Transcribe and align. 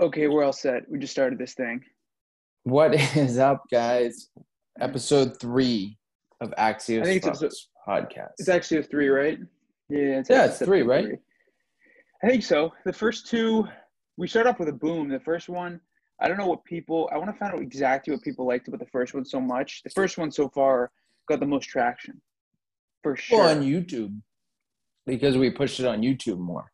Okay, 0.00 0.28
we're 0.28 0.44
all 0.44 0.52
set. 0.52 0.90
We 0.90 0.98
just 0.98 1.12
started 1.12 1.38
this 1.38 1.52
thing. 1.52 1.84
What 2.62 2.94
is 3.16 3.38
up, 3.38 3.64
guys? 3.70 4.30
Episode 4.80 5.38
three 5.38 5.98
of 6.40 6.52
Axios 6.52 7.02
I 7.02 7.04
think 7.04 7.26
it's 7.26 7.40
Bucks 7.40 7.68
podcast. 7.86 8.30
It's 8.38 8.48
actually 8.48 8.78
a 8.78 8.82
three, 8.82 9.08
right? 9.08 9.38
Yeah, 9.90 10.20
it's 10.20 10.30
Yeah, 10.30 10.46
it's 10.46 10.58
three, 10.58 10.80
right? 10.80 11.18
I 12.24 12.28
think 12.28 12.42
so. 12.42 12.72
The 12.86 12.92
first 12.94 13.26
two, 13.26 13.68
we 14.16 14.26
start 14.26 14.46
off 14.46 14.58
with 14.58 14.70
a 14.70 14.72
boom. 14.72 15.10
The 15.10 15.20
first 15.20 15.50
one, 15.50 15.78
I 16.18 16.28
don't 16.28 16.38
know 16.38 16.46
what 16.46 16.64
people. 16.64 17.10
I 17.12 17.18
want 17.18 17.30
to 17.30 17.36
find 17.36 17.52
out 17.52 17.60
exactly 17.60 18.14
what 18.14 18.22
people 18.22 18.46
liked 18.46 18.68
about 18.68 18.80
the 18.80 18.86
first 18.86 19.12
one 19.12 19.26
so 19.26 19.38
much. 19.38 19.82
The 19.82 19.90
first 19.90 20.16
one 20.16 20.30
so 20.30 20.48
far 20.48 20.90
got 21.28 21.40
the 21.40 21.46
most 21.46 21.68
traction, 21.68 22.22
for 23.02 23.16
sure. 23.16 23.40
Well, 23.40 23.50
on 23.50 23.62
YouTube 23.64 24.18
because 25.04 25.36
we 25.36 25.50
pushed 25.50 25.78
it 25.78 25.84
on 25.84 26.00
YouTube 26.00 26.38
more. 26.38 26.72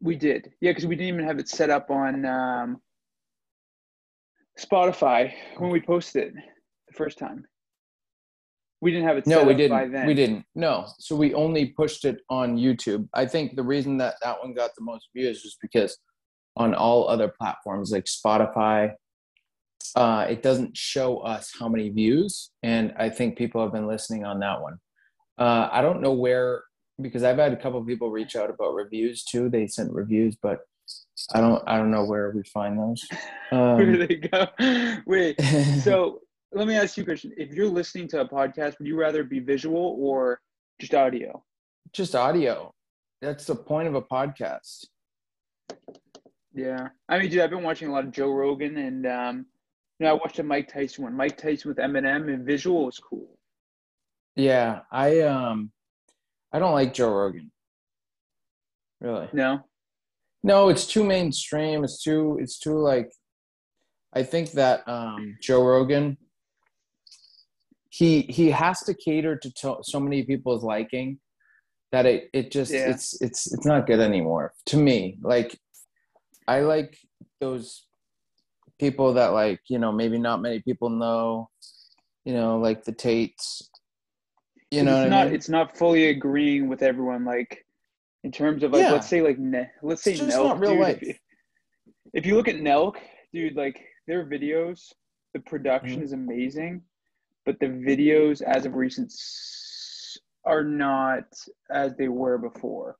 We 0.00 0.16
did, 0.16 0.52
yeah, 0.60 0.70
because 0.70 0.86
we 0.86 0.94
didn't 0.94 1.14
even 1.14 1.26
have 1.26 1.38
it 1.38 1.48
set 1.48 1.70
up 1.70 1.90
on 1.90 2.24
um, 2.26 2.80
Spotify 4.58 5.32
when 5.58 5.70
we 5.70 5.80
posted 5.80 6.28
it 6.28 6.34
the 6.88 6.94
first 6.94 7.18
time. 7.18 7.44
We 8.82 8.90
didn't 8.90 9.08
have 9.08 9.16
it. 9.16 9.26
No, 9.26 9.42
we 9.42 9.52
up 9.52 9.56
didn't. 9.56 9.76
By 9.76 9.88
then. 9.88 10.06
We 10.06 10.14
didn't. 10.14 10.44
No. 10.54 10.86
So 10.98 11.16
we 11.16 11.32
only 11.32 11.66
pushed 11.66 12.04
it 12.04 12.18
on 12.28 12.58
YouTube. 12.58 13.08
I 13.14 13.24
think 13.24 13.56
the 13.56 13.62
reason 13.62 13.96
that 13.98 14.16
that 14.22 14.38
one 14.42 14.52
got 14.52 14.70
the 14.76 14.84
most 14.84 15.08
views 15.16 15.42
was 15.44 15.56
because 15.62 15.98
on 16.56 16.74
all 16.74 17.08
other 17.08 17.28
platforms 17.28 17.90
like 17.90 18.04
Spotify, 18.04 18.92
uh, 19.94 20.26
it 20.28 20.42
doesn't 20.42 20.76
show 20.76 21.18
us 21.18 21.52
how 21.58 21.68
many 21.68 21.88
views, 21.88 22.50
and 22.62 22.92
I 22.98 23.08
think 23.08 23.38
people 23.38 23.62
have 23.62 23.72
been 23.72 23.86
listening 23.86 24.24
on 24.24 24.40
that 24.40 24.60
one. 24.60 24.78
Uh, 25.38 25.68
I 25.70 25.80
don't 25.80 26.02
know 26.02 26.12
where 26.12 26.64
because 27.00 27.22
I've 27.22 27.38
had 27.38 27.52
a 27.52 27.56
couple 27.56 27.80
of 27.80 27.86
people 27.86 28.10
reach 28.10 28.36
out 28.36 28.50
about 28.50 28.74
reviews 28.74 29.24
too. 29.24 29.48
They 29.48 29.66
sent 29.66 29.92
reviews, 29.92 30.36
but 30.40 30.60
I 31.34 31.40
don't. 31.40 31.62
I 31.66 31.76
don't 31.76 31.90
know 31.90 32.04
where 32.04 32.30
we 32.30 32.42
find 32.44 32.78
those. 32.78 33.06
Where 33.50 33.60
Um, 33.74 33.98
they 34.06 34.16
go? 34.16 34.46
Wait. 35.06 35.40
So 35.82 36.20
let 36.52 36.66
me 36.68 36.74
ask 36.76 36.96
you 36.96 37.02
a 37.02 37.06
question. 37.06 37.32
If 37.36 37.52
you're 37.52 37.68
listening 37.68 38.08
to 38.08 38.20
a 38.20 38.28
podcast, 38.28 38.78
would 38.78 38.86
you 38.88 38.96
rather 38.98 39.24
be 39.24 39.40
visual 39.40 39.96
or 39.98 40.40
just 40.80 40.94
audio? 40.94 41.42
just 41.92 42.14
audio. 42.14 42.72
That's 43.22 43.44
the 43.46 43.54
point 43.56 43.88
of 43.88 43.94
a 43.94 44.02
podcast. 44.02 44.86
Yeah. 46.54 46.88
I 47.08 47.18
mean, 47.18 47.30
dude, 47.30 47.40
I've 47.40 47.50
been 47.50 47.62
watching 47.62 47.88
a 47.88 47.92
lot 47.92 48.04
of 48.04 48.12
Joe 48.12 48.30
Rogan 48.30 48.76
and 48.78 49.06
um 49.06 49.46
you 49.98 50.04
know, 50.04 50.10
I 50.10 50.14
watched 50.14 50.38
a 50.38 50.42
Mike 50.42 50.68
Tyson 50.72 51.04
one. 51.04 51.14
Mike 51.14 51.36
Tyson 51.38 51.68
with 51.70 51.78
Eminem 51.78 52.32
and 52.32 52.44
visual 52.44 52.84
was 52.86 52.98
cool. 52.98 53.38
Yeah, 54.34 54.80
I 54.90 55.20
um 55.20 55.70
I 56.52 56.58
don't 56.58 56.74
like 56.74 56.94
Joe 56.94 57.12
Rogan. 57.12 57.50
Really. 59.00 59.28
No? 59.32 59.60
No, 60.42 60.68
it's 60.68 60.86
too 60.86 61.04
mainstream. 61.04 61.84
It's 61.84 62.02
too 62.02 62.38
it's 62.40 62.58
too 62.58 62.78
like 62.78 63.10
I 64.12 64.22
think 64.22 64.52
that 64.52 64.86
um 64.88 65.36
Joe 65.42 65.62
Rogan 65.64 66.16
he 67.90 68.22
he 68.22 68.50
has 68.50 68.80
to 68.84 68.94
cater 68.94 69.36
to 69.36 69.50
to 69.52 69.78
so 69.82 69.98
many 70.00 70.22
people's 70.22 70.62
liking 70.64 71.18
that 71.92 72.06
it 72.06 72.30
it 72.32 72.50
just 72.50 72.72
Yeah. 72.72 72.90
it's 72.90 73.20
it's 73.20 73.52
it's 73.52 73.66
not 73.66 73.86
good 73.86 74.00
anymore 74.00 74.54
to 74.66 74.76
me. 74.76 75.18
Like 75.22 75.58
I 76.48 76.60
like 76.60 76.96
those 77.40 77.86
people 78.78 79.14
that 79.14 79.28
like, 79.32 79.60
you 79.68 79.78
know, 79.78 79.90
maybe 79.92 80.18
not 80.18 80.42
many 80.42 80.60
people 80.60 80.90
know, 80.90 81.50
you 82.24 82.34
know, 82.34 82.58
like 82.58 82.84
the 82.84 82.92
Tates. 82.92 83.70
You 84.70 84.82
know 84.82 85.02
it's 85.02 85.10
not 85.10 85.20
I 85.20 85.24
mean? 85.26 85.34
it's 85.34 85.48
not 85.48 85.76
fully 85.76 86.08
agreeing 86.08 86.68
with 86.68 86.82
everyone 86.82 87.24
like 87.24 87.64
in 88.24 88.32
terms 88.32 88.62
of 88.62 88.72
like 88.72 88.82
Yeah. 88.82 88.92
let's 88.92 89.08
say 89.08 89.22
like 89.22 89.38
Ne- 89.38 89.70
let's 89.82 90.02
say 90.02 90.12
It's 90.12 90.20
just 90.20 90.36
Nelk, 90.36 90.44
not 90.44 90.60
real 90.60 90.72
dude, 90.72 90.80
life. 90.80 90.98
If, 91.02 91.18
if 92.14 92.26
you 92.26 92.34
look 92.36 92.48
at 92.48 92.56
Nelk, 92.56 92.96
dude, 93.32 93.54
like 93.56 93.84
their 94.06 94.26
videos, 94.26 94.92
the 95.34 95.40
production 95.40 96.00
Mhm. 96.00 96.04
is 96.04 96.12
amazing, 96.12 96.82
but 97.44 97.58
the 97.60 97.66
videos 97.66 98.42
as 98.42 98.66
of 98.66 98.74
recent 98.74 99.12
are 100.44 100.64
not 100.64 101.24
as 101.70 101.94
they 101.96 102.08
were 102.08 102.38
before. 102.38 102.96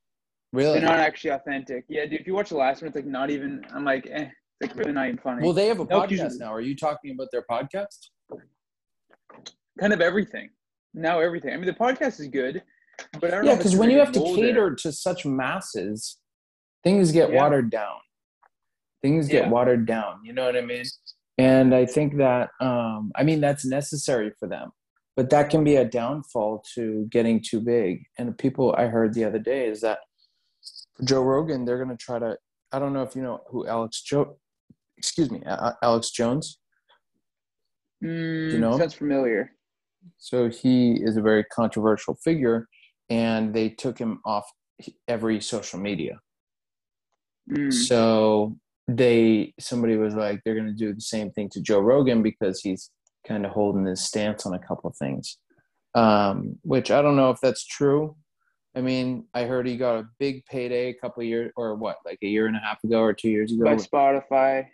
Really? 0.53 0.79
They're 0.79 0.89
not 0.89 0.99
actually 0.99 1.31
authentic. 1.31 1.85
Yeah, 1.89 2.07
dude. 2.07 2.21
If 2.21 2.27
you 2.27 2.35
watch 2.35 2.49
the 2.51 2.57
last 2.57 2.83
one, 2.83 2.89
it's 2.89 2.97
like 2.97 3.07
not 3.07 3.31
even. 3.31 3.65
I'm 3.73 3.85
like, 3.85 4.07
eh, 4.11 4.29
it's 4.61 4.71
like 4.71 4.77
really 4.79 4.93
not 4.93 5.07
even 5.07 5.19
funny. 5.19 5.43
Well, 5.43 5.53
they 5.53 5.67
have 5.67 5.81
a 5.81 5.85
Nope, 5.85 6.09
podcast 6.09 6.39
now. 6.39 6.53
Are 6.53 6.61
you 6.61 6.77
talking 6.77 7.11
about 7.13 7.29
their 7.33 7.43
podcast? 7.51 8.09
kind 9.79 9.93
of 9.93 10.01
everything. 10.01 10.49
Now 10.97 11.21
everything. 11.21 11.53
I 11.53 11.57
mean, 11.57 11.67
the 11.67 11.75
podcast 11.75 12.19
is 12.21 12.29
good, 12.29 12.63
but 13.21 13.25
I 13.25 13.37
don't 13.37 13.45
know. 13.45 13.53
Yeah, 13.53 13.57
because 13.59 13.77
when 13.77 13.91
you 13.91 13.99
have 13.99 14.13
to 14.13 14.21
cater 14.21 14.75
to 14.75 14.91
such 14.91 15.27
masses, 15.27 16.19
things 16.83 17.13
get 17.13 17.31
Yeah. 17.31 17.43
watered 17.43 17.71
down. 17.71 17.99
Things 19.03 19.29
get 19.29 19.45
Yeah. 19.45 19.51
watered 19.51 19.87
down. 19.87 20.25
You 20.25 20.33
know 20.33 20.47
what 20.47 20.57
I 20.57 20.63
mean? 20.63 20.85
And 21.39 21.75
I 21.75 21.85
think 21.85 22.17
that, 22.17 22.51
um, 22.61 23.13
I 23.15 23.23
mean, 23.23 23.41
that's 23.43 23.65
necessary 23.67 24.33
for 24.41 24.49
them. 24.49 24.73
But 25.17 25.29
that 25.31 25.51
can 25.51 25.65
be 25.65 25.77
a 25.77 25.85
downfall 25.85 26.65
to 26.75 27.07
getting 27.11 27.43
too 27.43 27.61
big. 27.61 28.07
And 28.19 28.37
people 28.39 28.75
I 28.77 28.87
heard 28.87 29.13
the 29.13 29.25
other 29.25 29.39
day 29.39 29.67
is 29.69 29.83
that 29.83 30.01
Joe 31.05 31.23
Rogan, 31.23 31.65
they're 31.67 31.83
going 31.83 31.95
to 31.97 32.03
try 32.03 32.19
to. 32.19 32.39
I 32.73 32.79
don't 32.79 32.93
know 32.95 33.03
if 33.03 33.15
you 33.15 33.23
know 33.23 33.43
who 33.49 33.67
Alex 33.67 34.03
Joe, 34.03 34.39
excuse 34.97 35.31
me, 35.31 35.43
Alex 35.83 36.11
Jones. 36.11 36.59
Mm, 38.03 38.53
you 38.53 38.59
know? 38.59 38.79
sounds 38.79 38.95
familiar. 38.95 39.56
So 40.19 40.49
he 40.49 40.93
is 41.03 41.17
a 41.17 41.23
very 41.23 41.45
controversial 41.45 42.15
figure, 42.17 42.69
and 43.11 43.55
they 43.55 43.69
took 43.71 43.99
him 43.99 44.21
off 44.25 44.45
every 45.09 45.41
social 45.41 45.79
media. 45.79 46.19
Mm. 47.51 47.73
So 47.73 48.57
they 48.89 49.55
somebody 49.59 49.97
was 49.97 50.15
like 50.15 50.41
they're 50.45 50.55
going 50.55 50.67
to 50.67 50.73
do 50.73 50.95
the 50.95 51.01
same 51.01 51.31
thing 51.31 51.49
to 51.51 51.61
Joe 51.61 51.81
Rogan 51.81 52.23
because 52.23 52.61
he's 52.61 52.91
kind 53.27 53.45
of 53.45 53.53
holding 53.53 53.85
his 53.85 54.03
stance 54.05 54.47
on 54.47 54.55
a 54.55 54.59
couple 54.59 54.91
of 54.91 54.97
things. 54.97 55.39
Um, 55.95 56.59
which 56.63 56.91
I 56.91 57.01
don't 57.01 57.17
know 57.17 57.31
if 57.31 57.41
that's 57.41 57.65
true. 57.65 58.17
I 58.77 58.83
mean, 58.83 59.25
I 59.33 59.45
heard 59.45 59.67
he 59.67 59.79
got 59.79 60.01
a 60.01 60.09
big 60.19 60.45
payday 60.45 60.91
a 60.91 60.95
couple 60.95 61.23
of 61.23 61.27
years 61.27 61.51
or 61.57 61.75
what, 61.77 61.97
like 62.05 62.19
a 62.23 62.27
year 62.27 62.47
and 62.47 62.57
a 62.57 62.61
half 62.61 62.85
ago 62.85 63.01
or 63.01 63.15
two 63.15 63.31
years 63.31 63.51
ago 63.51 63.65
By 63.65 63.77
Spotify. 63.77 64.67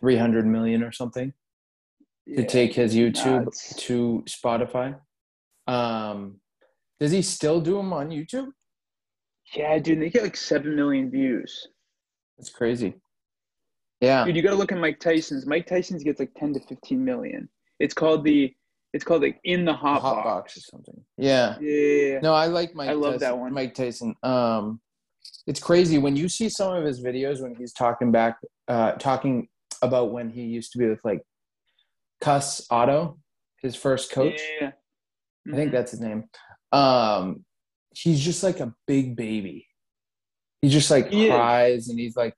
three 0.00 0.16
hundred 0.16 0.46
million 0.46 0.82
or 0.82 0.90
something 0.92 1.32
to 2.28 2.42
Yeah, 2.42 2.46
take 2.46 2.74
his 2.74 2.94
YouTube 2.94 3.44
nuts. 3.44 3.74
to 3.76 4.24
Spotify. 4.28 4.98
Um, 5.66 6.40
does 7.00 7.10
he 7.12 7.22
still 7.22 7.60
do 7.60 7.76
them 7.76 7.92
on 7.92 8.10
YouTube? 8.10 8.48
Yeah, 9.54 9.78
dude, 9.78 10.00
they 10.00 10.10
get 10.10 10.22
like 10.22 10.36
seven 10.36 10.74
million 10.76 11.10
views. 11.10 11.68
That's 12.38 12.50
crazy. 12.50 12.94
Yeah. 14.00 14.24
Dude, 14.24 14.34
you 14.36 14.42
got 14.42 14.50
to 14.50 14.56
look 14.56 14.72
at 14.72 14.78
Mike 14.78 14.98
Tyson's. 14.98 15.46
Mike 15.46 15.66
Tyson's 15.66 16.02
gets 16.02 16.18
like 16.18 16.32
ten 16.34 16.52
to 16.54 16.60
fifteen 16.60 17.04
million. 17.04 17.48
It's 17.78 17.94
called 17.94 18.24
the. 18.24 18.52
It's 18.92 19.04
called 19.04 19.22
like 19.22 19.40
in 19.44 19.64
the 19.64 19.72
hot, 19.72 20.02
hot 20.02 20.16
box. 20.16 20.24
box 20.24 20.56
or 20.56 20.60
something. 20.60 21.04
Yeah. 21.16 21.58
Yeah. 21.60 22.20
No, 22.20 22.34
I 22.34 22.46
like 22.46 22.74
Mike. 22.74 22.90
I 22.90 22.92
love 22.92 23.14
Tyson, 23.14 23.20
that 23.20 23.38
one. 23.38 23.52
Mike 23.54 23.74
Tyson. 23.74 24.14
Um, 24.22 24.80
it's 25.46 25.60
crazy 25.60 25.98
when 25.98 26.14
you 26.16 26.28
see 26.28 26.48
some 26.48 26.74
of 26.74 26.84
his 26.84 27.02
videos 27.02 27.40
when 27.40 27.54
he's 27.54 27.72
talking 27.72 28.12
back, 28.12 28.36
uh, 28.68 28.92
talking 28.92 29.48
about 29.82 30.12
when 30.12 30.28
he 30.30 30.42
used 30.42 30.72
to 30.72 30.78
be 30.78 30.86
with 30.88 31.00
like 31.04 31.22
Cus 32.22 32.66
D'Amato, 32.68 33.18
his 33.60 33.74
first 33.76 34.12
coach. 34.12 34.40
Yeah. 34.60 34.72
I 35.52 35.56
think 35.56 35.70
Mhm. 35.70 35.72
that's 35.72 35.90
his 35.90 36.00
name. 36.00 36.24
Um, 36.70 37.44
he's 37.94 38.20
just 38.24 38.42
like 38.42 38.60
a 38.60 38.74
big 38.86 39.16
baby. 39.16 39.68
He 40.62 40.68
just 40.68 40.90
like 40.90 41.08
He 41.08 41.26
is. 41.26 41.30
cries 41.30 41.88
and 41.88 41.98
he's 41.98 42.16
like, 42.16 42.34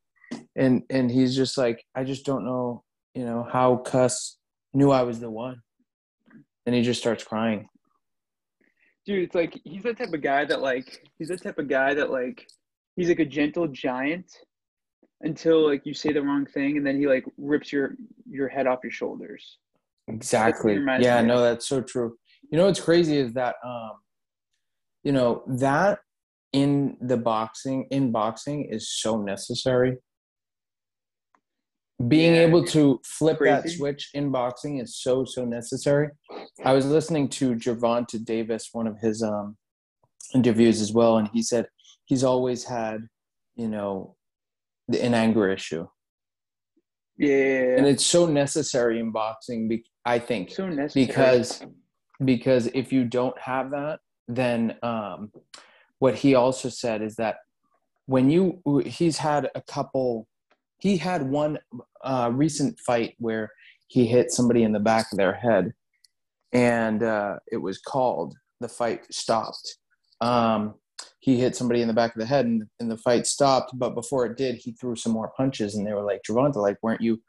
and 0.56 0.82
and 0.90 1.10
he's 1.10 1.36
just 1.36 1.58
like, 1.58 1.84
I 1.94 2.04
just 2.04 2.24
don't 2.24 2.44
know, 2.44 2.82
you 3.14 3.24
know, 3.24 3.42
how 3.42 3.76
Cus 3.76 4.38
knew 4.72 4.90
I 4.90 5.02
was 5.02 5.20
the 5.20 5.30
one. 5.30 5.62
And 6.66 6.74
he 6.74 6.82
just 6.82 7.00
starts 7.00 7.22
crying. 7.24 7.68
dude 9.06 9.22
it's 9.22 9.34
like 9.34 9.60
he's 9.64 9.82
the 9.82 9.92
type 9.92 10.14
of 10.14 10.22
guy 10.22 10.46
that 10.46 10.62
like 10.62 11.06
he's 11.18 11.28
the 11.28 11.36
type 11.36 11.58
of 11.58 11.68
guy 11.68 11.92
that 11.92 12.10
like 12.10 12.48
he's 12.96 13.08
like 13.10 13.18
a 13.20 13.24
gentle 13.26 13.68
giant 13.68 14.32
until 15.20 15.66
like 15.66 15.84
you 15.84 15.92
say 15.92 16.10
the 16.10 16.22
wrong 16.22 16.46
thing 16.46 16.78
and 16.78 16.86
then 16.86 16.96
he 16.98 17.06
like 17.06 17.26
rips 17.36 17.70
your 17.70 17.96
your 18.26 18.48
head 18.48 18.66
off 18.66 18.78
your 18.82 18.90
shoulders 18.90 19.58
Exactly. 20.08 20.78
Yeah, 20.96 21.22
no, 21.22 21.42
that's 21.42 21.66
so 21.66 21.80
true. 21.80 22.16
You 22.50 22.58
know 22.58 22.66
what's 22.66 22.80
crazy 22.80 23.16
is 23.18 23.32
that 23.34 23.56
um 23.64 23.92
you 25.02 25.12
know, 25.12 25.42
that 25.46 26.00
in 26.52 26.96
the 27.00 27.16
boxing 27.16 27.86
in 27.90 28.12
boxing 28.12 28.64
is 28.70 28.90
so 28.90 29.20
necessary. 29.20 29.98
Being 32.08 32.34
Yeah, 32.34 32.40
able 32.40 32.64
to 32.66 33.00
flip 33.04 33.38
that 33.44 33.68
switch 33.68 34.10
in 34.14 34.30
boxing 34.30 34.78
is 34.78 34.96
so 35.00 35.24
so 35.24 35.44
necessary. 35.44 36.10
I 36.64 36.72
was 36.72 36.86
listening 36.86 37.28
to 37.30 37.54
Gervonta 37.54 38.22
Davis, 38.24 38.68
one 38.72 38.86
of 38.86 38.98
his 39.00 39.22
um 39.22 39.56
interviews 40.34 40.80
as 40.80 40.92
well, 40.92 41.18
and 41.18 41.28
he 41.32 41.42
said 41.42 41.68
he's 42.06 42.24
always 42.24 42.64
had, 42.64 43.08
you 43.56 43.68
know, 43.68 44.16
an 44.88 45.14
anger 45.14 45.48
issue. 45.50 45.86
yeah 47.16 47.76
And 47.76 47.86
it's 47.86 48.04
so 48.06 48.26
necessary 48.26 49.00
in 49.00 49.10
boxing, 49.10 49.68
I 50.04 50.18
think, 50.18 50.50
because 50.94 51.62
because 52.24 52.66
if 52.68 52.92
you 52.92 53.04
don't 53.04 53.38
have 53.40 53.70
that 53.72 53.98
then 54.28 54.76
um 54.82 55.32
what 55.98 56.14
he 56.14 56.34
also 56.34 56.68
said 56.68 57.02
is 57.02 57.16
that 57.16 57.36
when 58.06 58.30
you 58.30 58.60
he's 58.86 59.18
had 59.18 59.50
a 59.54 59.62
couple 59.62 60.28
he 60.84 60.98
had 60.98 61.22
one 61.30 61.58
uh, 62.04 62.30
recent 62.30 62.78
fight 62.78 63.14
where 63.18 63.50
he 63.88 64.06
hit 64.06 64.30
somebody 64.30 64.64
in 64.64 64.72
the 64.72 64.80
back 64.80 65.06
of 65.10 65.16
their 65.16 65.32
head, 65.32 65.72
and 66.52 67.02
uh, 67.02 67.36
it 67.50 67.56
was 67.56 67.78
called. 67.78 68.34
The 68.60 68.68
fight 68.68 69.06
stopped. 69.10 69.78
Um, 70.20 70.74
he 71.20 71.40
hit 71.40 71.56
somebody 71.56 71.80
in 71.80 71.88
the 71.88 71.94
back 71.94 72.14
of 72.14 72.20
the 72.20 72.26
head, 72.26 72.44
and, 72.44 72.64
and 72.80 72.90
the 72.90 72.98
fight 72.98 73.26
stopped. 73.26 73.72
But 73.78 73.94
before 73.94 74.26
it 74.26 74.36
did, 74.36 74.56
he 74.56 74.72
threw 74.72 74.94
some 74.94 75.12
more 75.12 75.32
punches, 75.38 75.74
and 75.74 75.86
they 75.86 75.94
were 75.94 76.04
like, 76.04 76.20
"Gervonta, 76.28 76.56
like, 76.56 76.76
weren't 76.82 77.00
you? 77.00 77.22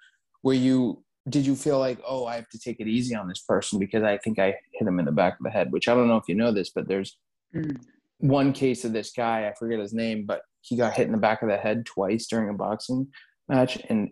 Were 0.44 0.54
you 0.54 1.05
did 1.28 1.46
you 1.46 1.56
feel 1.56 1.80
like, 1.80 2.00
oh, 2.08 2.26
I 2.26 2.36
have 2.36 2.50
to 2.50 2.60
take 2.60 2.80
it 2.80 2.88
easy 2.88 3.16
on 3.16 3.28
this 3.28 3.42
person 3.42 3.80
because 3.80 4.04
I 4.04 4.18
think 4.20 4.38
I 4.38 4.56
hit 4.74 4.88
him 4.88 5.00
in 5.00 5.06
the 5.06 5.12
back 5.12 5.40
of 5.40 5.44
the 5.44 5.50
head? 5.50 5.72
Which 5.72 5.88
I 5.88 5.96
don't 5.96 6.08
know 6.08 6.18
if 6.18 6.28
you 6.28 6.36
know 6.36 6.52
this, 6.52 6.70
but 6.70 6.88
there's 6.88 7.18
mm. 7.56 7.78
one 8.20 8.54
case 8.54 8.86
of 8.86 8.94
this 8.94 9.12
guy, 9.12 9.48
I 9.48 9.54
forget 9.58 9.80
his 9.80 9.94
name, 9.94 10.26
but 10.26 10.42
he 10.62 10.78
got 10.78 10.94
hit 10.94 11.08
in 11.08 11.12
the 11.12 11.18
back 11.18 11.42
of 11.42 11.50
the 11.50 11.58
head 11.58 11.86
twice 11.86 12.28
during 12.28 12.50
a 12.50 12.54
boxing 12.54 13.08
match. 13.48 13.80
And 13.90 14.10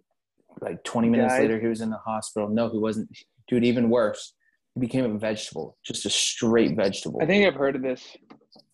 like 0.60 0.84
20 0.84 1.10
minutes 1.10 1.34
later, 1.34 1.60
he 1.60 1.68
was 1.68 1.82
in 1.82 1.92
the 1.92 1.98
hospital. 1.98 2.50
No, 2.50 2.70
he 2.70 2.78
wasn't. 2.80 3.10
Dude, 3.48 3.64
even 3.64 3.90
worse. 3.90 4.34
He 4.74 4.82
became 4.82 5.06
a 5.06 5.18
vegetable, 5.20 5.78
just 5.86 6.06
a 6.06 6.10
straight 6.10 6.76
vegetable. 6.76 7.20
I 7.22 7.28
think 7.28 7.46
I've 7.46 7.56
heard 7.56 7.76
of 7.76 7.84
this. 7.84 8.18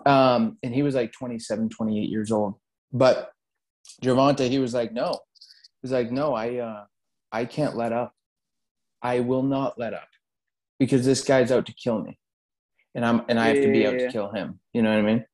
Um, 0.05 0.57
and 0.63 0.73
he 0.73 0.81
was 0.81 0.95
like 0.95 1.11
27, 1.11 1.69
28 1.69 2.09
years 2.09 2.31
old. 2.31 2.55
But 2.93 3.31
Gervonta, 4.01 4.47
he 4.49 4.59
was 4.59 4.73
like, 4.73 4.93
no. 4.93 5.19
he's 5.81 5.91
like, 5.91 6.09
no, 6.09 6.33
I, 6.33 6.57
uh, 6.57 6.83
I 7.33 7.43
can't 7.45 7.75
let 7.75 7.91
up. 7.91 8.13
I 9.01 9.19
will 9.19 9.43
not 9.43 9.79
let 9.79 9.93
up 9.93 10.07
because 10.79 11.05
this 11.05 11.23
guy's 11.23 11.51
out 11.51 11.65
to 11.67 11.73
kill 11.73 12.01
me, 12.01 12.17
and 12.95 13.05
I'm 13.05 13.23
and 13.29 13.39
I 13.39 13.49
have 13.49 13.63
to 13.63 13.71
be 13.71 13.85
out 13.85 13.97
to 13.97 14.11
kill 14.11 14.31
him. 14.31 14.59
You 14.73 14.81
know 14.81 14.89
what 14.89 14.99
I 14.99 15.01
mean? 15.01 15.25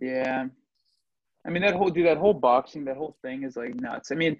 Yeah, 0.00 0.46
I 1.46 1.50
mean 1.50 1.62
that 1.62 1.74
whole 1.74 1.88
dude, 1.90 2.06
that 2.06 2.18
whole 2.18 2.34
boxing, 2.34 2.84
that 2.84 2.96
whole 2.96 3.16
thing 3.22 3.44
is 3.44 3.56
like 3.56 3.74
nuts. 3.74 4.12
I 4.12 4.14
mean, 4.14 4.36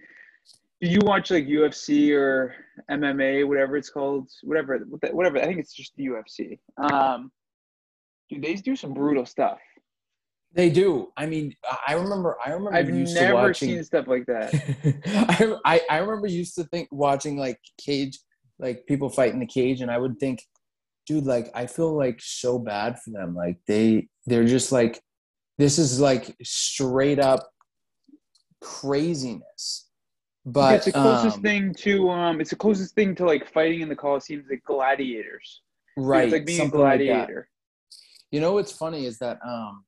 do 0.81 0.89
you 0.89 1.01
watch 1.03 1.31
like 1.31 1.47
UFC 1.47 2.15
or 2.15 2.55
MMA, 2.91 3.47
whatever 3.49 3.77
it's 3.77 3.89
called, 3.89 4.31
whatever, 4.43 4.79
whatever? 5.13 5.39
I 5.39 5.47
think 5.47 5.59
it's 5.59 5.73
just 5.73 5.95
the 5.97 6.07
UFC. 6.07 6.59
Um, 6.77 7.33
dude, 8.29 8.43
they 8.43 8.55
do 8.55 8.77
some 8.77 8.93
brutal 8.93 9.25
stuff. 9.25 9.59
They 10.57 10.71
do. 10.71 11.13
I 11.19 11.27
mean, 11.27 11.55
I 11.87 11.93
remember. 11.93 12.39
I 12.45 12.51
remember. 12.51 12.75
I've 12.75 12.89
never 12.89 13.35
watching, 13.35 13.69
seen 13.69 13.85
stuff 13.85 14.07
like 14.09 14.25
that. 14.25 14.55
I, 15.67 15.77
I 15.77 15.97
I 15.97 15.99
remember 15.99 16.29
used 16.29 16.55
to 16.55 16.65
think 16.65 16.89
watching 16.91 17.37
like 17.37 17.61
cage, 17.79 18.19
like 18.59 18.87
people 18.87 19.11
fight 19.11 19.35
in 19.35 19.39
the 19.39 19.47
cage, 19.47 19.83
and 19.83 19.91
I 19.91 19.99
would 19.99 20.19
think, 20.19 20.43
dude, 21.07 21.27
like 21.27 21.51
I 21.55 21.67
feel 21.67 21.95
like 21.95 22.21
so 22.23 22.59
bad 22.59 22.99
for 23.05 23.11
them. 23.11 23.35
Like 23.35 23.59
they 23.69 24.09
they're 24.25 24.47
just 24.47 24.73
like, 24.73 24.99
this 25.59 25.79
is 25.79 26.01
like 26.01 26.35
straight 26.43 27.19
up 27.19 27.47
craziness. 28.63 29.91
But 30.47 30.77
it's 30.77 30.87
the 30.87 30.93
closest 30.93 31.37
um, 31.37 31.43
thing 31.43 31.75
to 31.81 32.09
um, 32.09 32.41
it's 32.41 32.51
the 32.51 32.57
closest 32.57 32.95
thing 32.95 33.15
to 33.17 33.27
like 33.27 33.53
fighting 33.53 33.83
in 33.83 33.91
the 33.91 33.97
Coliseum, 33.97 34.41
is 34.41 34.47
like 34.49 34.63
gladiators. 34.65 35.61
Right. 35.99 36.25
It's 36.25 36.33
like 36.33 36.47
being 36.47 36.63
a 36.63 36.69
gladiator. 36.71 37.37
Like 37.37 37.99
you 38.31 38.41
know 38.41 38.53
what's 38.53 38.73
funny 38.73 39.05
is 39.05 39.19
that 39.19 39.39
um 39.47 39.85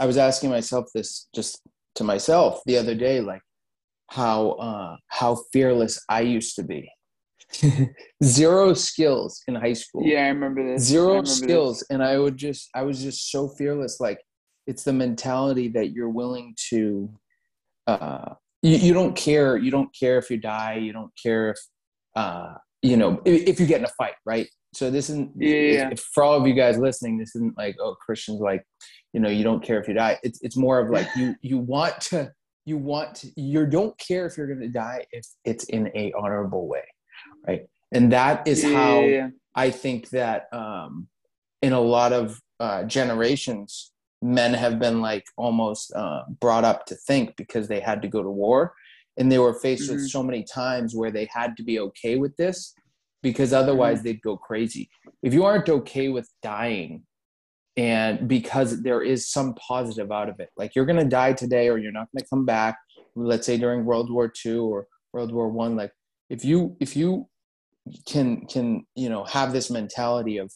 I 0.00 0.06
was 0.06 0.16
asking 0.16 0.50
myself 0.50 0.86
this 0.94 1.28
just 1.34 1.60
to 1.96 2.04
myself 2.04 2.60
the 2.66 2.76
other 2.76 2.94
day, 2.94 3.20
like 3.20 3.42
how 4.10 4.50
uh, 4.52 4.96
how 5.08 5.36
fearless 5.52 6.02
I 6.08 6.20
used 6.20 6.56
to 6.56 6.62
be. 6.62 6.90
Zero 8.24 8.74
skills 8.74 9.42
in 9.46 9.54
high 9.54 9.72
school. 9.72 10.02
Yeah, 10.04 10.24
I 10.24 10.28
remember 10.28 10.72
this. 10.72 10.82
Zero 10.82 11.08
remember 11.08 11.26
skills, 11.26 11.78
this. 11.80 11.86
and 11.90 12.02
I 12.02 12.18
would 12.18 12.36
just 12.36 12.68
I 12.74 12.82
was 12.82 13.02
just 13.02 13.30
so 13.30 13.48
fearless. 13.48 14.00
Like 14.00 14.20
it's 14.66 14.84
the 14.84 14.92
mentality 14.92 15.68
that 15.68 15.92
you're 15.92 16.08
willing 16.08 16.54
to. 16.70 17.10
Uh, 17.86 18.34
you, 18.62 18.76
you 18.76 18.94
don't 18.94 19.14
care. 19.14 19.56
You 19.56 19.70
don't 19.70 19.94
care 19.94 20.18
if 20.18 20.30
you 20.30 20.38
die. 20.38 20.76
You 20.76 20.92
don't 20.92 21.12
care 21.22 21.50
if 21.50 21.58
uh, 22.16 22.54
you 22.82 22.96
know 22.96 23.20
if, 23.24 23.48
if 23.48 23.60
you 23.60 23.66
get 23.66 23.80
in 23.80 23.84
a 23.84 23.92
fight, 23.98 24.14
right? 24.24 24.48
So 24.74 24.90
this 24.90 25.08
isn't 25.10 25.32
yeah. 25.36 25.90
If, 25.92 26.00
for 26.00 26.24
all 26.24 26.34
of 26.34 26.46
you 26.46 26.54
guys 26.54 26.78
listening. 26.78 27.18
This 27.18 27.36
isn't 27.36 27.56
like 27.56 27.76
oh 27.80 27.94
Christians 28.04 28.40
like 28.40 28.64
you 29.14 29.20
know 29.20 29.30
you 29.30 29.44
don't 29.44 29.62
care 29.62 29.80
if 29.80 29.88
you 29.88 29.94
die 29.94 30.18
it's 30.22 30.42
it's 30.42 30.56
more 30.56 30.78
of 30.78 30.90
like 30.90 31.08
you 31.16 31.34
you 31.40 31.56
want 31.56 31.98
to 32.00 32.30
you 32.66 32.76
want 32.76 33.14
to, 33.14 33.40
you 33.40 33.64
don't 33.66 33.96
care 33.98 34.26
if 34.26 34.36
you're 34.36 34.46
going 34.46 34.60
to 34.60 34.68
die 34.68 35.06
if 35.12 35.26
it's 35.44 35.64
in 35.64 35.90
a 35.94 36.12
honorable 36.18 36.66
way 36.66 36.84
right 37.46 37.66
and 37.92 38.12
that 38.12 38.46
is 38.46 38.62
how 38.62 39.00
yeah. 39.00 39.28
i 39.54 39.70
think 39.70 40.10
that 40.10 40.52
um 40.52 41.06
in 41.62 41.72
a 41.72 41.80
lot 41.80 42.12
of 42.12 42.38
uh, 42.60 42.84
generations 42.84 43.92
men 44.20 44.54
have 44.54 44.78
been 44.78 45.00
like 45.00 45.24
almost 45.36 45.92
uh, 45.94 46.22
brought 46.40 46.64
up 46.64 46.86
to 46.86 46.94
think 46.94 47.34
because 47.36 47.68
they 47.68 47.80
had 47.80 48.00
to 48.00 48.08
go 48.08 48.22
to 48.22 48.30
war 48.30 48.72
and 49.16 49.30
they 49.30 49.38
were 49.38 49.54
faced 49.54 49.84
mm-hmm. 49.84 49.96
with 49.96 50.10
so 50.10 50.22
many 50.22 50.42
times 50.42 50.94
where 50.94 51.10
they 51.10 51.28
had 51.32 51.56
to 51.56 51.62
be 51.62 51.78
okay 51.78 52.16
with 52.16 52.34
this 52.36 52.74
because 53.22 53.52
otherwise 53.52 53.98
mm-hmm. 53.98 54.06
they'd 54.06 54.22
go 54.22 54.36
crazy 54.36 54.88
if 55.22 55.34
you 55.34 55.44
aren't 55.44 55.68
okay 55.68 56.08
with 56.08 56.28
dying 56.42 57.02
and 57.76 58.28
because 58.28 58.82
there 58.82 59.02
is 59.02 59.28
some 59.28 59.54
positive 59.54 60.12
out 60.12 60.28
of 60.28 60.38
it. 60.38 60.50
Like 60.56 60.74
you're 60.74 60.86
going 60.86 60.98
to 60.98 61.04
die 61.04 61.32
today 61.32 61.68
or 61.68 61.78
you're 61.78 61.92
not 61.92 62.08
going 62.12 62.22
to 62.22 62.28
come 62.28 62.44
back 62.44 62.78
let's 63.16 63.46
say 63.46 63.56
during 63.56 63.84
world 63.84 64.10
war 64.10 64.32
ii 64.44 64.56
or 64.56 64.88
world 65.12 65.32
war 65.32 65.48
one 65.48 65.76
like 65.76 65.92
if 66.30 66.44
you 66.44 66.76
if 66.80 66.96
you 66.96 67.28
can 68.08 68.44
can 68.46 68.84
you 68.96 69.08
know 69.08 69.22
have 69.24 69.52
this 69.52 69.70
mentality 69.70 70.38
of 70.38 70.52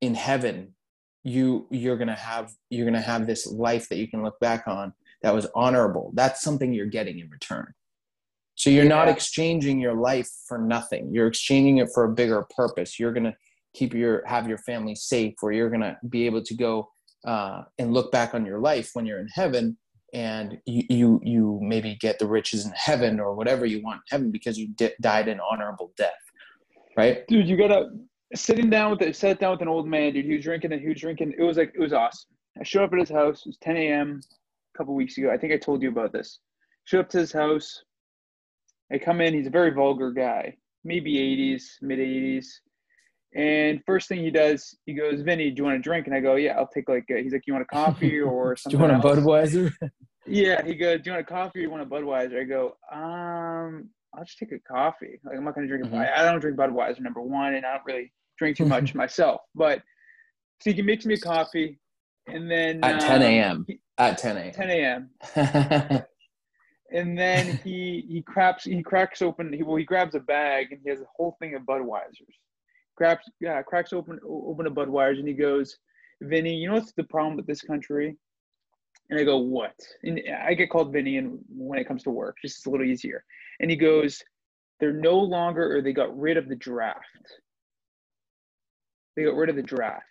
in 0.00 0.14
heaven 0.14 0.74
you 1.22 1.66
you're 1.70 1.98
going 1.98 2.08
to 2.08 2.14
have 2.14 2.50
you're 2.70 2.86
going 2.86 2.94
to 2.94 3.00
have 3.00 3.26
this 3.26 3.46
life 3.46 3.88
that 3.90 3.96
you 3.96 4.08
can 4.08 4.22
look 4.22 4.40
back 4.40 4.66
on 4.66 4.94
that 5.22 5.34
was 5.34 5.46
honorable. 5.54 6.12
That's 6.14 6.40
something 6.40 6.72
you're 6.72 6.86
getting 6.86 7.18
in 7.18 7.28
return. 7.30 7.72
So 8.54 8.70
you're 8.70 8.84
yeah. 8.84 8.90
not 8.90 9.08
exchanging 9.08 9.80
your 9.80 9.94
life 9.94 10.28
for 10.46 10.58
nothing. 10.58 11.10
You're 11.12 11.26
exchanging 11.26 11.78
it 11.78 11.88
for 11.94 12.04
a 12.04 12.08
bigger 12.12 12.46
purpose. 12.54 12.98
You're 12.98 13.12
going 13.12 13.24
to 13.24 13.36
keep 13.74 13.94
your 13.94 14.24
have 14.26 14.48
your 14.48 14.58
family 14.58 14.94
safe 14.94 15.34
where 15.40 15.52
you're 15.52 15.70
going 15.70 15.80
to 15.80 15.96
be 16.08 16.26
able 16.26 16.42
to 16.42 16.54
go 16.54 16.88
uh, 17.26 17.62
and 17.78 17.92
look 17.92 18.10
back 18.10 18.34
on 18.34 18.44
your 18.44 18.58
life 18.58 18.90
when 18.94 19.06
you're 19.06 19.20
in 19.20 19.28
heaven 19.28 19.76
and 20.12 20.58
you, 20.66 20.82
you 20.88 21.20
you 21.22 21.60
maybe 21.62 21.96
get 22.00 22.18
the 22.18 22.26
riches 22.26 22.66
in 22.66 22.72
heaven 22.74 23.20
or 23.20 23.34
whatever 23.34 23.64
you 23.64 23.82
want 23.82 23.96
in 23.98 24.02
heaven 24.10 24.30
because 24.30 24.58
you 24.58 24.68
di- 24.74 24.94
died 25.00 25.28
an 25.28 25.38
honorable 25.50 25.92
death 25.96 26.12
right? 26.96 27.26
Dude 27.28 27.48
you 27.48 27.56
gotta 27.56 27.90
sitting 28.34 28.70
down 28.70 28.90
with 28.90 29.02
it 29.02 29.16
sat 29.16 29.40
down 29.40 29.52
with 29.52 29.62
an 29.62 29.68
old 29.68 29.88
man 29.88 30.12
dude 30.12 30.24
he 30.24 30.34
was 30.34 30.44
drinking 30.44 30.72
and 30.72 30.80
he 30.80 30.88
was 30.88 31.00
drinking 31.00 31.34
it 31.36 31.42
was 31.42 31.56
like 31.56 31.72
it 31.74 31.80
was 31.80 31.92
awesome. 31.92 32.30
I 32.58 32.64
showed 32.64 32.84
up 32.84 32.92
at 32.92 32.98
his 32.98 33.10
house 33.10 33.40
it 33.40 33.48
was 33.48 33.58
10 33.62 33.76
a.m 33.76 34.20
a 34.74 34.78
couple 34.78 34.94
weeks 34.94 35.18
ago 35.18 35.30
i 35.30 35.36
think 35.36 35.52
i 35.52 35.56
told 35.56 35.82
you 35.82 35.88
about 35.88 36.12
this. 36.12 36.38
Showed 36.84 37.00
up 37.00 37.08
to 37.10 37.18
his 37.18 37.32
house 37.32 37.82
i 38.92 38.98
come 38.98 39.20
in 39.20 39.34
he's 39.34 39.46
a 39.46 39.50
very 39.50 39.70
vulgar 39.70 40.12
guy 40.12 40.56
maybe 40.84 41.14
80s 41.14 41.62
mid 41.82 41.98
80s 41.98 42.46
and 43.34 43.80
first 43.86 44.08
thing 44.08 44.20
he 44.20 44.30
does, 44.30 44.76
he 44.86 44.94
goes, 44.94 45.20
Vinny, 45.20 45.50
do 45.50 45.60
you 45.60 45.64
want 45.64 45.76
a 45.76 45.80
drink? 45.80 46.06
And 46.06 46.14
I 46.14 46.20
go, 46.20 46.34
yeah, 46.34 46.58
I'll 46.58 46.66
take 46.66 46.88
like, 46.88 47.04
a, 47.10 47.22
he's 47.22 47.32
like, 47.32 47.42
you 47.46 47.52
want 47.52 47.62
a 47.62 47.74
coffee 47.74 48.20
or 48.20 48.56
something? 48.56 48.78
do 48.78 48.84
you 48.84 48.90
want 48.90 49.04
else? 49.04 49.18
a 49.18 49.20
Budweiser? 49.20 49.72
yeah. 50.26 50.64
He 50.64 50.74
goes, 50.74 51.00
do 51.00 51.10
you 51.10 51.12
want 51.12 51.26
a 51.28 51.32
coffee 51.32 51.60
or 51.60 51.62
you 51.62 51.70
want 51.70 51.82
a 51.82 51.86
Budweiser? 51.86 52.40
I 52.40 52.44
go, 52.44 52.76
um, 52.92 53.88
I'll 54.14 54.24
just 54.24 54.38
take 54.38 54.50
a 54.50 54.58
coffee. 54.58 55.20
Like, 55.24 55.36
I'm 55.36 55.44
not 55.44 55.54
going 55.54 55.68
to 55.68 55.76
drink, 55.76 55.92
mm-hmm. 55.92 56.20
I, 56.20 56.24
don't 56.24 56.40
drink 56.40 56.58
Budweiser, 56.58 57.00
number 57.00 57.20
one, 57.20 57.54
and 57.54 57.64
I 57.64 57.74
don't 57.74 57.86
really 57.86 58.12
drink 58.36 58.56
too 58.56 58.66
much 58.66 58.94
myself. 58.96 59.42
But 59.54 59.80
so 60.60 60.72
he 60.72 60.82
makes 60.82 61.06
me 61.06 61.14
a 61.14 61.18
coffee. 61.18 61.78
And 62.26 62.50
then 62.50 62.80
at 62.82 63.00
10 63.00 63.22
a.m. 63.22 63.66
Um, 63.68 63.78
at 63.98 64.18
10 64.18 64.36
a.m. 64.36 64.52
10 64.52 64.70
a.m. 64.70 66.02
and 66.92 67.18
then 67.18 67.58
he 67.64 68.04
he 68.08 68.22
cracks 68.22 68.64
he 68.64 68.82
cracks 68.82 69.22
open 69.22 69.52
he 69.52 69.62
well 69.62 69.76
he 69.76 69.84
grabs 69.84 70.14
a 70.14 70.20
bag 70.20 70.68
and 70.70 70.80
he 70.84 70.90
has 70.90 71.00
a 71.00 71.06
whole 71.16 71.36
thing 71.40 71.54
of 71.54 71.62
Budweisers 71.62 72.36
cracks 73.00 73.30
yeah, 73.40 73.62
cracks 73.62 73.94
open 73.94 74.20
open 74.28 74.66
a 74.66 74.70
Budweiser 74.70 75.20
and 75.20 75.28
he 75.28 75.32
goes, 75.32 75.78
Vinny, 76.20 76.54
you 76.54 76.68
know 76.68 76.74
what's 76.74 76.92
the 76.92 77.04
problem 77.04 77.34
with 77.34 77.46
this 77.46 77.62
country? 77.62 78.14
And 79.08 79.18
I 79.18 79.24
go, 79.24 79.38
what? 79.38 79.74
And 80.04 80.20
I 80.46 80.52
get 80.52 80.70
called 80.70 80.92
Vinny, 80.92 81.16
and 81.16 81.38
when 81.48 81.78
it 81.78 81.88
comes 81.88 82.02
to 82.04 82.10
work, 82.10 82.36
just 82.42 82.58
it's 82.58 82.66
a 82.66 82.70
little 82.70 82.86
easier. 82.86 83.24
And 83.58 83.70
he 83.70 83.76
goes, 83.76 84.22
they're 84.78 84.92
no 84.92 85.18
longer, 85.18 85.76
or 85.76 85.80
they 85.80 85.92
got 85.92 86.16
rid 86.16 86.36
of 86.36 86.48
the 86.48 86.56
draft. 86.56 87.00
They 89.16 89.24
got 89.24 89.34
rid 89.34 89.48
of 89.48 89.56
the 89.56 89.62
draft. 89.62 90.04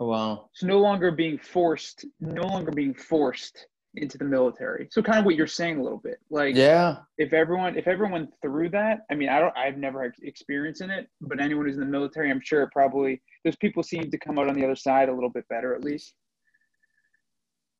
Oh, 0.00 0.06
wow. 0.06 0.48
It's 0.52 0.64
no 0.64 0.80
longer 0.80 1.12
being 1.12 1.38
forced, 1.38 2.06
no 2.20 2.46
longer 2.46 2.72
being 2.72 2.94
forced 2.94 3.66
into 3.94 4.18
the 4.18 4.24
military. 4.24 4.88
So 4.90 5.02
kind 5.02 5.18
of 5.18 5.24
what 5.24 5.34
you're 5.34 5.46
saying 5.46 5.78
a 5.78 5.82
little 5.82 5.98
bit. 5.98 6.18
Like 6.30 6.54
yeah, 6.54 6.98
if 7.18 7.32
everyone 7.32 7.76
if 7.76 7.88
everyone 7.88 8.28
through 8.42 8.70
that, 8.70 9.00
I 9.10 9.14
mean, 9.14 9.28
I 9.28 9.40
don't 9.40 9.56
I've 9.56 9.76
never 9.76 10.02
had 10.02 10.12
experience 10.22 10.80
in 10.80 10.90
it, 10.90 11.08
but 11.20 11.40
anyone 11.40 11.66
who's 11.66 11.74
in 11.74 11.80
the 11.80 11.86
military, 11.86 12.30
I'm 12.30 12.40
sure 12.42 12.68
probably 12.72 13.20
those 13.44 13.56
people 13.56 13.82
seem 13.82 14.10
to 14.10 14.18
come 14.18 14.38
out 14.38 14.48
on 14.48 14.54
the 14.54 14.64
other 14.64 14.76
side 14.76 15.08
a 15.08 15.14
little 15.14 15.30
bit 15.30 15.48
better 15.48 15.74
at 15.74 15.84
least. 15.84 16.14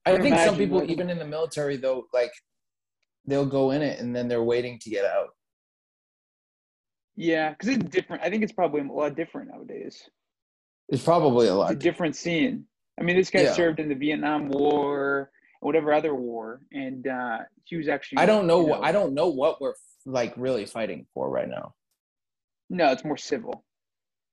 I, 0.07 0.13
I 0.13 0.21
think 0.21 0.37
some 0.39 0.57
people 0.57 0.79
like, 0.79 0.89
even 0.89 1.11
in 1.11 1.19
the 1.19 1.27
military 1.27 1.77
though 1.77 2.07
like 2.13 2.33
they'll 3.27 3.47
go 3.47 3.71
in 3.71 3.83
it 3.83 4.01
and 4.01 4.17
then 4.17 4.29
they're 4.29 4.43
waiting 4.43 4.79
to 4.81 4.91
get 4.91 5.05
out. 5.05 5.29
Yeah, 7.17 7.51
because 7.51 7.69
it's 7.69 7.85
different. 7.91 8.23
I 8.23 8.31
think 8.31 8.43
it's 8.43 8.53
probably 8.53 8.81
a 8.81 8.85
lot 8.85 9.15
different 9.15 9.51
nowadays. 9.51 10.09
It's 10.89 11.05
probably 11.05 11.49
a 11.49 11.55
lot. 11.55 11.71
It's 11.71 11.81
a 11.81 11.83
different 11.83 12.17
scene. 12.17 12.65
I 12.99 13.03
mean, 13.03 13.17
this 13.17 13.31
guy 13.31 13.43
yeah. 13.43 13.53
served 13.53 13.79
in 13.79 13.89
the 13.89 13.95
Vietnam 13.95 14.49
War 14.49 15.31
whatever 15.61 15.93
other 15.93 16.15
war, 16.15 16.61
and 16.73 17.07
uh, 17.07 17.39
he 17.65 17.77
was 17.77 17.89
actually. 17.89 18.19
I 18.19 18.27
don't 18.27 18.47
know. 18.47 18.61
you 18.61 18.67
what 18.67 18.83
I 18.85 18.93
don't 18.93 19.15
know 19.15 19.29
what 19.29 19.61
we're 19.61 19.75
like 20.07 20.35
really 20.37 20.67
fighting 20.67 21.07
for 21.15 21.29
right 21.31 21.49
now. 21.49 21.75
No, 22.69 22.91
it's 22.93 23.05
more 23.05 23.17
civil. 23.17 23.65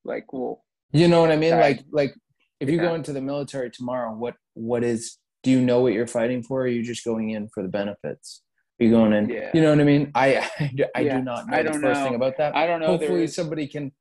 Like, 0.06 0.32
well, 0.32 0.64
You 0.92 1.08
know 1.08 1.22
what 1.22 1.32
I 1.32 1.36
mean? 1.36 1.52
Like 1.52 1.84
like 1.92 2.14
if 2.60 2.70
you 2.70 2.78
Yeah. 2.78 2.84
go 2.90 2.96
into 2.96 3.14
the 3.14 3.22
military 3.22 3.70
tomorrow, 3.72 4.14
what 4.16 4.36
what 4.54 4.84
is 4.84 5.18
do 5.44 5.52
you 5.52 5.62
know 5.62 5.82
what 5.82 5.94
you're 5.94 6.08
fighting 6.08 6.42
for? 6.44 6.62
Or 6.62 6.64
are 6.64 6.68
you 6.68 6.82
just 6.84 7.04
going 7.06 7.30
in 7.32 7.48
for 7.54 7.62
the 7.64 7.70
benefits? 7.70 8.42
Are 8.80 8.84
you 8.86 8.92
going 8.92 9.14
in? 9.14 9.30
Yeah. 9.30 9.52
You 9.54 9.62
know 9.62 9.72
what 9.72 9.80
I 9.82 9.84
mean? 9.84 10.12
I 10.16 10.50
I, 10.96 11.02
Yeah. 11.02 11.18
do 11.18 11.24
not 11.24 11.48
know 11.48 11.58
I 11.58 11.64
the 11.64 11.70
don't 11.72 11.82
first 11.82 12.00
know. 12.00 12.06
thing 12.06 12.16
about 12.16 12.38
that. 12.38 12.56
I 12.56 12.66
don't 12.68 12.80
know. 12.80 12.88
Hopefully 12.88 13.28
somebody 13.28 13.68
can 13.68 13.92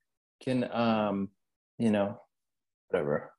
can 0.44 0.70
um 0.72 1.30
you 1.78 1.90
know 1.90 2.20
whatever. 2.88 3.32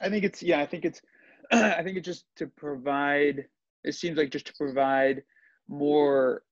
I 0.00 0.08
think 0.08 0.24
it's 0.24 0.42
yeah. 0.42 0.60
I 0.60 0.66
think 0.66 0.84
it's. 0.84 1.00
I 1.78 1.82
think 1.82 1.96
it's 1.96 2.06
just 2.06 2.24
to 2.36 2.46
provide. 2.46 3.46
It 3.84 3.94
seems 3.94 4.18
like 4.18 4.30
just 4.30 4.46
to 4.46 4.54
provide 4.54 5.22
more 5.68 6.42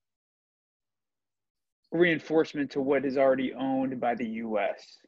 reinforcement 1.93 2.71
to 2.73 2.81
what 2.81 3.05
is 3.05 3.17
already 3.17 3.55
owned 3.55 4.01
by 4.01 4.15
the 4.15 4.27
U.S. 4.27 4.99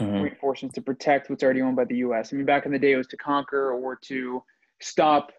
Mhm. 0.00 0.22
Reinforcements 0.24 0.74
to 0.74 0.82
protect 0.82 1.30
what's 1.30 1.42
already 1.42 1.62
owned 1.62 1.76
by 1.76 1.84
the 1.84 1.96
U.S. 1.98 2.32
I 2.32 2.36
mean, 2.36 2.44
back 2.46 2.66
in 2.66 2.72
the 2.72 2.78
day, 2.78 2.92
it 2.92 2.96
was 2.96 3.06
to 3.08 3.16
conquer 3.16 3.72
or 3.72 3.96
to 4.04 4.42
stop, 4.80 5.32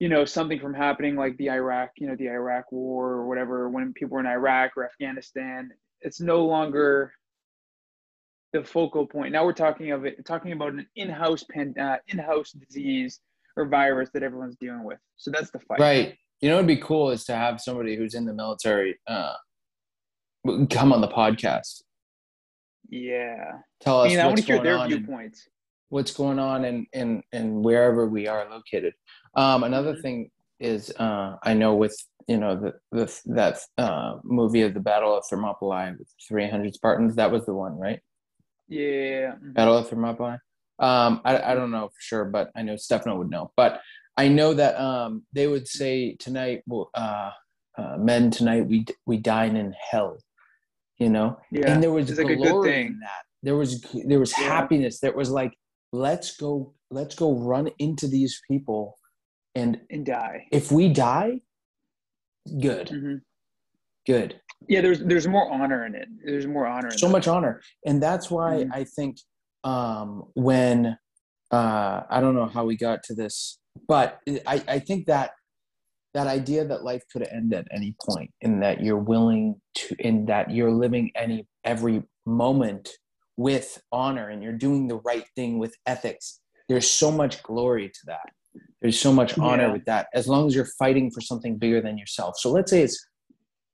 you 0.00 0.08
know, 0.08 0.24
something 0.24 0.58
from 0.58 0.74
happening 0.74 1.14
like 1.14 1.36
the 1.36 1.50
Iraq, 1.50 1.90
you 1.98 2.08
know, 2.08 2.16
the 2.16 2.28
Iraq 2.28 2.72
War 2.72 3.10
or 3.10 3.28
whatever. 3.28 3.68
When 3.68 3.92
people 3.92 4.14
were 4.14 4.20
in 4.20 4.26
Iraq 4.26 4.76
or 4.76 4.84
Afghanistan, 4.84 5.70
it's 6.00 6.20
no 6.20 6.44
longer 6.44 7.12
the 8.52 8.64
focal 8.64 9.06
point. 9.06 9.32
Now 9.32 9.44
we're 9.44 9.52
talking 9.52 9.90
of 9.92 10.04
it, 10.04 10.24
talking 10.24 10.52
about 10.52 10.72
an 10.72 10.86
in-house 10.96 11.44
pan, 11.50 11.74
uh, 11.78 11.96
in-house 12.08 12.52
disease 12.52 13.20
or 13.56 13.66
virus 13.68 14.08
that 14.14 14.22
everyone's 14.22 14.56
dealing 14.56 14.84
with. 14.84 14.98
So 15.16 15.30
that's 15.30 15.50
the 15.50 15.58
fight. 15.60 15.80
Right. 15.80 16.16
You 16.40 16.48
know 16.48 16.54
what'd 16.56 16.68
be 16.68 16.76
cool 16.76 17.10
is 17.10 17.24
to 17.24 17.34
have 17.34 17.60
somebody 17.60 17.96
who's 17.96 18.14
in 18.14 18.24
the 18.24 18.32
military 18.32 18.98
uh 19.06 19.34
come 20.70 20.92
on 20.92 21.00
the 21.00 21.08
podcast. 21.08 21.82
Yeah. 22.88 23.58
Tell 23.80 24.00
I 24.02 24.04
us 24.06 24.10
mean, 24.10 24.20
I 24.20 24.24
want 24.24 24.32
what's 24.36 24.42
to 24.42 24.46
hear 24.46 24.56
going 24.56 24.64
their 24.64 24.78
on 24.78 24.92
and- 24.92 25.04
viewpoints. 25.04 25.48
what's 25.90 26.12
going 26.12 26.38
on 26.38 26.64
and 26.64 26.86
and 26.94 27.22
and 27.32 27.62
wherever 27.64 28.06
we 28.06 28.28
are 28.28 28.48
located. 28.48 28.94
Um, 29.34 29.64
another 29.64 29.94
Mhm. 29.94 30.02
thing 30.02 30.30
is 30.60 30.90
uh, 30.98 31.36
I 31.42 31.54
know 31.54 31.74
with 31.74 31.96
you 32.28 32.36
know 32.38 32.54
the, 32.56 32.74
the 32.92 33.20
that 33.34 33.58
uh, 33.76 34.18
movie 34.22 34.62
of 34.62 34.74
the 34.74 34.80
Battle 34.80 35.16
of 35.16 35.24
Thermopylae 35.26 35.94
with 35.98 36.08
300 36.28 36.74
Spartans. 36.74 37.16
That 37.16 37.30
was 37.32 37.44
the 37.46 37.54
one, 37.54 37.76
right? 37.78 38.00
Yeah. 38.68 39.34
mhm. 39.42 39.54
Battle 39.54 39.76
of 39.78 39.88
Thermopylae. 39.88 40.38
Um, 40.78 41.20
I 41.24 41.52
I 41.52 41.54
don't 41.54 41.70
know 41.70 41.88
for 41.88 42.00
sure, 42.00 42.24
but 42.24 42.50
I 42.54 42.62
know 42.62 42.76
Stefano 42.76 43.16
would 43.18 43.30
know. 43.30 43.50
But 43.56 43.80
I 44.16 44.28
know 44.28 44.54
that 44.54 44.78
um, 44.80 45.24
they 45.32 45.46
would 45.46 45.66
say 45.66 46.16
tonight, 46.18 46.62
well, 46.66 46.90
uh, 46.94 47.30
uh, 47.76 47.96
men 47.98 48.30
tonight 48.30 48.66
we 48.66 48.86
we 49.06 49.16
dine 49.16 49.56
in 49.56 49.74
hell. 49.90 50.18
You 50.98 51.08
know, 51.10 51.38
Yeah. 51.52 51.72
and 51.72 51.82
there 51.82 51.92
was 51.92 52.10
It's 52.10 52.18
like 52.18 52.30
a 52.30 52.36
good 52.36 52.42
glory 52.42 52.70
thing. 52.72 52.86
in 52.88 52.98
that. 53.00 53.22
There 53.42 53.56
was 53.56 53.80
there 54.06 54.18
was 54.20 54.32
Yeah. 54.38 54.44
happiness. 54.44 55.00
There 55.00 55.12
was 55.14 55.30
like, 55.30 55.52
let's 55.92 56.36
go, 56.36 56.74
let's 56.90 57.14
go 57.14 57.34
run 57.34 57.70
into 57.78 58.06
these 58.08 58.40
people, 58.50 58.98
and 59.54 59.80
and 59.90 60.04
die. 60.04 60.46
if 60.52 60.70
we 60.72 60.88
die, 60.92 61.40
good, 62.60 62.88
hmm 62.90 63.16
good. 64.08 64.40
Yeah, 64.68 64.80
there's 64.80 65.00
there's 65.00 65.28
more 65.28 65.46
honor 65.52 65.86
in 65.86 65.94
it. 65.94 66.08
There's 66.24 66.46
more 66.46 66.66
honor. 66.66 66.88
In 66.88 66.98
So 66.98 67.08
much 67.08 67.28
honor, 67.28 67.60
and 67.86 68.02
that's 68.02 68.30
why 68.30 68.64
Mhm. 68.64 68.70
I 68.72 68.84
think 68.84 69.18
um, 69.64 70.24
when 70.34 70.98
uh, 71.50 72.02
I 72.10 72.20
don't 72.20 72.34
know 72.34 72.46
how 72.46 72.64
we 72.64 72.76
got 72.76 73.02
to 73.04 73.14
this, 73.14 73.58
but 73.86 74.18
I 74.26 74.56
I 74.76 74.78
think 74.80 75.06
that 75.06 75.30
that 76.14 76.26
idea 76.26 76.64
that 76.64 76.82
life 76.84 77.04
could 77.12 77.22
end 77.38 77.54
at 77.54 77.66
any 77.70 77.94
point 78.06 78.30
and 78.42 78.62
that 78.62 78.80
you're 78.82 79.04
willing 79.14 79.60
to 79.76 79.94
in 79.98 80.26
that 80.26 80.50
you're 80.50 80.72
living 80.72 81.10
any 81.14 81.46
every 81.64 82.02
moment 82.26 82.88
with 83.36 83.80
honor 83.92 84.28
and 84.30 84.42
you're 84.42 84.60
doing 84.68 84.88
the 84.88 85.00
right 85.10 85.26
thing 85.36 85.58
with 85.62 85.74
ethics 85.86 86.40
there's 86.68 86.90
so 86.90 87.10
much 87.10 87.40
glory 87.42 87.88
to 87.88 88.00
that 88.06 88.28
there's 88.80 88.98
so 88.98 89.12
much 89.12 89.38
honor 89.38 89.66
Yeah. 89.68 89.72
with 89.76 89.84
that 89.84 90.08
as 90.12 90.26
long 90.26 90.46
as 90.48 90.54
you're 90.56 90.72
fighting 90.78 91.10
for 91.14 91.20
something 91.20 91.56
bigger 91.56 91.80
than 91.80 91.96
yourself 92.02 92.34
so 92.42 92.50
let's 92.50 92.70
say 92.70 92.82
it's 92.82 92.98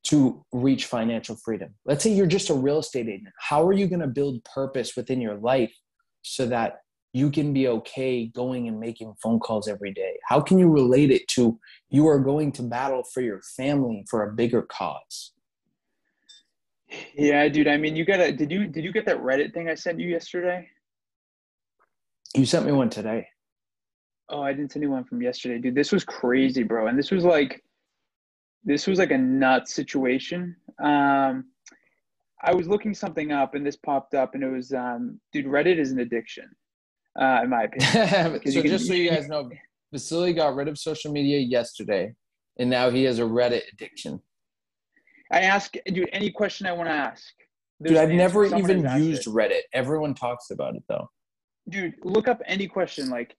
to 0.05 0.45
reach 0.53 0.87
financial 0.87 1.37
freedom 1.37 1.75
let's 1.85 2.03
say 2.05 2.11
you're 2.13 2.27
just 2.27 2.51
a 2.51 2.55
real 2.55 2.79
estate 2.79 3.09
agent 3.09 3.33
how 3.39 3.67
are 3.67 3.73
you 3.73 3.87
going 3.87 4.01
to 4.01 4.07
build 4.07 4.43
purpose 4.45 4.97
within 4.97 5.21
your 5.21 5.37
life 5.37 5.75
so 6.23 6.47
that 6.47 6.81
you 7.13 7.31
can 7.31 7.53
be 7.53 7.69
okay 7.69 8.27
going 8.27 8.67
and 8.69 8.79
making 8.81 9.15
phone 9.23 9.39
calls 9.39 9.69
every 9.69 9.93
day 9.93 10.17
how 10.29 10.41
can 10.41 10.59
you 10.59 10.69
relate 10.69 11.11
it 11.11 11.27
to 11.29 11.59
you 11.91 12.07
are 12.07 12.19
going 12.19 12.53
to 12.53 12.63
battle 12.63 13.03
for 13.13 13.21
your 13.21 13.41
family 13.57 14.05
for 14.11 14.23
a 14.25 14.33
bigger 14.33 14.63
cause 14.63 15.33
Yeah, 17.17 17.49
dude. 17.49 17.67
I 17.67 17.77
mean, 17.77 17.97
you 17.97 18.05
gotta. 18.05 18.31
Did 18.31 18.53
you 18.53 18.69
did 18.69 18.85
you 18.85 18.93
get 18.93 19.05
that 19.07 19.19
Reddit 19.19 19.53
thing 19.53 19.69
I 19.69 19.75
sent 19.75 19.99
you 19.99 20.09
yesterday? 20.09 20.69
you 22.37 22.47
sent 22.47 22.67
me 22.67 22.73
one 22.73 22.91
today 22.91 23.27
Oh, 24.31 24.43
I 24.43 24.53
didn't 24.53 24.73
send 24.73 24.83
you 24.83 24.91
one 24.91 25.05
from 25.05 25.23
yesterday, 25.23 25.59
dude. 25.59 25.75
This 25.75 25.93
was 25.93 26.03
crazy, 26.03 26.63
bro. 26.63 26.87
And 26.87 26.99
this 26.99 27.11
was 27.11 27.25
like, 27.25 27.63
this 28.65 28.87
was 28.87 28.99
like 28.99 29.11
a 29.11 29.19
nut 29.19 29.69
situation. 29.69 30.57
Um, 30.83 31.47
I 32.43 32.53
was 32.55 32.69
looking 32.69 32.95
something 32.95 33.33
up, 33.33 33.55
and 33.55 33.65
this 33.67 33.77
popped 33.77 34.15
up, 34.15 34.35
and 34.35 34.43
it 34.45 34.51
was, 34.51 34.73
um, 34.73 35.21
dude, 35.33 35.47
Reddit 35.47 35.79
is 35.79 35.93
an 35.93 36.01
addiction, 36.01 36.51
uh, 37.21 37.41
in 37.43 37.51
my 37.51 37.63
opinion. 37.73 38.41
so 38.51 38.61
can- 38.63 38.71
just 38.71 38.87
so 38.87 38.93
you 38.95 39.11
guys 39.11 39.29
know 39.29 39.51
vasily 39.93 40.33
got 40.33 40.55
rid 40.57 40.67
of 40.69 40.77
social 40.79 41.13
media 41.13 41.39
yesterday 41.39 42.13
and 42.59 42.69
now 42.69 42.91
he 42.91 43.05
has 43.05 43.21
a 43.21 43.23
reddit 43.23 43.63
addiction 43.73 44.21
I 45.33 45.41
ask, 45.43 45.73
dude, 45.87 46.09
any 46.13 46.31
question 46.31 46.67
I 46.67 46.73
want 46.73 46.89
to 46.89 46.95
ask. 46.95 47.33
dude 47.81 47.97
i've 47.97 48.11
never 48.11 48.45
even 48.45 48.81
used 49.01 49.27
it. 49.29 49.31
reddit 49.31 49.61
everyone 49.73 50.13
talks 50.15 50.51
about 50.51 50.75
it 50.75 50.83
though 50.89 51.09
dude 51.69 51.95
look 52.03 52.27
up 52.27 52.41
any 52.47 52.67
question 52.67 53.09
like 53.09 53.37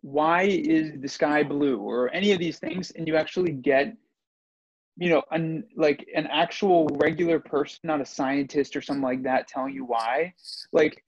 why 0.00 0.42
is 0.44 0.92
the 1.00 1.08
sky 1.08 1.42
blue 1.42 1.78
or 1.78 2.10
any 2.14 2.32
of 2.32 2.38
these 2.38 2.58
things 2.58 2.90
and 2.92 3.06
you 3.06 3.14
actually 3.16 3.52
get 3.52 3.94
you 4.96 5.08
know 5.08 5.22
an 5.30 5.64
like 5.76 6.06
an 6.14 6.26
actual 6.26 6.86
regular 6.94 7.38
person 7.38 7.80
not 7.84 8.00
a 8.00 8.06
scientist 8.06 8.76
or 8.76 8.82
something 8.82 9.02
like 9.02 9.22
that 9.22 9.48
telling 9.48 9.74
you 9.74 9.84
why. 9.84 10.34
Like 10.72 11.02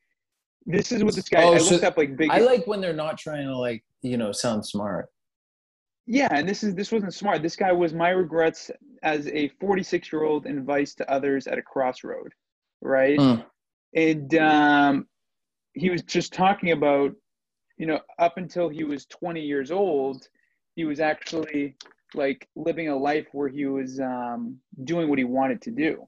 this 0.67 0.93
is 0.93 1.05
what 1.05 1.15
this 1.15 1.29
guy 1.29 1.45
Oh, 1.45 1.55
i 1.55 1.59
so 1.59 1.75
looked 1.75 1.85
up 1.85 1.99
like 1.99 2.17
big 2.17 2.31
i 2.31 2.39
like 2.39 2.67
when 2.67 2.81
they're 2.81 2.95
not 2.95 3.19
trying 3.19 3.47
to 3.47 3.57
like 3.57 3.85
you 4.03 4.17
know 4.17 4.33
sound 4.33 4.65
smart. 4.65 5.09
Yeah 6.07 6.29
and 6.31 6.49
this 6.49 6.63
is 6.63 6.75
this 6.75 6.93
wasn't 6.93 7.15
smart. 7.15 7.43
This 7.43 7.57
guy 7.57 7.73
was 7.73 7.93
my 7.93 8.11
regrets 8.11 8.71
as 9.03 9.27
a 9.29 9.49
46 9.61 10.13
year 10.13 10.25
old 10.25 10.47
advice 10.47 10.95
to 10.95 11.11
others 11.11 11.47
at 11.47 11.59
a 11.59 11.63
crossroad 11.63 12.33
right? 12.85 13.19
Mm. 13.19 13.45
and 13.95 14.35
um, 14.37 15.07
he 15.73 15.91
was 15.91 16.03
just 16.03 16.33
talking 16.33 16.71
about 16.71 17.13
you 17.79 17.87
know 17.87 18.01
up 18.19 18.37
until 18.37 18.69
he 18.69 18.85
was 18.85 19.07
20 19.07 19.41
years 19.41 19.73
old 19.73 20.29
he 20.77 20.85
was 20.85 21.01
actually 21.01 21.77
like 22.15 22.49
living 22.57 22.89
a 22.89 22.97
life 22.97 23.27
where 23.33 23.49
he 23.49 23.67
was 23.67 24.01
um, 24.01 24.57
doing 24.85 25.09
what 25.09 25.19
he 25.19 25.25
wanted 25.25 25.61
to 25.63 25.71
do 25.71 26.07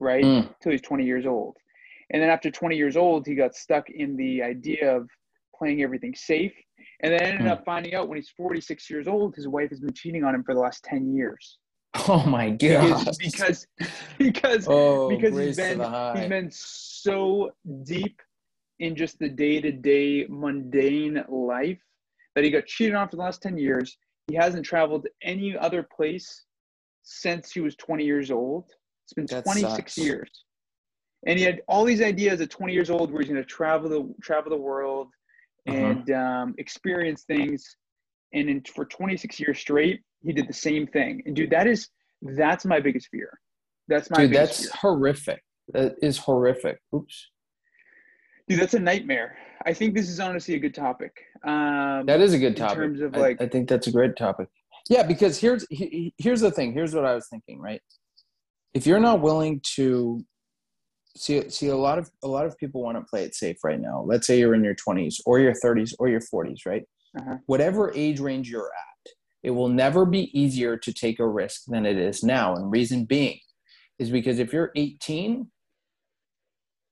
right? 0.00 0.24
Mm. 0.24 0.48
until 0.54 0.72
he's 0.72 0.82
20 0.82 1.04
years 1.04 1.26
old. 1.26 1.56
And 2.10 2.22
then 2.22 2.30
after 2.30 2.50
20 2.50 2.76
years 2.76 2.96
old 2.96 3.26
he 3.26 3.34
got 3.34 3.54
stuck 3.54 3.90
in 3.90 4.16
the 4.16 4.42
idea 4.42 4.94
of 4.94 5.08
playing 5.56 5.82
everything 5.82 6.14
safe. 6.14 6.52
And 7.00 7.12
then 7.12 7.22
ended 7.22 7.46
Mm. 7.46 7.52
up 7.52 7.64
finding 7.64 7.94
out 7.94 8.08
when 8.08 8.16
he's 8.16 8.30
46 8.30 8.90
years 8.90 9.08
old 9.08 9.34
his 9.34 9.48
wife 9.48 9.70
has 9.70 9.80
been 9.80 9.92
cheating 9.92 10.24
on 10.24 10.34
him 10.34 10.44
for 10.44 10.54
the 10.54 10.60
last 10.60 10.84
10 10.84 11.14
years. 11.14 11.58
Oh 12.08 12.24
my 12.26 12.50
god 12.50 13.04
because 13.18 13.18
because 13.18 13.66
because, 14.18 14.68
oh 14.68 15.08
because 15.08 15.38
he's 15.38 15.56
been 15.56 15.80
he's 16.14 16.28
been 16.28 16.50
so 16.50 17.52
deep 17.84 18.20
in 18.80 18.96
just 18.96 19.18
the 19.20 19.28
day-to-day 19.28 20.26
mundane 20.28 21.24
life 21.28 21.78
that 22.34 22.42
he 22.42 22.50
got 22.50 22.66
cheated 22.66 22.96
on 22.96 23.08
for 23.08 23.14
the 23.16 23.22
last 23.22 23.40
10 23.42 23.56
years 23.56 23.96
he 24.28 24.34
hasn't 24.36 24.64
traveled 24.64 25.06
any 25.22 25.56
other 25.56 25.82
place 25.82 26.44
since 27.02 27.52
he 27.52 27.60
was 27.60 27.76
20 27.76 28.04
years 28.04 28.30
old. 28.30 28.70
It's 29.04 29.12
been 29.12 29.26
That 29.26 29.44
26 29.44 29.70
sucks. 29.76 29.98
years. 29.98 30.30
And 31.26 31.38
he 31.38 31.44
had 31.44 31.60
all 31.68 31.84
these 31.84 32.02
ideas 32.02 32.40
at 32.40 32.50
20 32.50 32.72
years 32.72 32.90
old 32.90 33.10
where 33.12 33.20
he's 33.22 33.30
going 33.30 33.42
to 33.42 33.48
travel 33.48 33.88
the 33.88 34.14
travel 34.22 34.50
the 34.50 34.56
world 34.56 35.08
Uh-huh. 35.68 35.76
and 35.76 36.10
um, 36.10 36.54
experience 36.58 37.24
things. 37.24 37.76
And 38.32 38.48
in, 38.50 38.62
for 38.74 38.84
26 38.84 39.38
years 39.40 39.58
straight 39.58 40.00
he 40.22 40.32
did 40.32 40.48
the 40.48 40.54
same 40.54 40.86
thing. 40.86 41.22
And 41.26 41.36
dude 41.36 41.50
that 41.50 41.66
is 41.66 41.88
that's 42.22 42.64
my 42.64 42.80
biggest 42.80 43.08
fear. 43.08 43.30
That's 43.88 44.10
my 44.10 44.22
dude 44.26 44.32
that's 44.34 44.62
fear. 44.62 44.70
horrific. 44.74 45.42
That 45.68 45.94
is 46.02 46.16
horrific. 46.18 46.78
Oops. 46.94 47.30
Dude 48.48 48.60
that's 48.60 48.74
a 48.74 48.80
nightmare 48.80 49.36
i 49.66 49.72
think 49.72 49.94
this 49.94 50.08
is 50.08 50.20
honestly 50.20 50.54
a 50.54 50.58
good 50.58 50.74
topic 50.74 51.12
um 51.44 52.04
That 52.06 52.20
is 52.20 52.32
a 52.34 52.38
good 52.38 52.54
in 52.54 52.54
topic. 52.66 52.76
terms 52.76 53.00
of, 53.00 53.14
I- 53.14 53.18
like- 53.18 53.42
I, 53.42 53.46
think 53.48 53.68
that's 53.68 53.86
a 53.86 53.92
great 53.92 54.16
topic. 54.16 54.48
Yeah, 54.90 55.02
because 55.02 55.38
here's 55.40 55.66
he- 55.70 55.86
he- 55.98 56.14
here's 56.18 56.40
the 56.42 56.50
thing. 56.50 56.72
Here's 56.72 56.94
what 56.94 57.04
I 57.06 57.14
was 57.14 57.26
thinking. 57.28 57.58
Right, 57.58 57.80
if 58.74 58.86
you're 58.86 59.00
not 59.00 59.20
willing 59.22 59.60
to 59.76 60.24
see 61.16 61.48
see 61.48 61.68
a 61.68 61.76
lot 61.76 61.98
of 61.98 62.10
a 62.22 62.28
lot 62.28 62.44
of 62.46 62.56
people 62.58 62.82
want 62.82 62.98
to 62.98 63.04
play 63.10 63.22
it 63.24 63.34
safe 63.34 63.56
right 63.64 63.80
now. 63.80 64.02
Let's 64.06 64.26
say 64.26 64.38
you're 64.38 64.54
in 64.54 64.64
your 64.64 64.74
20s 64.74 65.20
or 65.26 65.38
your 65.40 65.54
30s 65.64 65.94
or 65.98 66.08
your 66.08 66.20
40s, 66.20 66.66
right? 66.66 66.84
Uh-huh. 67.18 67.36
whatever 67.46 67.92
age 67.94 68.18
range 68.20 68.50
you're 68.50 68.72
at, 68.88 69.12
it 69.44 69.52
will 69.52 69.68
never 69.68 70.04
be 70.04 70.22
easier 70.38 70.76
to 70.76 70.92
take 70.92 71.20
a 71.20 71.28
risk 71.28 71.62
than 71.68 71.86
it 71.86 71.96
is 71.96 72.24
now. 72.24 72.54
And 72.56 72.70
reason 72.72 73.04
being 73.04 73.38
is 74.00 74.10
because 74.10 74.38
if 74.40 74.52
you're 74.52 74.72
18, 74.74 75.48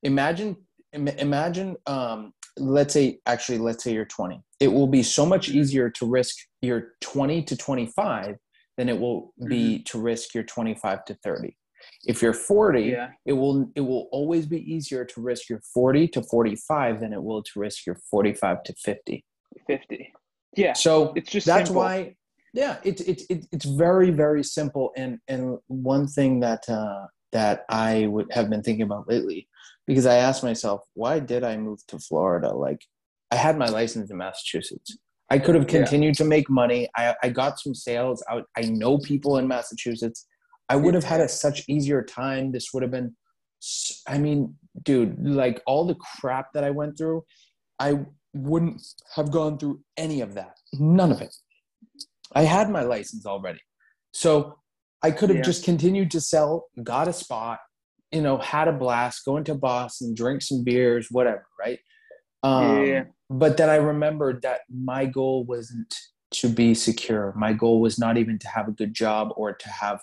imagine 0.03 0.57
imagine 0.93 1.77
um, 1.87 2.33
let's 2.59 2.95
say 2.95 3.19
actually 3.27 3.59
let's 3.59 3.83
say 3.83 3.93
you're 3.93 4.05
20 4.05 4.41
it 4.61 4.69
will 4.69 4.87
be 4.87 5.03
so 5.03 5.25
much 5.25 5.49
easier 5.49 5.89
to 5.91 6.07
risk 6.07 6.37
your 6.61 6.93
20 7.01 7.43
to 7.43 7.57
25 7.57 8.37
than 8.77 8.89
it 8.89 8.99
will 8.99 9.33
be 9.47 9.77
Mm-hmm. 9.79 9.83
to 9.85 10.03
risk 10.03 10.35
your 10.35 10.45
25 10.45 11.05
to 11.07 11.15
30 11.25 11.57
if 12.07 12.21
you're 12.23 12.33
40 12.35 12.83
Yeah. 12.83 13.09
it 13.25 13.33
will 13.33 13.71
it 13.75 13.81
will 13.81 14.09
always 14.13 14.47
be 14.47 14.61
easier 14.73 15.05
to 15.05 15.21
risk 15.21 15.49
your 15.49 15.61
40 15.73 16.09
to 16.09 16.23
45 16.23 17.01
than 17.01 17.13
it 17.13 17.23
will 17.23 17.43
to 17.43 17.61
risk 17.61 17.87
your 17.87 17.97
45 18.11 18.63
to 18.65 18.75
50 18.75 19.25
50. 19.67 20.13
Yeah. 20.57 20.73
so 20.75 21.13
It's 21.17 21.31
just 21.31 21.47
that's 21.47 21.69
simple. 21.69 21.83
why 21.83 22.17
yeah 22.53 22.77
it's 22.85 23.01
it's 23.03 23.25
it, 23.31 23.47
it's 23.51 23.65
very 23.65 24.11
very 24.11 24.45
simple 24.45 24.93
and 24.97 25.19
and 25.29 25.59
one 25.69 26.07
thing 26.07 26.41
that 26.41 26.69
uh 26.69 27.07
that 27.33 27.65
i 27.71 28.07
would 28.09 28.31
have 28.31 28.51
been 28.51 28.63
thinking 28.63 28.83
about 28.83 29.09
lately 29.09 29.49
because 29.87 30.07
i 30.07 30.17
asked 30.17 30.43
myself 30.45 30.81
why 30.95 31.19
did 31.19 31.43
i 31.45 31.57
move 31.57 31.81
to 31.89 31.99
florida? 31.99 32.51
Like 32.55 32.81
i 33.31 33.37
had 33.37 33.57
my 33.59 33.67
license 33.67 34.11
in 34.11 34.17
massachusetts. 34.19 34.97
I 35.31 35.39
could 35.39 35.55
have 35.55 35.65
Yeah. 35.71 35.79
continued 35.79 36.17
to 36.17 36.25
make 36.25 36.49
money. 36.51 36.89
I 36.97 37.15
i 37.23 37.29
got 37.31 37.59
some 37.59 37.75
sales. 37.75 38.23
I, 38.29 38.43
I 38.61 38.63
know 38.81 38.99
people 38.99 39.39
in 39.39 39.49
massachusetts. 39.49 40.27
I 40.69 40.77
would 40.77 40.95
have 40.95 41.05
had 41.13 41.21
a 41.21 41.29
such 41.29 41.59
easier 41.75 42.03
time. 42.03 42.53
This 42.53 42.67
would 42.73 42.83
have 42.83 42.93
been 42.99 43.15
I 44.15 44.19
mean 44.19 44.55
dude 44.83 45.11
like 45.43 45.63
all 45.67 45.85
the 45.87 45.95
crap 45.95 46.47
that 46.55 46.65
i 46.65 46.71
went 46.71 46.97
through 46.99 47.23
i 47.79 47.91
wouldn't 48.35 48.81
have 49.17 49.31
gone 49.31 49.59
through 49.59 49.81
any 49.97 50.21
of 50.23 50.35
that. 50.35 50.55
None 51.01 51.13
of 51.13 51.21
it. 51.21 51.35
I 52.35 52.43
had 52.43 52.71
my 52.71 52.83
license 52.83 53.25
already. 53.27 53.61
So 54.13 54.57
I 55.03 55.11
could 55.11 55.29
have 55.29 55.39
Yeah. 55.39 55.51
just 55.51 55.65
continued 55.65 56.11
to 56.13 56.21
sell, 56.21 56.67
got 56.83 57.09
a 57.09 57.13
spot, 57.13 57.59
you 58.13 58.21
know, 58.21 58.39
had 58.39 58.69
a 58.69 58.73
blast, 58.73 59.25
going 59.25 59.45
to 59.45 59.55
Boston, 59.55 60.15
drink 60.15 60.43
some 60.43 60.65
beers, 60.65 61.09
whatever, 61.11 61.47
right? 61.59 61.79
Um, 62.43 62.87
Yeah. 62.87 63.05
But 63.31 63.57
then 63.57 63.71
I 63.71 63.77
remembered 63.77 64.43
that 64.43 64.61
my 64.71 65.07
goal 65.07 65.45
wasn't 65.45 65.95
to 66.33 66.49
be 66.49 66.75
secure. 66.75 67.33
My 67.37 67.53
goal 67.53 67.81
was 67.81 67.99
not 67.99 68.19
even 68.19 68.39
to 68.41 68.49
have 68.49 68.69
a 68.69 68.73
good 68.73 68.95
job 68.95 69.33
or 69.37 69.53
to 69.55 69.69
have 69.69 70.01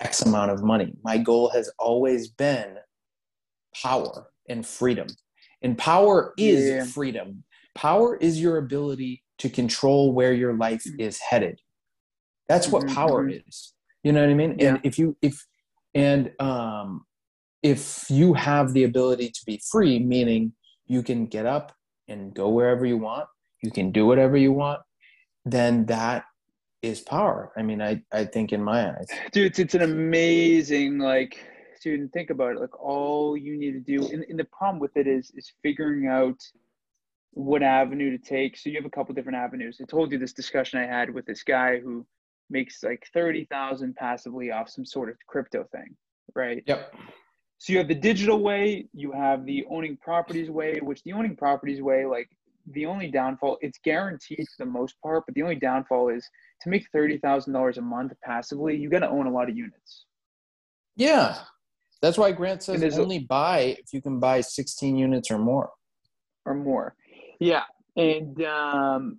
X 0.00 0.22
amount 0.22 0.50
of 0.52 0.62
money. 0.62 0.92
My 1.02 1.18
goal 1.18 1.50
has 1.50 1.70
always 1.78 2.28
been 2.28 2.78
power 3.82 4.30
and 4.48 4.66
freedom. 4.66 5.08
And 5.62 5.78
power 5.78 6.34
is 6.36 6.68
Yeah. 6.68 6.84
freedom. 6.84 7.44
Power 7.74 8.16
is 8.16 8.40
your 8.40 8.58
ability 8.58 9.22
to 9.38 9.48
control 9.48 10.12
where 10.12 10.32
your 10.32 10.54
life 10.54 10.84
is 10.98 11.18
headed. 11.18 11.60
That's 12.48 12.68
what 12.68 12.84
Mhm, 12.84 12.94
power 12.94 13.24
mhm. 13.26 13.42
is. 13.46 13.74
You 14.04 14.12
know 14.12 14.20
what 14.20 14.30
I 14.30 14.34
mean? 14.34 14.56
Yeah. 14.58 14.68
And 14.68 14.80
if 14.84 14.98
you 14.98 15.16
if 15.22 15.46
and 15.94 16.32
um 16.40 17.06
if 17.62 18.06
you 18.10 18.34
have 18.34 18.72
the 18.72 18.84
ability 18.84 19.30
to 19.30 19.40
be 19.46 19.60
free, 19.70 19.98
meaning 19.98 20.52
you 20.86 21.02
can 21.02 21.26
get 21.26 21.46
up 21.46 21.72
and 22.08 22.34
go 22.34 22.48
wherever 22.48 22.84
you 22.84 22.98
want, 22.98 23.26
you 23.62 23.70
can 23.70 23.92
do 23.92 24.06
whatever 24.06 24.36
you 24.36 24.52
want, 24.52 24.80
then 25.44 25.86
that 25.86 26.24
is 26.82 27.00
power. 27.00 27.52
I 27.56 27.62
mean, 27.62 27.80
I, 27.80 28.02
I 28.12 28.24
think 28.24 28.52
in 28.52 28.62
my 28.62 28.90
eyes. 28.90 29.06
dude 29.30 29.46
it's, 29.46 29.58
it's 29.58 29.74
an 29.74 29.82
amazing 29.82 30.98
like 30.98 31.38
dude 31.82 32.00
and 32.00 32.12
think 32.12 32.30
about 32.30 32.52
it 32.52 32.60
like 32.60 32.80
all 32.80 33.36
you 33.36 33.56
need 33.56 33.72
to 33.72 33.80
do 33.80 34.06
and, 34.12 34.24
and 34.28 34.38
the 34.38 34.44
problem 34.44 34.78
with 34.78 34.96
it 34.96 35.08
is 35.08 35.32
is 35.34 35.52
figuring 35.62 36.06
out 36.06 36.40
what 37.32 37.62
avenue 37.62 38.16
to 38.16 38.18
take 38.18 38.56
so 38.56 38.70
you 38.70 38.76
have 38.76 38.84
a 38.84 38.90
couple 38.90 39.12
different 39.14 39.36
avenues 39.36 39.80
i 39.82 39.84
told 39.84 40.12
you 40.12 40.18
this 40.18 40.32
discussion 40.32 40.78
i 40.78 40.86
had 40.86 41.12
with 41.12 41.26
this 41.26 41.42
guy 41.42 41.80
who 41.80 42.06
makes 42.50 42.84
like 42.84 43.04
30000 43.12 43.96
passively 43.96 44.52
off 44.52 44.68
some 44.68 44.84
sort 44.84 45.08
of 45.08 45.16
crypto 45.26 45.64
thing 45.72 45.96
right 46.36 46.62
Yep. 46.66 46.94
So 47.62 47.72
you 47.72 47.78
have 47.78 47.86
the 47.86 47.94
digital 47.94 48.40
way 48.40 48.86
you 48.92 49.12
have 49.12 49.46
the 49.46 49.64
owning 49.70 49.96
properties 49.96 50.50
way 50.50 50.80
which 50.82 51.00
the 51.04 51.12
owning 51.12 51.36
properties 51.36 51.80
way 51.80 52.04
like 52.04 52.28
the 52.72 52.84
only 52.86 53.08
downfall 53.08 53.56
it's 53.60 53.78
guaranteed 53.84 54.46
for 54.56 54.64
the 54.64 54.70
most 54.70 54.94
part 55.00 55.22
but 55.26 55.34
the 55.36 55.42
only 55.42 55.54
downfall 55.54 56.08
is 56.08 56.28
to 56.60 56.68
make 56.68 56.84
$30000 56.94 57.76
a 57.76 57.80
month 57.80 58.12
passively 58.24 58.76
you 58.76 58.90
got 58.90 59.00
to 59.00 59.08
own 59.08 59.26
a 59.26 59.30
lot 59.30 59.48
of 59.48 59.56
units 59.56 60.06
Yeah. 60.96 61.38
That's 62.00 62.18
why 62.18 62.32
Grant 62.32 62.64
says 62.64 62.98
only 62.98 63.20
buy 63.20 63.76
if 63.78 63.92
you 63.92 64.02
can 64.02 64.18
buy 64.18 64.40
16 64.40 64.96
units 64.96 65.30
or 65.30 65.38
more. 65.38 65.70
or 66.44 66.54
more. 66.54 66.96
Yeah, 67.38 67.62
and 67.96 68.42
um, 68.42 69.18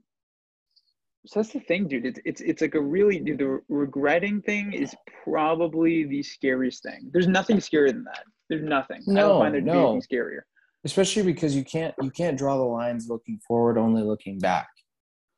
so 1.25 1.39
that's 1.39 1.53
the 1.53 1.61
thing, 1.61 1.87
dude. 1.87 2.05
It's 2.05 2.19
it's 2.25 2.41
it's 2.41 2.61
like 2.61 2.75
a 2.75 2.81
really 2.81 3.19
dude, 3.19 3.37
the 3.37 3.61
regretting 3.69 4.41
thing 4.41 4.73
is 4.73 4.93
probably 5.23 6.03
the 6.03 6.21
scariest 6.21 6.83
thing. 6.83 7.09
There's 7.13 7.27
nothing 7.27 7.57
scarier 7.57 7.87
than 7.87 8.03
that. 8.03 8.25
There's 8.53 8.69
nothing. 8.69 9.01
I 9.09 9.13
No, 9.13 9.27
don't 9.29 9.39
find 9.41 9.53
there 9.53 9.61
to 9.61 9.65
be 9.65 9.71
no. 9.71 9.91
anything 9.93 10.01
scarier. 10.19 10.41
especially 10.85 11.23
because 11.23 11.55
you 11.55 11.63
can't 11.63 11.93
you 12.01 12.11
can't 12.11 12.37
draw 12.37 12.57
the 12.57 12.63
lines 12.63 13.07
looking 13.09 13.39
forward 13.47 13.77
only 13.77 14.03
looking 14.03 14.37
back 14.37 14.67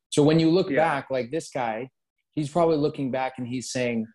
so 0.09 0.23
when 0.23 0.39
you 0.39 0.49
look 0.49 0.69
Yeah. 0.71 0.77
back 0.77 1.11
like 1.11 1.29
this 1.29 1.49
guy 1.51 1.89
he's 2.33 2.49
probably 2.49 2.77
looking 2.77 3.11
back 3.11 3.33
and 3.37 3.47
he's 3.47 3.71
saying 3.71 4.07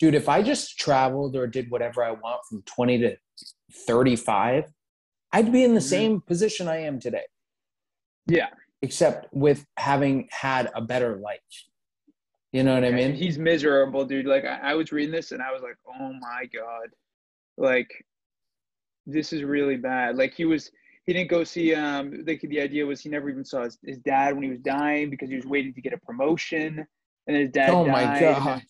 dude 0.00 0.16
if 0.16 0.28
i 0.28 0.42
just 0.42 0.76
traveled 0.80 1.36
or 1.36 1.46
did 1.46 1.70
whatever 1.70 2.02
i 2.02 2.10
want 2.10 2.40
from 2.48 2.62
20 2.62 2.98
to 2.98 3.16
35 3.86 4.64
i'd 5.34 5.52
be 5.52 5.62
in 5.62 5.74
the 5.74 5.80
Mhm. 5.80 5.94
same 5.96 6.20
position 6.20 6.66
i 6.68 6.78
am 6.78 6.98
today 6.98 7.26
Yeah, 8.26 8.48
except 8.82 9.32
with 9.32 9.64
having 9.76 10.28
had 10.32 10.68
a 10.74 10.80
better 10.82 11.16
life 11.16 11.40
you 12.52 12.64
know 12.64 12.74
what 12.74 12.82
i 12.84 12.88
and 12.88 12.96
mean 12.96 13.14
he's 13.14 13.38
miserable, 13.38 14.04
dude. 14.04 14.26
Like 14.26 14.44
I, 14.44 14.72
I 14.72 14.74
was 14.74 14.90
reading 14.92 15.12
this 15.12 15.30
and 15.32 15.40
I 15.40 15.52
was 15.52 15.62
like, 15.62 15.76
oh 15.88 16.12
my 16.20 16.44
god, 16.52 16.88
like 17.56 17.90
this 19.06 19.32
is 19.32 19.42
really 19.42 19.76
bad. 19.76 20.16
Like 20.16 20.34
he 20.34 20.44
was. 20.44 20.70
He 21.04 21.12
didn't 21.12 21.30
go 21.30 21.42
see. 21.42 21.74
Um, 21.74 22.24
the, 22.24 22.38
the 22.44 22.60
idea 22.60 22.86
was 22.86 23.00
he 23.00 23.08
never 23.08 23.28
even 23.28 23.44
saw 23.44 23.64
his, 23.64 23.76
his 23.84 23.98
dad 23.98 24.34
when 24.34 24.44
he 24.44 24.50
was 24.50 24.60
dying 24.60 25.10
because 25.10 25.28
he 25.28 25.34
was 25.34 25.44
waiting 25.44 25.74
to 25.74 25.80
get 25.80 25.92
a 25.92 25.98
promotion, 25.98 26.86
and 27.26 27.36
his 27.36 27.50
dad 27.50 27.70
oh 27.70 27.84
died. 27.84 27.92
my 27.92 28.02
and 28.02 28.20
god 28.20 28.62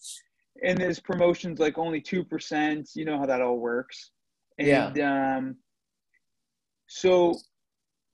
and 0.65 0.79
his 0.81 0.99
promotion's 1.01 1.59
like 1.59 1.77
only 1.77 2.01
two 2.01 2.25
percent. 2.25 2.89
You 2.95 3.05
know 3.05 3.19
how 3.19 3.27
that 3.27 3.43
all 3.43 3.59
works. 3.59 4.13
Yeah. 4.59 4.87
And 4.89 4.99
um 5.01 5.57
so 6.87 7.39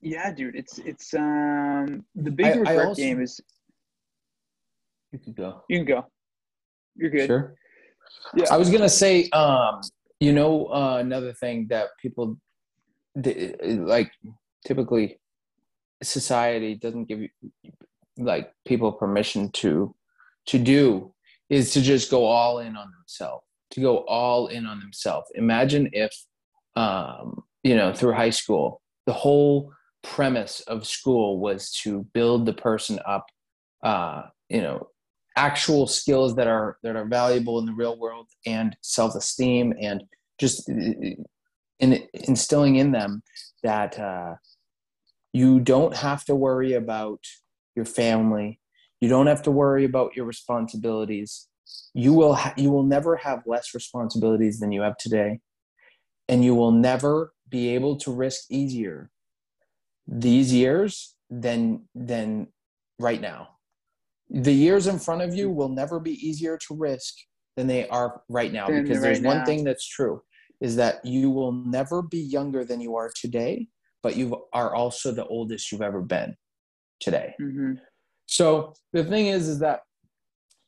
yeah, 0.01 0.31
dude, 0.33 0.55
it's 0.55 0.79
it's 0.79 1.13
um 1.13 2.03
the 2.15 2.31
big 2.31 2.47
I- 2.47 2.49
I 2.49 2.55
regret 2.55 2.85
also- 2.87 3.01
game 3.01 3.21
is 3.21 3.39
you 5.13 5.19
can 5.19 5.33
go 5.33 5.63
you 5.69 5.77
can 5.79 5.85
go. 5.85 6.05
You're 6.95 7.09
good. 7.11 7.27
Sure. 7.27 7.55
Yeah. 8.35 8.45
I 8.51 8.57
was 8.57 8.69
gonna 8.69 8.89
say, 8.89 9.29
um, 9.29 9.79
you 10.19 10.33
know, 10.33 10.65
uh, 10.67 10.97
another 10.97 11.33
thing 11.33 11.67
that 11.69 11.89
people 12.01 12.37
like 13.15 14.11
typically 14.65 15.19
society 16.03 16.75
doesn't 16.75 17.05
give 17.05 17.21
you 17.21 17.29
like 18.17 18.53
people 18.65 18.91
permission 18.91 19.49
to 19.51 19.95
to 20.45 20.59
do 20.59 21.13
is 21.49 21.71
to 21.73 21.81
just 21.81 22.11
go 22.11 22.25
all 22.25 22.59
in 22.59 22.75
on 22.75 22.87
themselves 22.97 23.43
to 23.71 23.81
go 23.81 23.97
all 24.07 24.47
in 24.47 24.65
on 24.65 24.79
themselves. 24.79 25.31
Imagine 25.35 25.89
if 25.93 26.11
um 26.75 27.43
you 27.63 27.75
know 27.75 27.93
through 27.93 28.13
high 28.13 28.29
school 28.29 28.81
the 29.05 29.13
whole 29.13 29.71
premise 30.03 30.61
of 30.61 30.85
school 30.85 31.39
was 31.39 31.71
to 31.71 32.05
build 32.13 32.45
the 32.45 32.53
person 32.53 32.99
up 33.05 33.25
uh 33.83 34.21
you 34.49 34.61
know 34.61 34.87
actual 35.35 35.87
skills 35.87 36.35
that 36.35 36.47
are 36.47 36.77
that 36.83 36.95
are 36.95 37.05
valuable 37.05 37.59
in 37.59 37.65
the 37.65 37.73
real 37.73 37.97
world 37.97 38.27
and 38.45 38.75
self-esteem 38.81 39.73
and 39.79 40.03
just 40.39 40.69
uh, 40.69 40.73
in, 41.79 42.07
instilling 42.13 42.75
in 42.75 42.91
them 42.91 43.21
that 43.63 43.97
uh, 43.99 44.35
you 45.33 45.59
don't 45.59 45.95
have 45.95 46.25
to 46.25 46.35
worry 46.35 46.73
about 46.73 47.19
your 47.75 47.85
family. 47.85 48.59
You 48.99 49.09
don't 49.09 49.27
have 49.27 49.43
to 49.43 49.51
worry 49.51 49.85
about 49.85 50.15
your 50.15 50.25
responsibilities. 50.25 51.47
You 51.93 52.13
will 52.13 52.33
ha- 52.33 52.53
you 52.57 52.71
will 52.71 52.83
never 52.83 53.15
have 53.17 53.43
less 53.45 53.73
responsibilities 53.73 54.59
than 54.59 54.71
you 54.71 54.81
have 54.81 54.97
today. 54.97 55.39
And 56.27 56.43
you 56.43 56.55
will 56.55 56.71
never 56.71 57.33
be 57.49 57.69
able 57.69 57.97
to 57.97 58.11
risk 58.11 58.45
easier 58.49 59.09
these 60.07 60.53
years 60.53 61.15
than 61.29 61.87
than 61.93 62.47
right 62.99 63.21
now 63.21 63.58
the 64.29 64.53
years 64.53 64.87
in 64.87 64.99
front 64.99 65.21
of 65.21 65.33
you 65.33 65.49
will 65.49 65.69
never 65.69 65.99
be 65.99 66.13
easier 66.27 66.57
to 66.57 66.75
risk 66.75 67.15
than 67.57 67.67
they 67.67 67.87
are 67.89 68.21
right 68.29 68.53
now 68.53 68.67
because 68.67 68.97
right 68.97 69.03
there's 69.03 69.21
one 69.21 69.37
thing 69.45 69.63
that's 69.63 69.87
true 69.87 70.21
is 70.61 70.75
that 70.75 71.03
you 71.05 71.29
will 71.31 71.51
never 71.51 72.01
be 72.01 72.19
younger 72.19 72.63
than 72.63 72.79
you 72.79 72.95
are 72.95 73.11
today 73.19 73.67
but 74.03 74.15
you 74.15 74.45
are 74.53 74.73
also 74.75 75.11
the 75.11 75.25
oldest 75.27 75.71
you've 75.71 75.81
ever 75.81 76.01
been 76.01 76.35
today. 76.99 77.33
Hmm 77.39 77.73
so 78.31 78.73
the 78.93 79.03
thing 79.03 79.25
is 79.27 79.47
is 79.47 79.57
that 79.59 79.79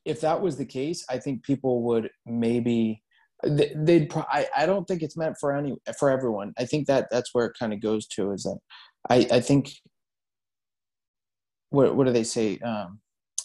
if 0.04 0.20
that 0.20 0.40
was 0.42 0.56
the 0.56 0.66
case 0.66 1.04
i 1.08 1.16
think 1.16 1.44
people 1.44 1.82
would 1.84 2.10
maybe 2.26 3.00
they- 3.44 3.72
they'd 3.76 4.10
pro- 4.10 4.26
I, 4.28 4.48
I 4.56 4.66
don't 4.66 4.84
think 4.88 5.02
it's 5.02 5.16
meant 5.16 5.36
for 5.40 5.52
any 5.56 5.76
for 5.98 6.10
everyone. 6.10 6.52
I 6.58 6.64
think 6.64 6.86
that 6.88 7.06
that's 7.10 7.30
where 7.32 7.46
it 7.46 7.56
kind 7.58 7.72
of 7.72 7.80
goes 7.80 8.06
to 8.14 8.32
is 8.32 8.42
that 8.42 8.58
i 9.10 9.16
i 9.36 9.40
think 9.40 9.70
what 11.70 11.94
what 11.96 12.06
do 12.06 12.12
they 12.12 12.24
say? 12.24 12.58
Um, 12.58 13.00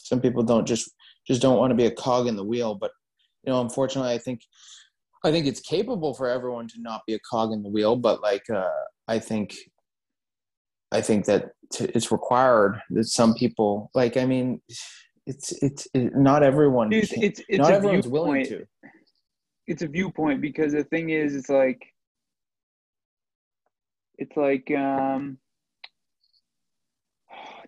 some 0.08 0.22
people 0.22 0.44
don't 0.44 0.66
just 0.66 0.90
just 1.28 1.42
don't 1.42 1.58
want 1.58 1.72
to 1.72 1.76
be 1.76 1.86
a 1.86 1.92
cog 1.92 2.28
in 2.28 2.36
the 2.36 2.44
wheel, 2.44 2.76
but 2.76 2.92
you 3.44 3.52
know, 3.52 3.62
unfortunately, 3.62 4.14
I 4.14 4.18
think 4.18 4.42
I 5.26 5.32
think 5.32 5.46
it's 5.46 5.60
capable 5.60 6.14
for 6.14 6.30
everyone 6.30 6.68
to 6.70 6.76
not 6.80 7.02
be 7.06 7.14
a 7.14 7.20
cog 7.30 7.52
in 7.52 7.62
the 7.64 7.70
wheel, 7.70 7.96
but 7.96 8.22
like 8.22 8.50
uh, 8.50 8.70
I 9.08 9.20
think 9.20 9.56
I 10.92 11.02
think 11.02 11.26
that 11.26 11.52
t- 11.74 11.92
it's 11.94 12.12
required 12.12 12.82
that 12.92 13.06
some 13.06 13.34
people 13.34 13.92
like 13.94 14.16
I 14.16 14.26
mean 14.26 14.62
it's 15.26 15.52
it's 15.62 15.88
it, 15.94 16.16
not 16.16 16.44
everyone 16.44 16.92
It's 16.94 17.12
can- 17.12 17.24
it's, 17.24 17.42
it's 17.50 17.58
not 17.58 17.72
everyone's 17.72 18.08
willing 18.08 18.46
to. 18.46 18.66
It's 19.68 19.82
a 19.82 19.88
viewpoint 19.88 20.40
because 20.40 20.72
the 20.72 20.86
thing 20.86 21.10
is, 21.10 21.36
it's 21.36 21.50
like 21.50 21.82
it's 24.18 24.38
like 24.38 24.72
um 24.72 25.38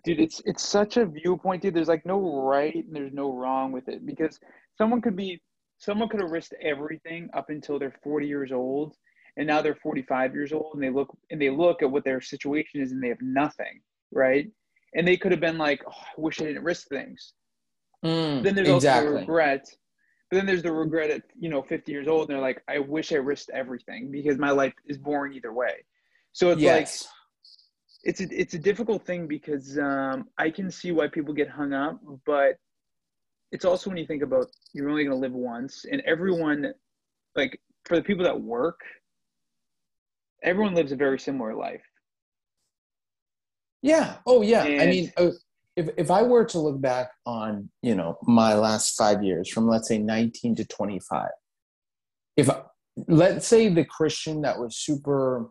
dude 0.04 0.20
it's 0.20 0.40
it's 0.44 0.64
such 0.64 0.96
a 0.96 1.06
viewpoint 1.06 1.62
dude. 1.62 1.74
There's 1.74 1.88
like 1.88 2.06
no 2.06 2.42
right 2.42 2.74
and 2.74 2.94
there's 2.94 3.12
no 3.12 3.32
wrong 3.32 3.72
with 3.72 3.88
it 3.88 4.04
because 4.06 4.38
someone 4.76 5.00
could 5.00 5.16
be 5.16 5.40
someone 5.78 6.08
could 6.08 6.20
have 6.20 6.30
risked 6.30 6.54
everything 6.62 7.28
up 7.34 7.50
until 7.50 7.78
they're 7.78 7.94
40 8.02 8.26
years 8.26 8.52
old 8.52 8.94
and 9.36 9.46
now 9.46 9.62
they're 9.62 9.76
45 9.76 10.34
years 10.34 10.52
old 10.52 10.74
and 10.74 10.82
they 10.82 10.90
look 10.90 11.16
and 11.30 11.40
they 11.40 11.50
look 11.50 11.82
at 11.82 11.90
what 11.90 12.04
their 12.04 12.20
situation 12.20 12.80
is 12.80 12.92
and 12.92 13.02
they 13.02 13.08
have 13.08 13.22
nothing 13.22 13.80
right? 14.12 14.50
And 14.94 15.06
they 15.06 15.16
could 15.16 15.32
have 15.32 15.40
been 15.40 15.58
like 15.58 15.82
oh, 15.86 15.92
i 15.92 16.20
wish 16.20 16.40
i 16.40 16.44
didn't 16.44 16.64
risk 16.64 16.88
things. 16.88 17.32
Mm, 18.04 18.42
then 18.42 18.54
there's 18.54 18.68
also 18.68 19.04
the 19.04 19.10
regret. 19.10 19.66
But 20.30 20.36
then 20.36 20.46
there's 20.46 20.62
the 20.62 20.72
regret 20.72 21.10
at 21.10 21.22
you 21.38 21.48
know 21.48 21.62
50 21.62 21.90
years 21.90 22.08
old 22.08 22.28
and 22.28 22.30
they're 22.30 22.42
like 22.42 22.62
i 22.68 22.78
wish 22.78 23.12
i 23.12 23.16
risked 23.16 23.50
everything 23.50 24.10
because 24.10 24.38
my 24.38 24.50
life 24.50 24.74
is 24.86 24.98
boring 24.98 25.34
either 25.34 25.52
way. 25.52 25.84
So 26.32 26.50
it's 26.50 26.62
like 26.62 26.86
yes. 26.86 27.08
It's 28.04 28.20
a, 28.20 28.28
it's 28.30 28.54
a 28.54 28.58
difficult 28.58 29.04
thing 29.04 29.26
because 29.26 29.78
um, 29.78 30.28
I 30.38 30.50
can 30.50 30.70
see 30.70 30.92
why 30.92 31.08
people 31.08 31.34
get 31.34 31.48
hung 31.48 31.72
up, 31.72 32.00
but 32.26 32.56
it's 33.52 33.64
also 33.64 33.90
when 33.90 33.98
you 33.98 34.06
think 34.06 34.22
about 34.22 34.46
you're 34.72 34.88
only 34.88 35.04
going 35.04 35.16
to 35.16 35.20
live 35.20 35.32
once, 35.32 35.84
and 35.90 36.00
everyone, 36.06 36.72
like 37.36 37.60
for 37.84 37.96
the 37.96 38.02
people 38.02 38.24
that 38.24 38.40
work, 38.40 38.80
everyone 40.42 40.74
lives 40.74 40.92
a 40.92 40.96
very 40.96 41.18
similar 41.18 41.54
life. 41.54 41.82
Yeah. 43.82 44.16
Oh, 44.26 44.42
yeah. 44.42 44.62
I 44.62 44.86
mean, 44.86 45.12
uh, 45.16 45.30
if 45.76 45.88
if 45.96 46.10
I 46.10 46.22
were 46.22 46.44
to 46.46 46.58
look 46.58 46.80
back 46.80 47.10
on 47.26 47.70
you 47.82 47.94
know 47.94 48.16
my 48.22 48.54
last 48.54 48.96
five 48.96 49.22
years, 49.22 49.50
from 49.50 49.66
let's 49.66 49.88
say 49.88 49.98
nineteen 49.98 50.54
to 50.56 50.64
twenty 50.64 51.00
five, 51.10 51.30
if 52.36 52.48
let's 53.08 53.46
say 53.46 53.68
the 53.68 53.84
Christian 53.84 54.42
that 54.42 54.58
was 54.58 54.76
super 54.76 55.50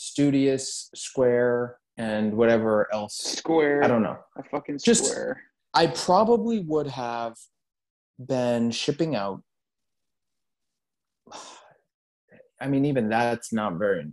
studious, 0.00 0.90
square, 0.94 1.78
and 1.98 2.32
whatever 2.34 2.88
else, 2.94 3.16
Square, 3.16 3.84
I 3.84 3.88
don't 3.88 4.02
know. 4.02 4.16
a 4.36 4.42
fucking 4.44 4.78
Just- 4.82 5.04
square. 5.06 5.42
I 5.74 5.86
probably 5.88 6.60
would 6.60 6.88
have 6.88 7.36
been 8.18 8.70
shipping 8.70 9.14
out. 9.14 9.42
I 12.60 12.66
mean, 12.68 12.84
even 12.86 13.08
that's 13.08 13.52
not 13.52 13.74
very, 13.78 14.06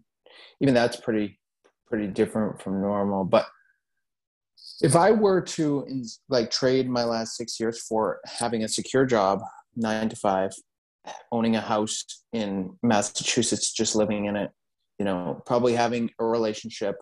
even 0.62 0.74
that's 0.74 0.98
pretty, 0.98 1.40
pretty 1.88 2.08
different 2.08 2.62
from 2.62 2.82
normal. 2.82 3.24
But 3.26 3.48
if 4.82 4.96
I 4.96 5.12
were 5.12 5.42
to 5.42 5.86
in- 5.90 6.06
like 6.30 6.52
trade 6.52 6.90
my 6.90 7.04
last 7.04 7.36
six 7.36 7.60
years 7.60 7.82
for 7.82 8.20
having 8.26 8.64
a 8.64 8.68
secure 8.68 9.06
job, 9.06 9.42
nine 9.76 10.10
to 10.10 10.16
five, 10.16 10.52
owning 11.32 11.56
a 11.56 11.62
house 11.62 12.04
in 12.34 12.78
Massachusetts, 12.84 13.74
just 13.74 13.96
living 13.96 14.26
in 14.26 14.36
it, 14.36 14.52
you 15.00 15.06
know, 15.06 15.42
probably 15.46 15.74
having 15.74 16.10
a 16.20 16.26
relationship, 16.26 16.96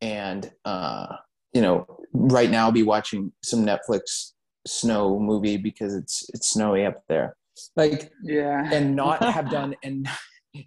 and 0.00 0.50
uh, 0.64 1.06
you 1.52 1.62
know, 1.62 1.86
right 2.12 2.50
now 2.50 2.70
be 2.70 2.82
watching 2.82 3.32
some 3.44 3.64
Netflix 3.64 4.32
snow 4.66 5.18
movie 5.18 5.56
because 5.56 5.94
it's 5.94 6.28
it's 6.34 6.50
snowy 6.50 6.84
up 6.84 7.02
there. 7.08 7.36
Like 7.76 8.10
Yeah, 8.22 8.68
and 8.72 8.94
not 8.96 9.22
have 9.36 9.50
done 9.50 9.74
and 9.82 10.08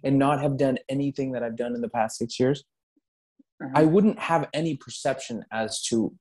and 0.02 0.18
not 0.18 0.40
have 0.40 0.56
done 0.56 0.78
anything 0.88 1.32
that 1.32 1.42
I've 1.42 1.56
done 1.56 1.74
in 1.74 1.80
the 1.80 1.88
past 1.88 2.18
six 2.18 2.38
years, 2.40 2.64
Uh-huh. 3.62 3.72
I 3.74 3.84
wouldn't 3.84 4.18
have 4.18 4.48
any 4.52 4.76
perception 4.76 5.44
as 5.52 5.82
to 5.88 6.12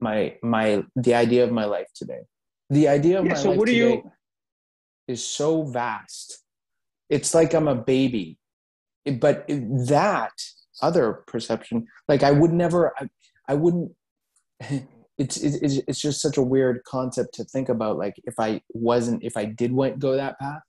my 0.00 0.36
my 0.42 0.84
the 0.96 1.14
idea 1.14 1.44
of 1.44 1.52
my 1.52 1.64
life 1.64 1.88
today. 1.94 2.20
The 2.70 2.88
idea 2.88 3.18
of 3.18 3.24
yeah. 3.24 3.32
my 3.32 3.38
So 3.38 3.48
life 3.50 3.58
what 3.58 3.66
do 3.66 3.74
today 3.74 3.94
you? 4.04 4.12
is 5.08 5.26
so 5.26 5.62
vast. 5.64 6.44
It's 7.08 7.34
like 7.34 7.54
I'm 7.54 7.68
a 7.68 7.74
baby. 7.74 8.38
But 9.10 9.44
that 9.48 10.32
other 10.82 11.24
perception, 11.26 11.86
like 12.08 12.22
I 12.22 12.30
would 12.30 12.52
never, 12.52 12.92
I, 12.98 13.08
I 13.48 13.54
wouldn't. 13.54 13.92
It's, 15.20 15.36
it's 15.36 15.78
it's 15.88 16.00
just 16.00 16.22
such 16.22 16.36
a 16.36 16.42
weird 16.42 16.84
concept 16.84 17.34
to 17.34 17.44
think 17.44 17.68
about. 17.68 17.98
Like 17.98 18.14
if 18.22 18.34
I 18.38 18.60
wasn't, 18.72 19.24
if 19.24 19.36
I 19.36 19.46
did 19.46 19.72
went 19.72 19.98
go 19.98 20.14
that 20.14 20.38
path, 20.38 20.62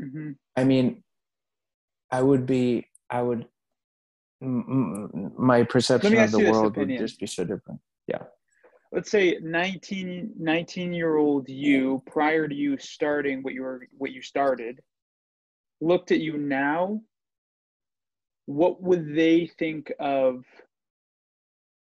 Mhm. 0.00 0.36
I 0.56 0.64
mean, 0.64 1.02
I 2.10 2.22
would 2.22 2.46
be, 2.46 2.86
I 3.08 3.22
would. 3.22 3.46
My 4.40 5.64
perception 5.64 6.16
of 6.16 6.30
the 6.30 6.50
world 6.50 6.76
would 6.76 6.88
just 6.98 7.20
be 7.20 7.26
so 7.26 7.44
different. 7.44 7.80
Yeah. 8.06 8.22
Let's 8.90 9.10
say 9.10 9.38
19, 9.42 10.32
19 10.38 10.92
year 10.94 11.16
old 11.16 11.48
you, 11.48 12.02
prior 12.06 12.48
to 12.48 12.54
you 12.54 12.78
starting 12.78 13.42
what 13.42 13.52
you 13.52 13.62
were 13.62 13.86
what 13.98 14.12
you 14.12 14.22
started, 14.22 14.80
looked 15.80 16.10
at 16.10 16.20
you 16.20 16.38
now. 16.38 17.00
What 18.50 18.82
would 18.82 19.14
they 19.14 19.48
think 19.60 19.92
of 20.00 20.44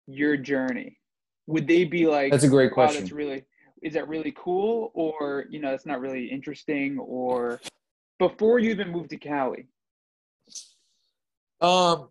your 0.07 0.37
journey? 0.37 0.97
Would 1.45 1.67
they 1.67 1.85
be 1.85 2.07
like, 2.07 2.31
That's 2.31 2.45
a 2.45 2.49
great 2.49 2.71
wow, 2.71 2.85
question. 2.85 3.01
that's 3.03 3.11
really 3.11 3.43
is 3.83 3.93
that 3.93 4.07
really 4.07 4.33
cool 4.35 4.89
or 4.95 5.45
you 5.51 5.59
know 5.59 5.69
that's 5.69 5.85
not 5.85 5.99
really 5.99 6.25
interesting 6.25 6.97
or 6.97 7.61
before 8.17 8.57
you 8.57 8.71
even 8.71 8.89
moved 8.89 9.11
to 9.11 9.17
cali 9.17 9.67
Um. 11.61 12.09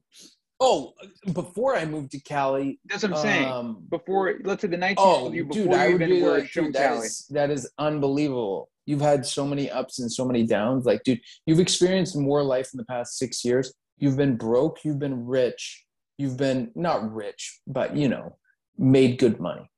Oh, 0.58 0.94
before 1.34 1.76
I 1.76 1.84
moved 1.84 2.12
to 2.12 2.20
Cali, 2.20 2.80
that's 2.86 3.02
what 3.02 3.12
i'm 3.12 3.18
saying 3.18 3.46
um, 3.46 3.84
before 3.90 4.36
let's 4.44 4.62
say 4.62 4.68
the 4.68 4.76
19 4.76 4.96
Oh, 4.98 5.30
you 5.30 5.44
dude, 5.44 5.64
before 5.64 5.78
I 5.78 5.88
you 5.88 5.98
would 5.98 6.08
even 6.08 6.22
were 6.24 6.38
like, 6.38 6.52
dude, 6.52 6.72
that 6.72 6.92
cali 6.92 7.06
is 7.06 7.26
that 7.30 7.50
is 7.50 7.68
unbelievable. 7.78 8.70
You've 8.86 9.02
had 9.02 9.26
so 9.26 9.44
many 9.44 9.70
ups 9.70 9.98
and 9.98 10.10
so 10.10 10.24
many 10.24 10.46
downs. 10.46 10.86
Like, 10.86 11.02
dude, 11.02 11.20
you've 11.46 11.60
experienced 11.60 12.16
more 12.16 12.42
life 12.42 12.70
in 12.72 12.78
the 12.78 12.86
past 12.86 13.18
six 13.18 13.44
years. 13.44 13.74
You've 13.98 14.16
been 14.16 14.36
broke. 14.36 14.84
You've 14.84 14.98
been 14.98 15.26
rich. 15.26 15.84
You've 16.18 16.36
been 16.36 16.70
not 16.74 17.12
rich, 17.12 17.60
but 17.66 17.96
you 17.96 18.08
know, 18.08 18.36
made 18.78 19.18
good 19.18 19.40
money. 19.40 19.70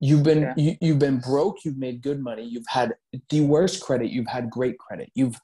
You've 0.00 0.22
been 0.22 0.42
Yeah. 0.42 0.54
you, 0.56 0.76
you've 0.80 0.98
been 0.98 1.18
broke. 1.18 1.64
You've 1.64 1.78
made 1.78 2.02
good 2.02 2.20
money. 2.20 2.44
You've 2.44 2.66
had 2.68 2.94
the 3.30 3.40
worst 3.40 3.82
credit. 3.82 4.10
You've 4.10 4.28
had 4.28 4.50
great 4.50 4.78
credit. 4.78 5.10
You've 5.14 5.40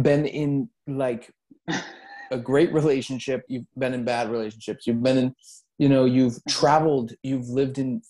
been 0.00 0.26
in 0.26 0.68
like 0.86 1.30
a 2.30 2.38
great 2.38 2.72
relationship 2.72 3.44
you've 3.48 3.66
been 3.76 3.94
in 3.94 4.04
bad 4.04 4.30
relationships 4.30 4.86
you've 4.86 5.02
been 5.02 5.18
in 5.18 5.34
you 5.78 5.88
know 5.88 6.04
you've 6.04 6.34
mm-hmm. 6.34 6.50
traveled 6.50 7.12
you've 7.22 7.48
lived 7.48 7.78
in 7.78 8.02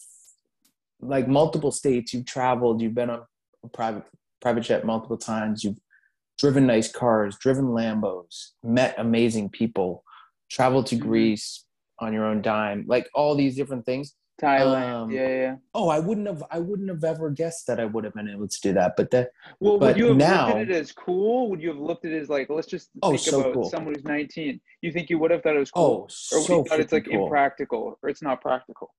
like 1.00 1.28
multiple 1.28 1.70
states 1.70 2.12
you've 2.12 2.26
traveled 2.26 2.80
you've 2.80 2.94
been 2.94 3.10
on 3.10 3.22
a 3.64 3.68
private 3.68 4.04
private 4.40 4.62
jet 4.62 4.84
multiple 4.84 5.16
times 5.16 5.62
you've 5.62 5.78
driven 6.38 6.66
nice 6.66 6.90
cars 6.90 7.36
driven 7.38 7.66
lambos 7.66 8.50
met 8.62 8.94
amazing 8.98 9.48
people 9.48 10.04
traveled 10.50 10.86
to 10.86 10.96
Mhm. 10.96 11.00
greece 11.00 11.64
on 11.98 12.12
your 12.12 12.24
own 12.24 12.40
dime 12.42 12.84
like 12.86 13.08
all 13.14 13.34
these 13.34 13.56
different 13.56 13.84
things. 13.84 14.14
Thailand. 14.40 14.92
Um, 15.02 15.10
yeah 15.10 15.28
yeah 15.28 15.56
oh 15.74 15.88
i 15.88 15.98
wouldn't 15.98 16.28
have 16.28 16.44
i 16.52 16.60
wouldn't 16.60 16.88
have 16.88 17.02
ever 17.02 17.28
guessed 17.28 17.66
that 17.66 17.80
i 17.80 17.84
would 17.84 18.04
have 18.04 18.14
been 18.14 18.28
able 18.28 18.46
to 18.46 18.60
do 18.62 18.72
that 18.74 18.94
but 18.96 19.10
that 19.10 19.30
well 19.58 19.78
but 19.78 19.88
would 19.88 19.96
you 19.98 20.06
have 20.10 20.16
now- 20.16 20.46
looked 20.46 20.58
at 20.60 20.70
it 20.70 20.76
as 20.76 20.92
cool? 20.92 21.50
Would 21.50 21.60
you 21.60 21.70
have 21.70 21.78
looked 21.88 22.04
at 22.04 22.12
it 22.12 22.20
as 22.22 22.28
like 22.28 22.48
let's 22.48 22.68
just 22.68 22.90
Oh, 23.02 23.10
think 23.10 23.20
so 23.22 23.40
about 23.40 23.54
cool. 23.54 23.68
someone 23.68 23.94
who's 23.96 24.04
19 24.04 24.60
you 24.80 24.92
think 24.92 25.10
you 25.10 25.18
would 25.18 25.32
have 25.32 25.42
thought 25.42 25.56
it 25.56 25.58
was 25.58 25.72
oh 25.74 25.80
cool 25.82 26.02
or 26.04 26.08
so 26.10 26.38
would 26.38 26.48
you 26.48 26.64
thought 26.70 26.78
it's 26.80 26.92
like 26.92 27.06
cool. 27.06 27.24
impractical 27.24 27.98
or 28.00 28.08
it's 28.08 28.22
not 28.22 28.40
practical? 28.40 28.94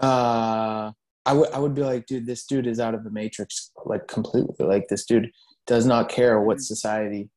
Uh 0.00 0.90
I 1.26 1.32
would 1.32 1.50
I 1.52 1.58
would 1.58 1.74
be 1.74 1.82
like, 1.82 2.06
dude, 2.06 2.26
this 2.26 2.44
dude 2.44 2.66
is 2.66 2.80
out 2.80 2.94
of 2.94 3.04
the 3.04 3.10
matrix, 3.10 3.70
like 3.86 4.06
completely. 4.08 4.54
Like 4.66 4.88
this 4.88 5.04
dude 5.06 5.30
does 5.66 5.86
not 5.86 6.08
care 6.08 6.40
what 6.40 6.60
society 6.60 7.30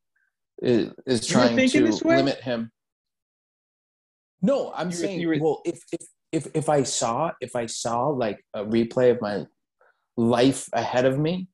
is, 0.62 0.92
is 1.06 1.26
trying 1.26 1.56
to 1.70 1.92
limit 2.04 2.42
him. 2.42 2.72
No, 4.42 4.72
I'm 4.76 4.90
You 4.90 4.96
saying, 4.96 5.20
you 5.20 5.28
were- 5.30 5.38
well, 5.40 5.62
if 5.66 5.82
if 5.92 6.08
if 6.32 6.48
if 6.54 6.70
I 6.70 6.84
saw 6.84 7.32
if 7.42 7.56
I 7.56 7.66
saw 7.66 8.08
like 8.10 8.44
a 8.54 8.64
replay 8.66 9.12
of 9.12 9.22
my 9.22 9.46
life 10.18 10.70
ahead 10.74 11.06
of 11.06 11.18
me 11.18 11.48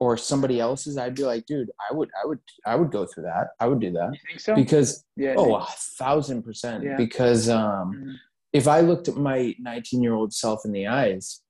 or 0.00 0.16
somebody 0.16 0.58
else's, 0.60 0.96
I'd 0.96 1.14
be 1.14 1.24
like, 1.24 1.46
dude, 1.46 1.70
I 1.90 1.94
would 1.94 2.08
I 2.22 2.26
would 2.26 2.38
I 2.66 2.74
would 2.76 2.90
go 2.90 3.06
through 3.06 3.24
that. 3.24 3.48
I 3.60 3.66
would 3.68 3.80
do 3.80 3.92
that 3.92 4.12
you 4.12 4.18
think 4.26 4.40
so 4.40 4.54
because 4.54 5.04
yeah 5.16 5.34
oh, 5.36 5.54
a 5.56 5.66
thousand 5.98 6.42
percent. 6.42 6.82
Yeah. 6.84 6.96
Because 6.96 7.48
um, 7.48 7.92
Mhm. 7.94 8.14
if 8.52 8.66
I 8.66 8.80
looked 8.80 9.08
at 9.08 9.16
my 9.16 9.54
19 9.58 10.02
year 10.02 10.14
old 10.14 10.32
self 10.32 10.64
in 10.64 10.72
the 10.72 10.86
eyes, 10.86 11.42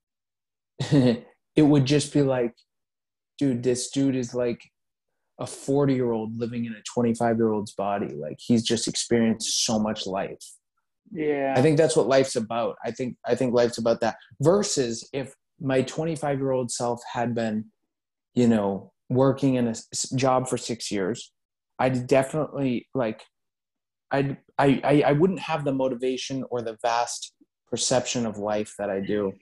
it 0.91 1.25
would 1.57 1.85
just 1.85 2.13
be 2.13 2.21
like, 2.21 2.53
dude, 3.37 3.63
this 3.63 3.89
dude 3.89 4.15
is 4.15 4.33
like 4.33 4.61
a 5.39 5.47
40 5.47 5.93
year 5.93 6.11
old 6.11 6.37
living 6.37 6.65
in 6.65 6.73
a 6.73 6.81
25 6.93 7.37
year 7.37 7.51
old's 7.51 7.73
body. 7.73 8.13
Like 8.13 8.37
he's 8.39 8.63
just 8.63 8.87
experienced 8.87 9.65
so 9.65 9.79
much 9.79 10.05
life. 10.05 10.43
Yeah. 11.11 11.53
I 11.55 11.61
think 11.61 11.77
that's 11.77 11.95
what 11.95 12.07
life's 12.07 12.35
about. 12.35 12.77
I 12.83 12.91
think 12.91 13.17
I 13.25 13.35
think 13.35 13.53
life's 13.53 13.77
about 13.77 14.01
that. 14.01 14.17
Versus 14.41 15.07
if 15.13 15.33
my 15.59 15.81
25 15.83 16.39
year 16.39 16.51
old 16.51 16.71
self 16.71 17.01
had 17.11 17.35
been, 17.35 17.65
you 18.33 18.47
know, 18.47 18.91
working 19.09 19.55
in 19.55 19.67
a 19.67 19.75
job 20.15 20.47
for 20.47 20.57
six 20.57 20.91
years, 20.91 21.31
I'd 21.79 22.07
definitely 22.07 22.87
like, 22.93 23.23
I'd 24.11 24.37
I 24.57 24.81
I, 24.83 25.03
I 25.07 25.11
wouldn't 25.11 25.39
have 25.39 25.63
the 25.63 25.73
motivation 25.73 26.43
or 26.49 26.61
the 26.61 26.77
vast 26.81 27.33
perception 27.69 28.25
of 28.25 28.37
life 28.37 28.73
that 28.79 28.89
I 28.89 28.99
do, 28.99 29.33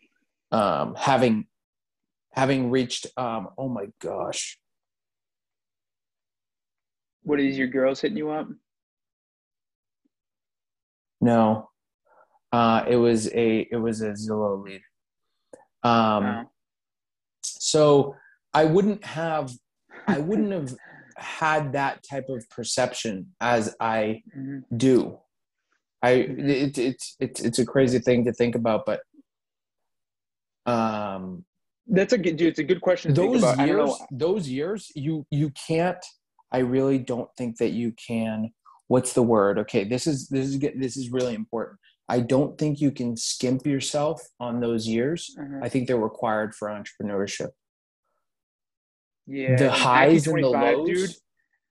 um, 0.54 0.96
having 0.96 1.48
having 2.32 2.70
reached. 2.70 3.08
Um, 3.18 3.50
oh 3.58 3.68
my 3.68 3.88
gosh. 4.00 4.58
What 7.24 7.40
is 7.40 7.58
your 7.58 7.68
girls 7.68 8.02
hitting 8.02 8.18
you 8.18 8.32
up? 8.32 8.48
No, 11.22 11.70
uh, 12.52 12.84
it 12.88 12.98
was 12.98 13.28
a 13.34 13.68
it 13.72 13.78
was 13.82 14.02
a 14.02 14.12
Zillow 14.12 14.64
lead. 14.64 14.82
Um, 15.84 16.24
wow. 16.24 16.52
So 17.44 18.16
I 18.54 18.66
wouldn't 18.66 19.04
have 19.06 19.52
I 20.08 20.20
wouldn't 20.20 20.52
have 20.52 20.76
had 21.16 21.74
that 21.74 22.04
type 22.10 22.28
of 22.30 22.48
perception 22.50 23.34
as 23.40 23.76
I 23.80 24.22
mm-hmm. 24.38 24.78
do. 24.78 25.18
I 26.02 26.10
it, 26.10 26.78
it's 26.78 27.16
it's 27.20 27.40
it's 27.40 27.60
a 27.60 27.66
crazy 27.66 28.00
thing 28.00 28.26
to 28.26 28.34
think 28.34 28.56
about, 28.56 28.86
but 28.86 29.00
um, 30.66 31.44
that's 31.88 32.14
a 32.14 32.18
good 32.18 32.38
dude. 32.38 32.50
It's 32.50 32.60
a 32.60 32.64
good 32.64 32.82
question. 32.82 33.14
those 33.14 33.58
years, 33.60 33.92
those 34.12 34.48
years, 34.48 34.92
you 34.96 35.26
you 35.32 35.52
can't. 35.68 36.04
I 36.52 36.60
really 36.60 37.00
don't 37.00 37.30
think 37.38 37.58
that 37.58 37.72
you 37.72 37.94
can 37.94 38.52
what's 38.88 39.14
the 39.14 39.24
word 39.24 39.58
okay 39.58 39.84
this 39.84 40.08
is 40.08 40.28
this 40.30 40.48
is 40.48 40.60
this 40.60 40.98
is 40.98 41.10
really 41.10 41.34
important 41.34 41.80
i 42.10 42.20
don't 42.20 42.58
think 42.58 42.82
you 42.82 42.92
can 42.92 43.16
skimp 43.16 43.66
yourself 43.66 44.22
on 44.40 44.60
those 44.60 44.88
years 44.88 45.36
mm-hmm. 45.40 45.64
i 45.64 45.70
think 45.70 45.88
they're 45.88 45.98
required 45.98 46.54
for 46.54 46.68
entrepreneurship 46.68 47.50
yeah 49.26 49.56
the 49.56 49.72
highs 49.72 50.28
and 50.28 50.44
the 50.44 50.48
lows 50.48 50.88
dude 50.88 51.10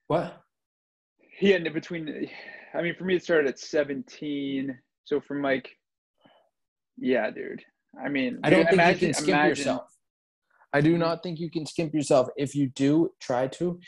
what 0.08 0.42
yeah 1.40 1.58
between 1.68 2.28
i 2.74 2.82
mean 2.82 2.94
for 2.96 3.04
me 3.04 3.14
it 3.14 3.22
started 3.22 3.48
at 3.48 3.58
17 3.58 4.76
so 5.04 5.20
from 5.20 5.42
like 5.42 5.70
yeah 6.98 7.30
dude 7.30 7.62
i 8.00 8.08
mean 8.08 8.38
i 8.42 8.50
don't 8.50 8.64
think 8.64 8.74
imagine, 8.74 9.00
you 9.00 9.06
can 9.06 9.14
skimp 9.14 9.28
imagine, 9.28 9.48
yourself 9.48 9.96
i 10.72 10.80
do 10.80 10.96
not 10.96 11.22
think 11.22 11.38
you 11.38 11.50
can 11.50 11.66
skimp 11.66 11.94
yourself 11.94 12.28
if 12.36 12.54
you 12.54 12.68
do 12.68 13.12
try 13.20 13.46
to 13.46 13.78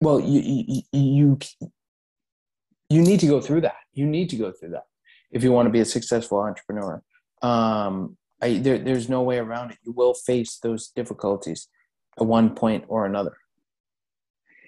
well 0.00 0.20
you 0.20 0.40
you, 0.66 0.82
you 0.92 1.38
you 2.92 3.00
need 3.00 3.20
to 3.20 3.26
go 3.26 3.40
through 3.40 3.62
that. 3.62 3.76
You 3.94 4.06
need 4.06 4.28
to 4.30 4.36
go 4.36 4.52
through 4.52 4.70
that 4.70 4.86
if 5.30 5.42
you 5.42 5.50
want 5.50 5.66
to 5.66 5.70
be 5.70 5.80
a 5.80 5.84
successful 5.84 6.38
entrepreneur. 6.38 7.02
Um, 7.40 8.18
I, 8.42 8.58
there, 8.58 8.78
there's 8.78 9.08
no 9.08 9.22
way 9.22 9.38
around 9.38 9.70
it. 9.70 9.78
You 9.82 9.92
will 9.92 10.14
face 10.14 10.58
those 10.62 10.88
difficulties 10.88 11.68
at 12.20 12.26
one 12.26 12.54
point 12.54 12.84
or 12.88 13.06
another. 13.06 13.36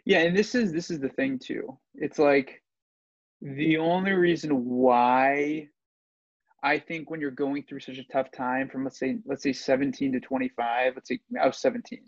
Yeah, 0.06 0.20
and 0.20 0.36
this 0.36 0.54
is 0.54 0.72
this 0.72 0.90
is 0.90 1.00
the 1.00 1.08
thing 1.10 1.38
too. 1.38 1.78
It's 1.94 2.18
like 2.18 2.62
the 3.42 3.78
only 3.78 4.12
reason 4.12 4.64
why 4.64 5.68
I 6.64 6.78
think 6.78 7.10
when 7.10 7.20
you're 7.20 7.30
going 7.30 7.62
through 7.62 7.80
such 7.80 7.98
a 7.98 8.04
tough 8.04 8.32
time 8.32 8.68
from 8.68 8.84
let's 8.84 8.98
say 8.98 9.18
let's 9.26 9.42
say 9.42 9.52
17 9.52 10.12
to 10.12 10.20
25, 10.20 10.94
let's 10.96 11.08
say 11.08 11.20
I 11.40 11.46
was 11.46 11.58
17 11.58 12.00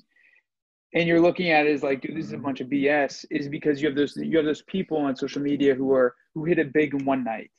and 0.96 1.06
you're 1.06 1.20
looking 1.20 1.50
at 1.50 1.66
it 1.66 1.74
as 1.74 1.82
like, 1.82 2.00
dude, 2.00 2.16
this 2.16 2.24
is 2.24 2.32
a 2.32 2.38
bunch 2.38 2.60
of 2.60 2.68
BS, 2.68 3.26
is 3.30 3.48
because 3.48 3.82
you 3.82 3.88
have 3.88 3.96
those 3.96 4.16
you 4.16 4.36
have 4.36 4.46
those 4.46 4.62
people 4.62 4.96
on 4.96 5.14
social 5.14 5.42
media 5.42 5.74
who 5.74 5.92
are 5.92 6.14
who 6.34 6.44
hit 6.44 6.58
it 6.58 6.72
big 6.72 6.94
in 6.94 7.04
one 7.04 7.22
night, 7.22 7.50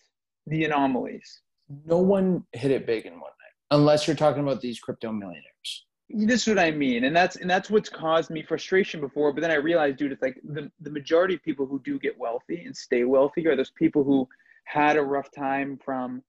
the 0.47 0.63
anomalies. 0.65 1.41
No 1.85 1.99
one 1.99 2.43
hit 2.53 2.71
it 2.71 2.87
big 2.87 3.05
in 3.05 3.13
one 3.13 3.21
night, 3.21 3.53
unless 3.71 4.07
you're 4.07 4.15
talking 4.15 4.41
about 4.41 4.61
these 4.61 4.79
crypto 4.79 5.11
millionaires. 5.11 5.85
This 6.09 6.43
is 6.43 6.47
what 6.47 6.59
I 6.59 6.71
mean, 6.71 7.03
and 7.03 7.15
that's 7.15 7.35
and 7.35 7.49
that's 7.49 7.69
what's 7.69 7.89
caused 7.89 8.31
me 8.31 8.41
frustration 8.41 9.01
before. 9.01 9.33
But 9.33 9.41
then 9.41 9.51
I 9.51 9.55
realized, 9.55 9.97
dude, 9.97 10.13
it's 10.13 10.21
like 10.21 10.39
the 10.43 10.71
the 10.79 10.89
majority 10.89 11.35
of 11.35 11.43
people 11.43 11.67
who 11.67 11.79
do 11.83 11.99
get 11.99 12.17
wealthy 12.17 12.63
and 12.63 12.75
stay 12.75 13.03
wealthy 13.03 13.45
are 13.47 13.55
those 13.55 13.71
people 13.71 14.03
who 14.03 14.27
had 14.63 14.97
a 14.97 15.03
rough 15.03 15.29
time 15.31 15.77
from 15.83 16.23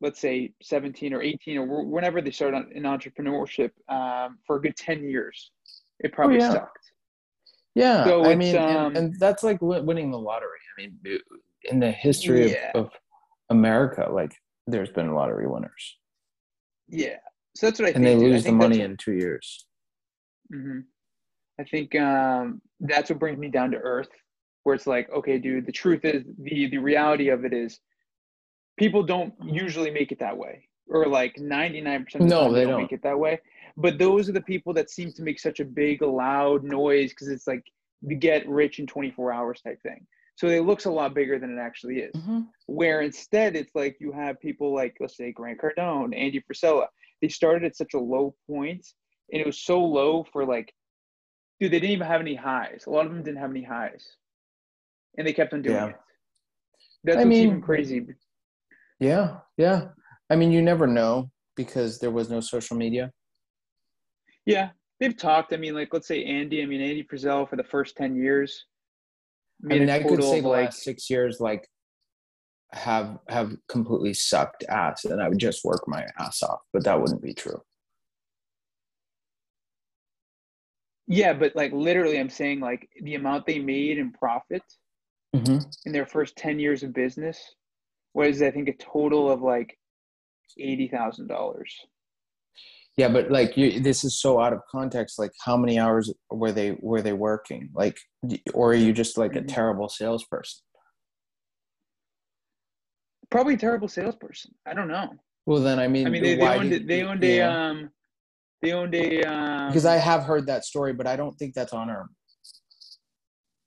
let's 0.00 0.20
say 0.20 0.52
17 0.62 1.14
or 1.14 1.22
18 1.22 1.58
or 1.58 1.84
whenever 1.84 2.20
they 2.20 2.30
start 2.30 2.54
in 2.72 2.82
entrepreneurship 2.82 3.70
um, 3.88 4.38
for 4.46 4.56
a 4.56 4.62
good 4.62 4.76
10 4.76 5.04
years 5.04 5.52
it 6.00 6.12
probably 6.12 6.36
oh, 6.36 6.40
yeah. 6.40 6.50
sucked. 6.52 6.90
Yeah, 7.74 8.04
so 8.04 8.24
I 8.24 8.36
mean, 8.36 8.56
um, 8.56 8.68
and, 8.68 8.96
and, 8.96 9.18
that's 9.18 9.42
like 9.42 9.58
winning 9.60 10.12
the 10.12 10.18
lottery. 10.18 10.58
I 10.78 10.82
mean, 10.82 11.18
in 11.64 11.80
the 11.80 11.90
history 11.90 12.52
yeah. 12.52 12.70
of, 12.74 12.86
of 12.86 12.90
America, 13.50 14.08
like 14.12 14.32
there's 14.68 14.90
been 14.90 15.12
lottery 15.12 15.48
winners. 15.48 15.96
Yeah, 16.88 17.16
so 17.56 17.66
that's 17.66 17.80
what 17.80 17.86
I 17.86 17.88
and 17.88 18.04
think. 18.04 18.14
And 18.14 18.20
they 18.22 18.32
lose 18.32 18.44
the 18.44 18.52
money 18.52 18.80
in 18.80 18.96
two 18.96 19.14
years. 19.14 19.66
Mm-hmm. 20.54 20.80
I 21.58 21.64
think 21.64 21.96
um, 21.96 22.62
that's 22.78 23.10
what 23.10 23.18
brings 23.18 23.38
me 23.38 23.48
down 23.48 23.72
to 23.72 23.78
earth, 23.78 24.08
where 24.62 24.76
it's 24.76 24.86
like, 24.86 25.10
okay, 25.10 25.38
dude, 25.38 25.66
the 25.66 25.72
truth 25.72 26.04
is 26.04 26.22
the 26.38 26.68
the 26.68 26.78
reality 26.78 27.30
of 27.30 27.44
it 27.44 27.52
is, 27.52 27.80
people 28.78 29.02
don't 29.02 29.34
usually 29.42 29.90
make 29.90 30.12
it 30.12 30.18
that 30.20 30.36
way, 30.36 30.68
or 30.88 31.06
like 31.06 31.38
ninety 31.38 31.80
nine 31.80 32.04
percent 32.04 32.24
of 32.24 32.28
the 32.28 32.34
no, 32.34 32.42
time 32.42 32.52
they, 32.52 32.58
they 32.60 32.64
don't, 32.64 32.72
don't. 32.72 32.82
make 32.82 32.92
it 32.92 33.02
that 33.02 33.18
way. 33.18 33.40
But 33.76 33.98
those 33.98 34.28
are 34.28 34.32
the 34.32 34.40
people 34.40 34.72
that 34.74 34.90
seem 34.90 35.12
to 35.12 35.22
make 35.22 35.40
such 35.40 35.60
a 35.60 35.64
big 35.64 36.02
loud 36.02 36.62
noise 36.62 37.10
because 37.10 37.28
it's 37.28 37.46
like 37.46 37.64
the 38.02 38.14
get 38.14 38.48
rich 38.48 38.78
in 38.78 38.86
24 38.86 39.32
hours 39.32 39.60
type 39.60 39.82
thing. 39.82 40.06
So 40.36 40.48
it 40.48 40.64
looks 40.64 40.84
a 40.84 40.90
lot 40.90 41.14
bigger 41.14 41.38
than 41.38 41.56
it 41.56 41.60
actually 41.60 41.98
is. 41.98 42.14
Mm-hmm. 42.14 42.40
where 42.66 43.02
instead 43.02 43.56
it's 43.56 43.74
like 43.74 43.96
you 44.00 44.12
have 44.12 44.40
people 44.40 44.74
like 44.74 44.96
let's 45.00 45.16
say 45.16 45.32
grant 45.32 45.60
cardone 45.60 46.16
andy 46.16 46.42
frisella. 46.42 46.86
They 47.20 47.28
started 47.28 47.64
at 47.64 47.76
such 47.76 47.94
a 47.94 47.98
low 47.98 48.34
point 48.48 48.86
and 49.32 49.40
it 49.40 49.46
was 49.46 49.58
so 49.58 49.82
low 49.82 50.24
for 50.32 50.44
like 50.44 50.72
dude 51.60 51.72
they 51.72 51.80
didn't 51.80 51.92
even 51.92 52.06
have 52.06 52.20
any 52.20 52.34
highs. 52.34 52.84
A 52.86 52.90
lot 52.90 53.06
of 53.06 53.12
them 53.12 53.22
didn't 53.22 53.40
have 53.40 53.50
any 53.50 53.62
highs. 53.62 54.04
And 55.16 55.26
they 55.26 55.32
kept 55.32 55.52
on 55.52 55.62
doing 55.62 55.76
yeah. 55.76 55.86
it. 55.86 55.96
That's 57.04 57.18
I 57.18 57.24
mean, 57.24 57.48
even 57.48 57.62
crazy 57.62 58.04
yeah 59.00 59.38
yeah 59.56 59.88
i 60.30 60.36
mean 60.36 60.52
you 60.52 60.62
never 60.62 60.86
know 60.86 61.30
because 61.56 61.98
there 61.98 62.10
was 62.10 62.30
no 62.30 62.40
social 62.40 62.76
media 62.76 63.10
yeah, 64.46 64.70
they've 65.00 65.16
talked. 65.16 65.52
I 65.52 65.56
mean, 65.56 65.74
like 65.74 65.92
let's 65.92 66.08
say 66.08 66.24
Andy. 66.24 66.62
I 66.62 66.66
mean, 66.66 66.80
Andy 66.80 67.04
Frisell 67.04 67.48
for 67.48 67.56
the 67.56 67.64
first 67.64 67.96
ten 67.96 68.14
years. 68.16 68.66
I 69.64 69.78
mean, 69.78 69.90
I 69.90 70.02
could 70.02 70.22
say 70.22 70.40
the 70.40 70.48
like, 70.48 70.66
last 70.66 70.82
six 70.82 71.08
years 71.08 71.40
like 71.40 71.68
have 72.72 73.18
have 73.28 73.56
completely 73.68 74.14
sucked 74.14 74.64
ass, 74.68 75.04
and 75.04 75.22
I 75.22 75.28
would 75.28 75.38
just 75.38 75.64
work 75.64 75.84
my 75.86 76.06
ass 76.18 76.42
off, 76.42 76.60
but 76.72 76.84
that 76.84 77.00
wouldn't 77.00 77.22
be 77.22 77.34
true. 77.34 77.60
Yeah, 81.06 81.32
but 81.32 81.54
like 81.54 81.72
literally, 81.72 82.18
I'm 82.18 82.30
saying 82.30 82.60
like 82.60 82.88
the 83.00 83.14
amount 83.14 83.46
they 83.46 83.58
made 83.58 83.98
in 83.98 84.12
profit 84.12 84.62
mm-hmm. 85.34 85.58
in 85.86 85.92
their 85.92 86.06
first 86.06 86.36
ten 86.36 86.58
years 86.58 86.82
of 86.82 86.92
business 86.92 87.38
was, 88.14 88.42
I 88.42 88.50
think, 88.50 88.68
a 88.68 88.74
total 88.74 89.30
of 89.30 89.42
like 89.42 89.76
eighty 90.58 90.88
thousand 90.88 91.28
dollars. 91.28 91.74
Yeah 92.96 93.08
but 93.08 93.28
like 93.30 93.56
you 93.56 93.80
this 93.80 94.04
is 94.04 94.20
so 94.20 94.40
out 94.40 94.52
of 94.52 94.60
context 94.70 95.18
like 95.18 95.32
how 95.44 95.56
many 95.56 95.80
hours 95.80 96.12
were 96.30 96.52
they 96.52 96.76
were 96.80 97.02
they 97.02 97.12
working? 97.12 97.70
Like 97.74 97.98
or 98.52 98.70
are 98.70 98.74
you 98.74 98.92
just 98.92 99.18
like 99.18 99.34
a 99.34 99.40
mm-hmm. 99.40 99.48
terrible 99.48 99.88
salesperson? 99.88 100.60
Probably 103.30 103.54
a 103.54 103.58
terrible 103.58 103.88
salesperson. 103.88 104.54
I 104.64 104.74
don't 104.74 104.86
know. 104.86 105.10
Well 105.46 105.60
then 105.60 105.78
i 105.78 105.88
mean 105.88 106.06
i 106.06 106.10
mean 106.10 106.22
they, 106.22 106.36
they 106.36 106.48
owned 106.48 106.88
they 106.88 107.02
owned 107.02 107.24
a 107.24 107.36
yeah. 107.36 107.68
um 107.68 107.90
they 108.62 108.72
owned 108.72 108.94
a 108.94 109.22
um 109.24 109.68
because 109.68 109.84
i 109.84 109.96
have 109.96 110.22
heard 110.22 110.46
that 110.46 110.64
story 110.64 110.94
but 110.94 111.06
i 111.06 111.16
don't 111.16 111.36
think 111.36 111.54
that's 111.54 111.74
on 111.74 111.82
honorable 111.82 112.14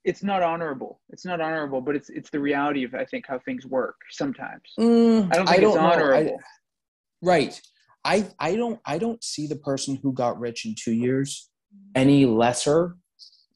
it's 0.08 0.22
not 0.22 0.42
honorable. 0.42 1.00
It's 1.10 1.26
not 1.26 1.40
honorable 1.40 1.82
but 1.82 1.94
it's 1.94 2.08
it's 2.08 2.30
the 2.30 2.40
reality 2.40 2.82
of 2.84 2.94
i 2.94 3.04
think 3.04 3.26
how 3.28 3.38
things 3.38 3.66
work 3.66 3.96
sometimes. 4.10 4.62
Mm, 4.78 5.30
i 5.32 5.36
don't 5.36 5.46
think 5.46 5.58
I 5.58 5.60
don't 5.60 5.76
it's 5.76 5.78
honorable. 5.78 6.38
I, 6.40 7.26
right. 7.26 7.60
I 8.04 8.26
I 8.40 8.56
don't 8.56 8.80
I 8.86 8.96
don't 8.98 9.22
see 9.22 9.46
the 9.46 9.56
person 9.56 9.98
who 10.02 10.12
got 10.12 10.40
rich 10.40 10.64
in 10.64 10.74
two 10.82 10.92
years 10.92 11.50
any 11.94 12.24
lesser 12.24 12.96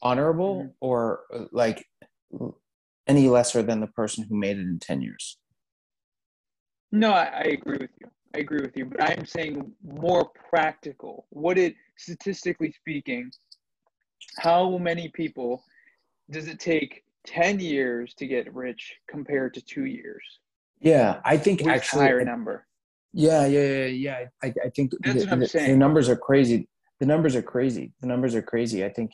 honorable 0.03 0.57
mm-hmm. 0.57 0.88
or 0.88 1.21
uh, 1.35 1.45
like 1.53 1.87
any 3.07 3.29
lesser 3.29 3.62
than 3.62 3.81
the 3.81 3.87
person 3.87 4.25
who 4.29 4.37
made 4.37 4.59
it 4.59 4.62
in 4.62 4.79
10 4.79 5.01
years. 5.01 5.38
No 6.91 7.12
I, 7.12 7.25
I, 7.25 7.47
agree 7.59 7.79
with 7.81 7.91
you. 8.01 8.09
I 8.35 8.38
agree 8.41 8.61
with 8.61 8.77
you 8.77 8.85
but 8.87 9.03
i'm 9.03 9.25
saying 9.25 9.73
more 9.83 10.31
practical. 10.51 11.27
What 11.31 11.57
it 11.57 11.75
statistically 11.97 12.73
speaking 12.73 13.31
how 14.38 14.79
many 14.79 15.09
people 15.09 15.65
does 16.33 16.49
it 16.49 16.59
take 16.59 17.05
10 17.27 17.61
years 17.61 18.14
to 18.14 18.27
get 18.27 18.53
rich 18.53 18.97
compared 19.09 19.55
to 19.55 19.61
two 19.61 19.85
years 19.85 20.40
yeah 20.81 21.21
i 21.25 21.37
think 21.37 21.61
Which 21.61 21.68
actually 21.68 22.07
higher 22.07 22.25
number 22.25 22.66
yeah, 23.12 23.47
yeah, 23.47 23.61
yeah, 23.61 23.87
yeah. 23.87 24.25
I, 24.42 24.55
I 24.64 24.71
think 24.71 24.90
the, 24.90 24.99
the, 25.12 25.47
the, 25.66 25.77
numbers 25.77 26.09
are 26.09 26.16
crazy. 26.16 26.68
The 26.99 27.07
numbers 27.07 27.37
are 27.37 27.42
crazy. 27.42 27.92
The 28.01 28.07
numbers 28.07 28.35
are 28.35 28.42
crazy. 28.42 28.85
I 28.85 28.88
think 28.88 29.12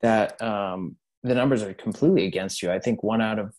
that 0.00 0.40
um, 0.40 0.96
the 1.22 1.34
numbers 1.34 1.62
are 1.62 1.74
completely 1.74 2.26
against 2.26 2.62
you. 2.62 2.70
I 2.70 2.78
think 2.78 3.02
one 3.02 3.20
out 3.20 3.38
of 3.38 3.54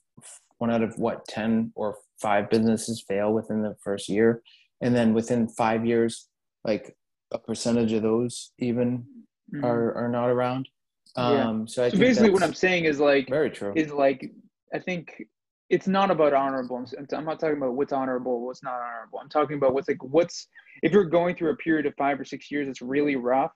one 0.57 0.71
out 0.71 0.81
of 0.81 0.97
what 0.97 1.27
ten 1.27 1.71
or 1.75 1.97
five 2.19 2.49
businesses 2.49 3.03
fail 3.07 3.31
within 3.31 3.61
the 3.61 3.75
first 3.83 4.09
year, 4.09 4.41
and 4.81 4.95
then 4.95 5.13
within 5.13 5.47
five 5.47 5.85
years, 5.85 6.27
like 6.63 6.95
a 7.31 7.37
percentage 7.37 7.91
of 7.93 8.01
those 8.01 8.51
even 8.57 9.05
mm-hmm. 9.53 9.63
are 9.63 9.93
are 9.93 10.09
not 10.09 10.29
around. 10.29 10.69
Um, 11.15 11.61
yeah. 11.61 11.65
So 11.67 11.85
I 11.85 11.89
so 11.89 11.97
basically, 11.97 12.29
what 12.29 12.43
I'm 12.43 12.53
saying 12.53 12.85
is 12.85 12.99
like 12.99 13.29
very 13.29 13.49
true. 13.49 13.73
Is 13.75 13.91
like 13.91 14.31
I 14.73 14.79
think 14.79 15.23
it's 15.69 15.87
not 15.87 16.11
about 16.11 16.33
honorable. 16.33 16.85
I'm 17.13 17.25
not 17.25 17.39
talking 17.39 17.57
about 17.57 17.73
what's 17.73 17.93
honorable, 17.93 18.45
what's 18.45 18.63
not 18.63 18.79
honorable. 18.79 19.19
I'm 19.19 19.29
talking 19.29 19.57
about 19.57 19.73
what's 19.73 19.87
like 19.87 20.03
what's 20.03 20.47
if 20.83 20.91
you're 20.91 21.05
going 21.05 21.35
through 21.35 21.51
a 21.51 21.57
period 21.57 21.85
of 21.85 21.95
five 21.95 22.19
or 22.19 22.25
six 22.25 22.51
years 22.51 22.67
that's 22.67 22.81
really 22.81 23.15
rough. 23.15 23.51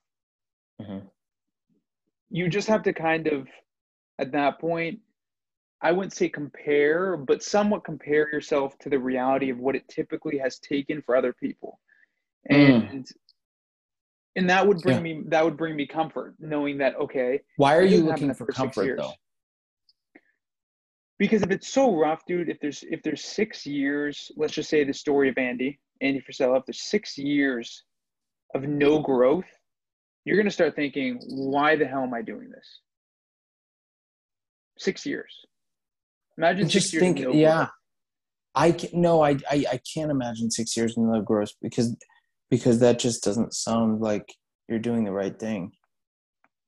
Mm-hmm. 0.81 1.05
You 2.29 2.49
just 2.49 2.67
have 2.67 2.83
to 2.83 2.93
kind 2.93 3.27
of 3.27 3.47
at 4.19 4.31
that 4.31 4.59
point 4.59 4.99
I 5.81 5.91
wouldn't 5.91 6.13
say 6.13 6.29
compare, 6.29 7.17
but 7.17 7.41
somewhat 7.41 7.83
compare 7.83 8.29
yourself 8.31 8.77
to 8.79 8.89
the 8.89 8.99
reality 8.99 9.49
of 9.49 9.57
what 9.57 9.75
it 9.75 9.87
typically 9.87 10.37
has 10.37 10.59
taken 10.59 11.01
for 11.01 11.15
other 11.15 11.33
people. 11.33 11.79
Mm. 12.51 12.91
And 12.91 13.05
mm. 13.05 13.11
And 14.35 14.49
that 14.49 14.65
would 14.65 14.81
bring 14.81 14.97
yeah. 14.97 15.01
me 15.01 15.23
that 15.27 15.43
would 15.43 15.57
bring 15.57 15.75
me 15.75 15.85
comfort 15.85 16.35
knowing 16.39 16.77
that 16.77 16.95
okay. 16.95 17.41
Why 17.57 17.75
are 17.75 17.83
you 17.83 18.03
looking 18.03 18.33
for 18.33 18.45
comfort 18.47 18.97
though? 18.97 19.13
Because 21.19 21.43
if 21.43 21.51
it's 21.51 21.67
so 21.67 21.95
rough, 21.95 22.21
dude, 22.27 22.49
if 22.49 22.59
there's 22.59 22.83
if 22.89 23.03
there's 23.03 23.23
six 23.23 23.65
years, 23.65 24.31
let's 24.37 24.53
just 24.53 24.69
say 24.69 24.83
the 24.83 24.93
story 24.93 25.29
of 25.29 25.37
Andy, 25.37 25.79
Andy 26.01 26.21
Frisella, 26.21 26.59
if 26.59 26.65
there's 26.65 26.81
six 26.81 27.17
years 27.17 27.83
of 28.55 28.63
no 28.63 28.99
growth, 28.99 29.45
you're 30.25 30.37
gonna 30.37 30.49
start 30.49 30.75
thinking, 30.75 31.19
why 31.27 31.75
the 31.75 31.85
hell 31.85 32.03
am 32.03 32.13
I 32.13 32.21
doing 32.21 32.49
this? 32.49 32.79
Six 34.79 35.05
years. 35.05 35.31
Imagine 36.37 36.69
just 36.69 36.95
think, 36.97 37.19
no 37.19 37.33
yeah. 37.33 37.55
Growth. 37.57 37.69
I 38.53 38.71
can, 38.71 38.89
no, 38.99 39.23
I, 39.23 39.37
I 39.49 39.65
I 39.73 39.79
can't 39.93 40.11
imagine 40.11 40.49
six 40.49 40.75
years 40.75 40.97
in 40.97 41.11
no 41.11 41.21
growth 41.21 41.51
because 41.61 41.95
because 42.51 42.79
that 42.79 42.99
just 42.99 43.23
doesn't 43.23 43.55
sound 43.55 44.01
like 44.01 44.35
you're 44.67 44.77
doing 44.77 45.03
the 45.03 45.11
right 45.11 45.39
thing. 45.39 45.71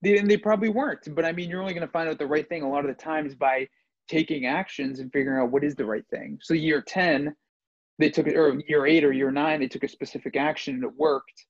They, 0.01 0.17
and 0.17 0.31
they 0.31 0.37
probably 0.37 0.69
weren't, 0.69 1.13
but 1.13 1.25
I 1.25 1.31
mean, 1.31 1.49
you're 1.49 1.61
only 1.61 1.73
going 1.73 1.85
to 1.85 1.91
find 1.91 2.09
out 2.09 2.17
the 2.17 2.25
right 2.25 2.47
thing 2.49 2.63
a 2.63 2.69
lot 2.69 2.83
of 2.83 2.87
the 2.87 3.01
times 3.01 3.35
by 3.35 3.67
taking 4.09 4.47
actions 4.47 4.99
and 4.99 5.11
figuring 5.13 5.41
out 5.41 5.51
what 5.51 5.63
is 5.63 5.75
the 5.75 5.85
right 5.85 6.03
thing. 6.09 6.39
So 6.41 6.53
year 6.53 6.81
10, 6.81 7.35
they 7.99 8.09
took 8.09 8.27
it, 8.27 8.35
or 8.35 8.59
year 8.67 8.85
eight 8.85 9.03
or 9.03 9.13
year 9.13 9.31
nine, 9.31 9.59
they 9.59 9.67
took 9.67 9.83
a 9.83 9.87
specific 9.87 10.35
action 10.35 10.75
and 10.75 10.83
it 10.83 10.91
worked. 10.97 11.45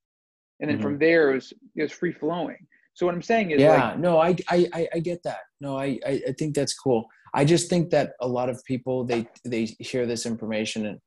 And 0.59 0.69
then 0.69 0.77
mm-hmm. 0.77 0.83
from 0.83 0.99
there, 0.99 1.31
it 1.31 1.35
was, 1.35 1.53
it 1.75 1.81
was 1.81 1.91
free 1.91 2.11
flowing. 2.11 2.67
So 2.95 3.07
what 3.07 3.15
I'm 3.15 3.23
saying 3.23 3.51
is, 3.51 3.61
yeah, 3.61 3.89
like, 3.89 3.99
no, 3.99 4.19
I, 4.19 4.35
I, 4.49 4.87
I 4.93 4.99
get 4.99 5.23
that. 5.23 5.39
No, 5.59 5.77
I, 5.77 5.99
I, 6.05 6.21
I 6.27 6.33
think 6.37 6.53
that's 6.53 6.75
cool. 6.75 7.07
I 7.33 7.43
just 7.43 7.69
think 7.69 7.89
that 7.89 8.11
a 8.21 8.27
lot 8.27 8.49
of 8.49 8.63
people 8.65 9.03
they 9.03 9.27
they 9.43 9.65
hear 9.79 10.05
this 10.05 10.27
information 10.27 10.85
and 10.85 10.99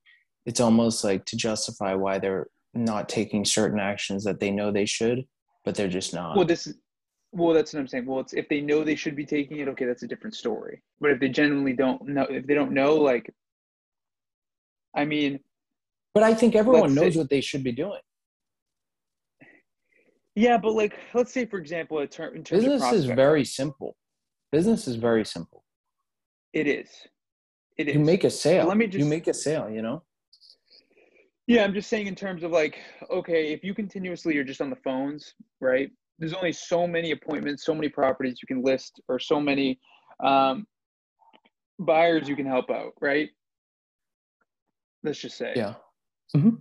it's 0.47 0.61
almost 0.61 1.05
like 1.05 1.25
to 1.27 1.37
justify 1.37 1.95
why 1.95 2.19
they're 2.19 2.49
not 2.77 3.09
taking 3.09 3.45
certain 3.45 3.81
actions 3.81 4.25
that 4.25 4.41
they 4.41 4.51
know 4.51 4.71
they 4.71 4.87
should, 4.87 5.25
but 5.65 5.75
they're 5.75 5.89
just 5.89 6.15
not. 6.15 6.37
Well, 6.37 6.47
this 6.47 6.67
is 6.67 6.77
well, 7.33 7.55
that's 7.55 7.73
what 7.73 7.81
I'm 7.81 7.89
saying. 7.89 8.07
Well, 8.07 8.21
it's 8.21 8.33
if 8.33 8.49
they 8.49 8.61
know 8.61 8.83
they 8.83 8.95
should 8.95 9.17
be 9.17 9.27
taking 9.27 9.59
it, 9.59 9.69
okay, 9.69 9.85
that's 9.85 10.03
a 10.03 10.09
different 10.09 10.35
story. 10.35 10.83
But 11.01 11.11
if 11.11 11.21
they 11.21 11.29
genuinely 11.29 11.75
don't 11.75 12.03
know, 12.07 12.27
if 12.31 12.47
they 12.47 12.55
don't 12.55 12.73
know, 12.73 12.95
like, 12.95 13.33
I 14.95 15.05
mean, 15.05 15.41
but 16.15 16.23
I 16.23 16.35
think 16.35 16.55
everyone 16.55 16.95
knows 16.95 17.15
say, 17.15 17.19
what 17.19 17.29
they 17.29 17.41
should 17.41 17.63
be 17.63 17.73
doing. 17.73 18.01
Yeah, 20.35 20.57
but 20.59 20.73
like, 20.73 20.99
let's 21.15 21.33
say 21.33 21.47
for 21.47 21.59
example, 21.59 21.99
a 21.99 22.07
term, 22.07 22.37
in 22.37 22.45
terms 22.45 22.65
of. 22.65 22.71
business 22.71 22.93
is 22.93 23.05
very 23.07 23.45
simple. 23.45 23.97
Business 24.53 24.89
is 24.89 24.97
very 24.97 25.25
simple. 25.25 25.65
It 26.53 26.67
is. 26.67 26.89
It 27.77 27.89
is. 27.89 27.95
You 27.95 28.01
make 28.01 28.25
a 28.25 28.31
sale. 28.31 28.67
Let 28.67 28.79
me 28.79 28.87
just, 28.87 28.99
you 28.99 29.05
make 29.05 29.27
a 29.27 29.35
sale. 29.35 29.69
You 29.69 29.83
know. 29.83 30.03
Yeah, 31.47 31.63
I'm 31.63 31.75
just 31.75 31.89
saying 31.89 32.07
in 32.07 32.15
terms 32.15 32.43
of 32.43 32.51
like, 32.51 32.79
okay, 33.11 33.53
if 33.53 33.63
you 33.63 33.73
continuously 33.73 34.37
are 34.37 34.45
just 34.45 34.61
on 34.61 34.71
the 34.71 34.77
phones, 34.77 35.35
right? 35.61 35.91
There's 36.19 36.35
only 36.35 36.53
so 36.53 36.87
many 36.87 37.13
appointments, 37.13 37.65
so 37.65 37.75
many 37.75 37.89
properties 37.89 38.39
you 38.43 38.47
can 38.47 38.63
list, 38.63 39.01
or 39.09 39.19
so 39.19 39.41
many 39.41 39.79
um, 40.25 40.67
buyers 41.79 42.29
you 42.29 42.35
can 42.35 42.47
help 42.47 42.71
out, 42.71 42.95
right? 43.01 43.29
Let's 45.05 45.21
just 45.21 45.37
say. 45.37 45.53
Yeah. 45.55 45.75
Mm-hmm. 46.35 46.57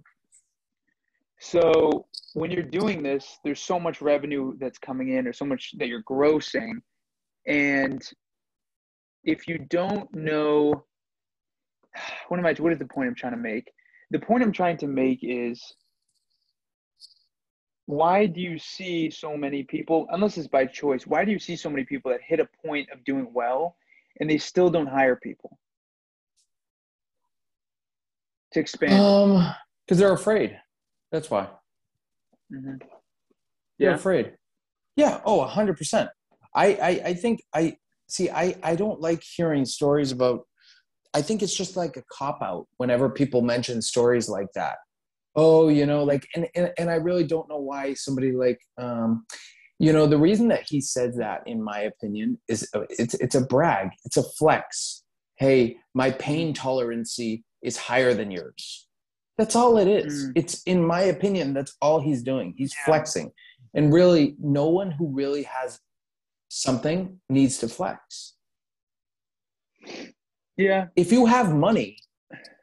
So 1.39 2.05
when 2.33 2.51
you're 2.51 2.63
doing 2.63 3.01
this, 3.01 3.39
there's 3.43 3.61
so 3.61 3.79
much 3.79 4.01
revenue 4.01 4.53
that's 4.59 4.77
coming 4.77 5.09
in, 5.09 5.27
or 5.27 5.33
so 5.33 5.45
much 5.45 5.73
that 5.77 5.87
you're 5.87 6.03
grossing, 6.03 6.73
and 7.47 8.07
if 9.23 9.47
you 9.47 9.57
don't 9.69 10.13
know 10.13 10.85
what 12.27 12.39
am 12.39 12.45
I 12.45 12.53
what 12.53 12.71
is 12.71 12.79
the 12.79 12.85
point 12.85 13.09
I'm 13.09 13.15
trying 13.15 13.33
to 13.33 13.39
make? 13.39 13.71
The 14.11 14.19
point 14.19 14.43
I'm 14.43 14.51
trying 14.51 14.77
to 14.77 14.87
make 14.87 15.19
is 15.21 15.73
why 17.87 18.25
do 18.25 18.41
you 18.41 18.57
see 18.57 19.09
so 19.09 19.37
many 19.37 19.63
people, 19.63 20.07
unless 20.11 20.37
it's 20.37 20.47
by 20.47 20.65
choice, 20.65 21.05
why 21.05 21.25
do 21.25 21.31
you 21.31 21.39
see 21.39 21.55
so 21.55 21.69
many 21.69 21.83
people 21.83 22.11
that 22.11 22.21
hit 22.25 22.39
a 22.39 22.47
point 22.65 22.89
of 22.91 23.03
doing 23.03 23.31
well 23.33 23.75
and 24.19 24.29
they 24.29 24.37
still 24.37 24.69
don't 24.69 24.87
hire 24.87 25.15
people 25.15 25.57
to 28.53 28.59
expand? 28.59 28.93
Um, 28.93 29.53
because 29.85 29.99
they're 29.99 30.13
afraid. 30.13 30.59
That's 31.11 31.29
why. 31.29 31.47
Mm-hmm. 32.51 32.75
Yeah. 33.77 33.89
They're 33.89 33.95
afraid. 33.95 34.33
Yeah. 34.95 35.21
Oh, 35.25 35.43
hundred 35.45 35.77
percent. 35.77 36.09
I, 36.55 36.67
I, 36.73 36.89
I 37.07 37.13
think 37.13 37.41
I, 37.53 37.77
see 38.07 38.29
i 38.29 38.55
i 38.61 38.75
don't 38.75 39.01
like 39.01 39.23
hearing 39.23 39.65
stories 39.65 40.11
about 40.11 40.41
i 41.15 41.21
think 41.21 41.41
it's 41.41 41.55
just 41.55 41.75
like 41.75 41.97
a 41.97 42.03
cop 42.11 42.41
out 42.43 42.67
whenever 42.77 43.09
people 43.09 43.41
mention 43.41 43.81
stories 43.81 44.27
like 44.29 44.51
that. 44.53 44.77
Oh 45.35 45.69
you 45.69 45.85
know 45.85 46.03
like 46.03 46.27
and 46.35 46.47
and, 46.55 46.71
and 46.77 46.89
i 46.89 46.95
really 46.95 47.25
don't 47.25 47.49
know 47.49 47.57
why 47.57 47.93
somebody 47.93 48.31
like 48.31 48.59
um 48.77 49.25
you 49.79 49.91
know 49.91 50.05
the 50.07 50.17
reason 50.17 50.47
that 50.49 50.63
he 50.67 50.79
says 50.79 51.15
that 51.17 51.41
in 51.45 51.61
my 51.61 51.79
opinion 51.79 52.39
is 52.47 52.67
uh, 52.73 52.83
it's 52.89 53.15
it's 53.15 53.35
a 53.35 53.41
brag. 53.41 53.89
It's 54.05 54.17
a 54.17 54.23
flex. 54.23 55.03
Hey 55.37 55.77
my 55.93 56.11
pain 56.11 56.53
tolerance 56.53 57.19
is 57.61 57.77
higher 57.77 58.13
than 58.13 58.31
yours. 58.31 58.87
That's 59.37 59.55
all 59.55 59.77
it 59.77 59.89
is. 59.89 60.27
Mm. 60.27 60.31
it's 60.35 60.63
in 60.63 60.85
my 60.85 61.01
opinion 61.01 61.53
that's 61.53 61.75
all 61.81 61.99
he's 61.99 62.23
doing. 62.23 62.53
He's 62.57 62.73
yeah. 62.73 62.85
flexing. 62.85 63.31
And 63.73 63.93
really 63.93 64.35
no 64.39 64.69
one 64.69 64.91
who 64.91 65.07
really 65.09 65.43
has 65.43 65.79
something 66.47 67.19
needs 67.29 67.57
to 67.57 67.67
flex. 67.67 68.35
Yeah. 70.57 70.87
If 70.95 71.11
you 71.11 71.25
have 71.25 71.53
money, 71.53 71.97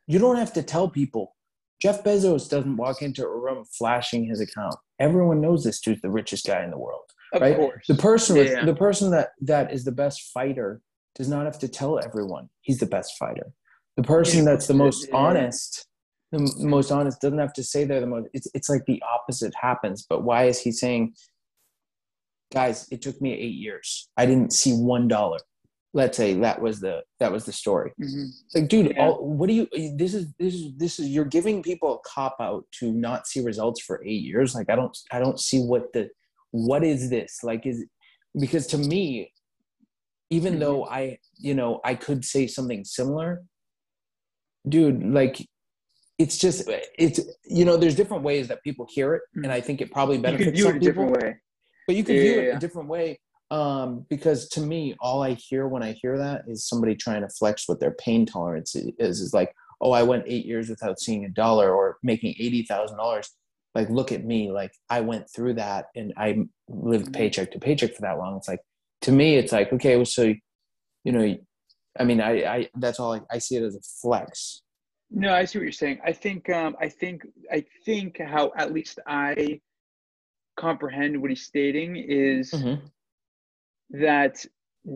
you 0.07 0.19
don't 0.19 0.37
have 0.37 0.53
to 0.55 0.63
tell 0.63 0.89
people. 0.89 1.37
Jeff 1.81 2.05
Bezos 2.05 2.49
doesn't 2.49 2.77
walk 2.77 3.03
into 3.03 3.25
a 3.25 3.29
room 3.29 3.65
flashing 3.65 4.25
his 4.25 4.41
account. 4.41 4.77
Everyone 5.01 5.41
knows 5.41 5.65
this 5.65 5.81
dude's 5.81 6.01
the 6.01 6.11
richest 6.11 6.47
guy 6.47 6.63
in 6.63 6.71
the 6.71 6.79
world. 6.79 7.05
Of 7.33 7.43
right? 7.43 7.57
course. 7.57 7.87
The 7.89 7.95
person 7.95 8.37
with, 8.37 8.51
yeah. 8.51 8.65
the 8.65 8.75
person 8.75 9.11
that 9.11 9.31
that 9.41 9.73
is 9.73 9.85
the 9.85 9.93
best 9.93 10.31
fighter 10.33 10.81
does 11.15 11.29
not 11.29 11.45
have 11.45 11.59
to 11.59 11.69
tell 11.69 11.99
everyone 11.99 12.49
he's 12.61 12.79
the 12.79 12.87
best 12.87 13.17
fighter. 13.19 13.53
The 13.97 14.03
person 14.03 14.45
that's 14.45 14.67
the 14.67 14.75
most 14.75 15.09
honest, 15.13 15.87
the 16.31 16.51
most 16.61 16.91
honest 16.91 17.21
doesn't 17.21 17.39
have 17.39 17.53
to 17.55 17.65
say 17.65 17.85
they're 17.85 18.01
the 18.01 18.07
most. 18.07 18.29
It's 18.33 18.49
it's 18.55 18.69
like 18.69 18.85
the 18.87 19.03
opposite 19.03 19.53
happens. 19.61 20.07
But 20.09 20.23
why 20.23 20.45
is 20.45 20.61
he 20.61 20.73
saying 20.73 21.15
guys 22.53 22.87
it 22.91 23.03
took 23.03 23.21
me 23.21 23.33
eight 23.33 23.55
years 23.55 24.09
i 24.17 24.27
didn't 24.27 24.53
see 24.53 24.73
one 24.73 25.09
dollar 25.09 25.39
let's 25.95 26.17
say 26.17 26.35
that 26.35 26.61
was 26.61 26.81
the 26.81 27.03
that 27.21 27.31
was 27.31 27.45
the 27.45 27.53
story 27.53 27.93
mm-hmm. 28.01 28.25
like 28.55 28.69
dude 28.69 28.93
yeah. 28.95 29.03
all, 29.07 29.27
what 29.27 29.49
do 29.49 29.55
you 29.55 29.69
this 29.97 30.15
is 30.15 30.33
this 30.39 30.55
is 30.55 30.73
this 30.77 30.99
is 30.99 31.09
you're 31.09 31.25
giving 31.25 31.63
people 31.63 31.95
a 31.97 32.09
cop 32.09 32.37
out 32.41 32.65
to 32.73 32.93
not 32.93 33.27
see 33.27 33.41
results 33.41 33.81
for 33.81 34.03
eight 34.05 34.23
years 34.23 34.55
like 34.55 34.71
i 34.71 34.77
don't 34.77 34.97
i 35.11 35.19
don't 35.19 35.41
see 35.41 35.61
what 35.61 35.93
the 35.93 36.09
what 36.51 36.83
is 36.83 37.11
this 37.11 37.41
like 37.43 37.67
is 37.67 37.85
because 38.39 38.67
to 38.67 38.79
me 38.79 39.31
even 40.31 40.55
mm-hmm. 40.55 40.61
though 40.61 40.85
i 40.87 41.19
you 41.39 41.55
know 41.55 41.81
i 41.85 41.95
could 41.95 42.25
say 42.25 42.47
something 42.47 42.85
similar 42.85 43.43
dude 44.69 45.03
like 45.05 45.47
it's 46.19 46.39
just 46.39 46.69
it's 46.99 47.21
you 47.45 47.65
know 47.65 47.77
there's 47.77 47.97
different 47.97 48.23
ways 48.23 48.49
that 48.49 48.63
people 48.63 48.87
hear 48.89 49.15
it 49.15 49.23
and 49.35 49.45
mm-hmm. 49.45 49.53
i 49.53 49.61
think 49.61 49.81
it 49.81 49.91
probably 49.91 50.19
benefits 50.19 50.59
you 50.59 50.65
can 50.65 50.73
view 50.73 50.75
it 50.75 50.77
a 50.77 50.81
different 50.81 51.11
way 51.11 51.37
but 51.87 51.97
you 51.97 52.05
can 52.05 52.15
yeah, 52.15 52.23
view 52.23 52.41
it 52.41 52.45
yeah. 52.45 52.57
a 52.57 52.61
different 52.61 52.89
way 52.89 53.19
um, 53.53 54.07
because 54.09 54.49
to 54.49 54.61
me, 54.63 54.97
all 54.99 55.23
I 55.23 55.35
hear 55.35 55.69
when 55.69 55.83
I 55.83 55.93
hear 55.93 56.17
that 56.17 56.45
is 56.49 56.67
somebody 56.67 56.97
trying 56.97 57.21
to 57.21 57.29
flex 57.29 57.69
what 57.69 57.81
their 57.81 57.93
pain 57.93 58.25
tolerance 58.25 58.75
is. 58.75 59.21
Is 59.21 59.35
like, 59.35 59.55
oh, 59.83 59.93
I 59.93 60.03
went 60.03 60.25
eight 60.27 60.47
years 60.47 60.71
without 60.71 60.99
seeing 60.99 61.27
a 61.27 61.29
dollar 61.29 61.75
or 61.75 61.99
making 62.03 62.35
eighty 62.41 62.63
thousand 62.65 62.97
dollars. 62.97 63.31
Like, 63.75 63.91
look 63.91 64.11
at 64.11 64.25
me. 64.25 64.51
Like, 64.51 64.73
I 64.91 65.01
went 65.01 65.27
through 65.35 65.55
that 65.55 65.87
and 65.95 66.15
I 66.17 66.39
lived 66.69 67.05
mm-hmm. 67.05 67.13
paycheck 67.13 67.53
to 67.53 67.59
paycheck 67.59 67.95
for 67.95 68.03
that 68.03 68.19
long. 68.19 68.37
It's 68.37 68.49
like, 68.49 68.61
to 69.03 69.13
me, 69.13 69.37
it's 69.37 69.53
like, 69.53 69.73
okay, 69.73 69.97
well, 69.97 70.05
so, 70.07 70.35
you 71.05 71.13
know, 71.13 71.37
I 71.99 72.05
mean, 72.05 72.23
I, 72.23 72.33
I 72.45 72.69
that's 72.75 72.99
all 73.01 73.13
I, 73.15 73.21
I 73.31 73.39
see 73.39 73.57
it 73.57 73.63
as 73.63 73.75
a 73.77 73.81
flex. 74.01 74.63
No, 75.11 75.35
I 75.35 75.45
see 75.45 75.59
what 75.59 75.65
you're 75.65 75.73
saying. 75.73 76.01
I 76.03 76.13
think, 76.13 76.49
um, 76.49 76.75
I 76.81 76.89
think, 76.89 77.27
I 77.51 77.65
think 77.85 78.19
how 78.19 78.53
at 78.57 78.73
least 78.73 78.99
I 79.07 79.61
comprehend 80.57 81.21
what 81.21 81.31
he's 81.31 81.45
stating 81.45 81.97
is 81.97 82.51
mm-hmm. 82.51 82.87
That 83.93 84.45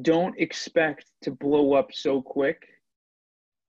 don't 0.03 0.39
expect 0.39 1.07
to 1.23 1.31
blow 1.31 1.75
up 1.75 1.91
so 1.93 2.21
quick 2.23 2.63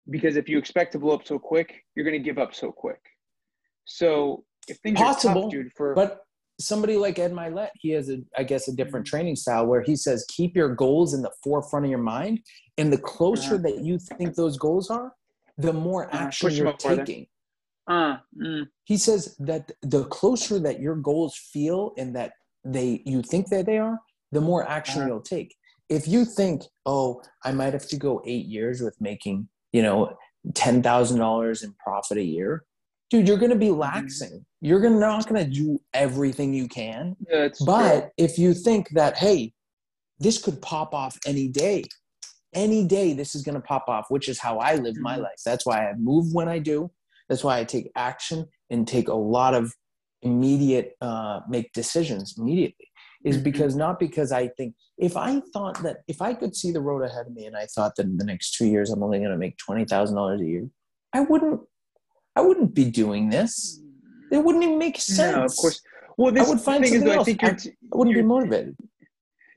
because 0.09 0.35
if 0.35 0.49
you 0.49 0.57
expect 0.57 0.91
to 0.93 0.99
blow 0.99 1.15
up 1.15 1.25
so 1.25 1.39
quick, 1.39 1.83
you're 1.95 2.05
going 2.05 2.17
to 2.21 2.23
give 2.23 2.37
up 2.37 2.53
so 2.53 2.71
quick. 2.71 2.99
So 3.85 4.43
if 4.67 4.77
things 4.79 4.99
Possible, 4.99 5.31
are 5.31 5.43
tough, 5.43 5.51
dude, 5.51 5.71
for 5.73 5.95
But 5.95 6.19
somebody 6.59 6.97
like 6.97 7.19
Ed 7.19 7.31
Mylett, 7.31 7.69
he 7.75 7.89
has 7.91 8.09
a, 8.09 8.17
I 8.37 8.43
guess, 8.43 8.67
a 8.67 8.75
different 8.75 9.05
training 9.07 9.35
style 9.37 9.65
where 9.65 9.81
he 9.81 9.95
says 9.95 10.25
keep 10.29 10.55
your 10.55 10.75
goals 10.75 11.13
in 11.13 11.21
the 11.21 11.31
forefront 11.43 11.85
of 11.85 11.89
your 11.89 11.99
mind, 11.99 12.39
and 12.77 12.91
the 12.91 12.97
closer 12.97 13.55
Uh-huh. 13.55 13.63
that 13.63 13.79
you 13.83 13.97
think 13.99 14.35
those 14.35 14.57
goals 14.57 14.89
are, 14.89 15.13
the 15.57 15.73
more 15.73 16.05
Uh-huh. 16.07 16.25
action 16.25 16.49
'em 16.51 16.55
you're 16.57 16.73
taking. 16.73 17.27
uh, 17.87 18.17
mm, 18.37 18.67
He 18.85 18.97
says 18.97 19.35
that 19.39 19.71
the 19.81 20.05
closer 20.05 20.59
that 20.59 20.79
your 20.81 20.95
goals 20.95 21.35
feel 21.37 21.93
and 21.97 22.15
that 22.15 22.33
they 22.65 23.01
you 23.05 23.21
think 23.21 23.47
that 23.49 23.65
they 23.65 23.77
are, 23.77 23.99
the 24.33 24.41
more 24.41 24.67
action 24.67 25.01
Uh-huh. 25.01 25.07
you'll 25.09 25.21
take. 25.21 25.55
If 25.89 26.07
you 26.07 26.25
think, 26.25 26.63
oh, 26.85 27.21
I 27.43 27.51
might 27.51 27.73
have 27.73 27.87
to 27.89 27.97
go 27.97 28.21
eight 28.25 28.45
years 28.45 28.81
with 28.81 28.95
making, 28.99 29.47
you 29.71 29.81
know, 29.83 30.15
ten 30.55 30.81
thousand 30.81 31.19
dollars 31.19 31.63
in 31.63 31.73
profit 31.73 32.17
a 32.17 32.23
year, 32.23 32.63
dude, 33.09 33.27
you're 33.27 33.37
gonna 33.37 33.55
be 33.55 33.67
Mm-hmm. 33.67 33.81
laxing. 34.05 34.43
You're 34.61 34.79
gonna 34.81 34.99
not 34.99 35.27
gonna 35.27 35.45
do 35.47 35.79
everything 35.93 36.53
you 36.53 36.67
can. 36.67 37.15
yeah, 37.29 37.49
But 37.65 37.99
true. 37.99 38.09
if 38.17 38.37
you 38.37 38.53
think 38.53 38.89
that, 38.91 39.17
hey, 39.17 39.53
this 40.19 40.41
could 40.41 40.61
pop 40.61 40.93
off 40.93 41.17
any 41.25 41.47
day, 41.47 41.83
any 42.53 42.85
day 42.85 43.13
this 43.13 43.35
is 43.35 43.41
going 43.41 43.55
to 43.55 43.61
pop 43.61 43.85
off, 43.89 44.05
which 44.09 44.29
is 44.29 44.39
how 44.39 44.59
I 44.59 44.75
live 44.75 44.95
my 44.97 45.17
Mhm. 45.17 45.23
life. 45.23 45.39
That's 45.43 45.65
why 45.65 45.89
I 45.89 45.93
move 45.95 46.25
when 46.33 46.47
I 46.47 46.59
do. 46.59 46.91
That's 47.27 47.43
why 47.43 47.57
I 47.57 47.63
take 47.63 47.91
action 47.95 48.45
and 48.69 48.87
take 48.87 49.07
a 49.07 49.15
lot 49.15 49.53
of 49.55 49.73
immediate, 50.21 50.95
uh, 51.01 51.41
make 51.49 51.73
decisions 51.73 52.35
immediately. 52.37 52.82
Is 53.23 53.37
Mhm. 53.37 53.43
because 53.43 53.75
not 53.75 53.99
because 53.99 54.31
I 54.33 54.49
think 54.49 54.75
if 54.97 55.15
I 55.15 55.39
thought 55.53 55.81
that 55.83 55.97
if 56.09 56.21
I 56.21 56.33
could 56.33 56.53
see 56.55 56.71
the 56.71 56.81
road 56.81 57.03
ahead 57.03 57.25
of 57.27 57.33
me 57.33 57.45
and 57.45 57.55
I 57.55 57.65
thought 57.67 57.95
that 57.95 58.05
in 58.05 58.17
the 58.17 58.25
next 58.25 58.55
two 58.57 58.65
years 58.67 58.89
I'm 58.89 59.01
only 59.01 59.19
going 59.19 59.31
to 59.31 59.37
make 59.37 59.57
twenty 59.57 59.85
thousand 59.85 60.15
dollars 60.17 60.41
a 60.41 60.45
year, 60.45 60.69
I 61.13 61.21
wouldn't. 61.21 61.61
I 62.35 62.41
wouldn't 62.41 62.73
be 62.73 62.89
doing 62.91 63.29
this. 63.29 63.79
It 64.31 64.43
wouldn't 64.43 64.63
even 64.63 64.77
make 64.79 64.99
sense. 64.99 65.35
No, 65.35 65.43
of 65.45 65.55
course. 65.55 65.79
Well, 66.17 66.31
this 66.33 66.49
would 66.49 66.57
the 66.59 66.63
find 66.63 66.83
thing 66.83 66.93
is, 66.93 66.99
something 66.99 67.07
though, 67.07 67.13
I 67.13 67.17
else. 67.17 67.25
think 67.25 67.41
you're, 67.41 67.51
I- 67.51 67.75
I 67.93 67.97
wouldn't 67.97 68.15
be 68.15 68.23
motivated. 68.23 68.75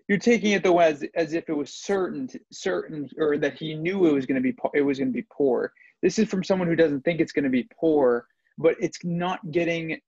you're 0.08 0.18
taking 0.18 0.52
it 0.52 0.62
though 0.62 0.78
as 0.78 1.04
as 1.16 1.32
if 1.32 1.48
it 1.48 1.56
was 1.56 1.72
certain 1.74 2.28
certain 2.52 3.08
or 3.18 3.36
that 3.38 3.54
he 3.58 3.74
knew 3.74 4.06
it 4.06 4.12
was 4.12 4.26
going 4.26 4.40
to 4.40 4.52
be 4.52 4.56
it 4.74 4.82
was 4.82 4.98
going 4.98 5.08
to 5.08 5.12
be 5.22 5.26
poor 5.32 5.72
this 6.02 6.18
is 6.20 6.28
from 6.28 6.44
someone 6.44 6.68
who 6.68 6.76
doesn't 6.76 7.00
think 7.04 7.20
it's 7.20 7.32
going 7.32 7.42
to 7.42 7.50
be 7.50 7.66
poor 7.80 8.26
but 8.58 8.76
it's 8.80 8.98
not 9.04 9.40
getting 9.50 9.98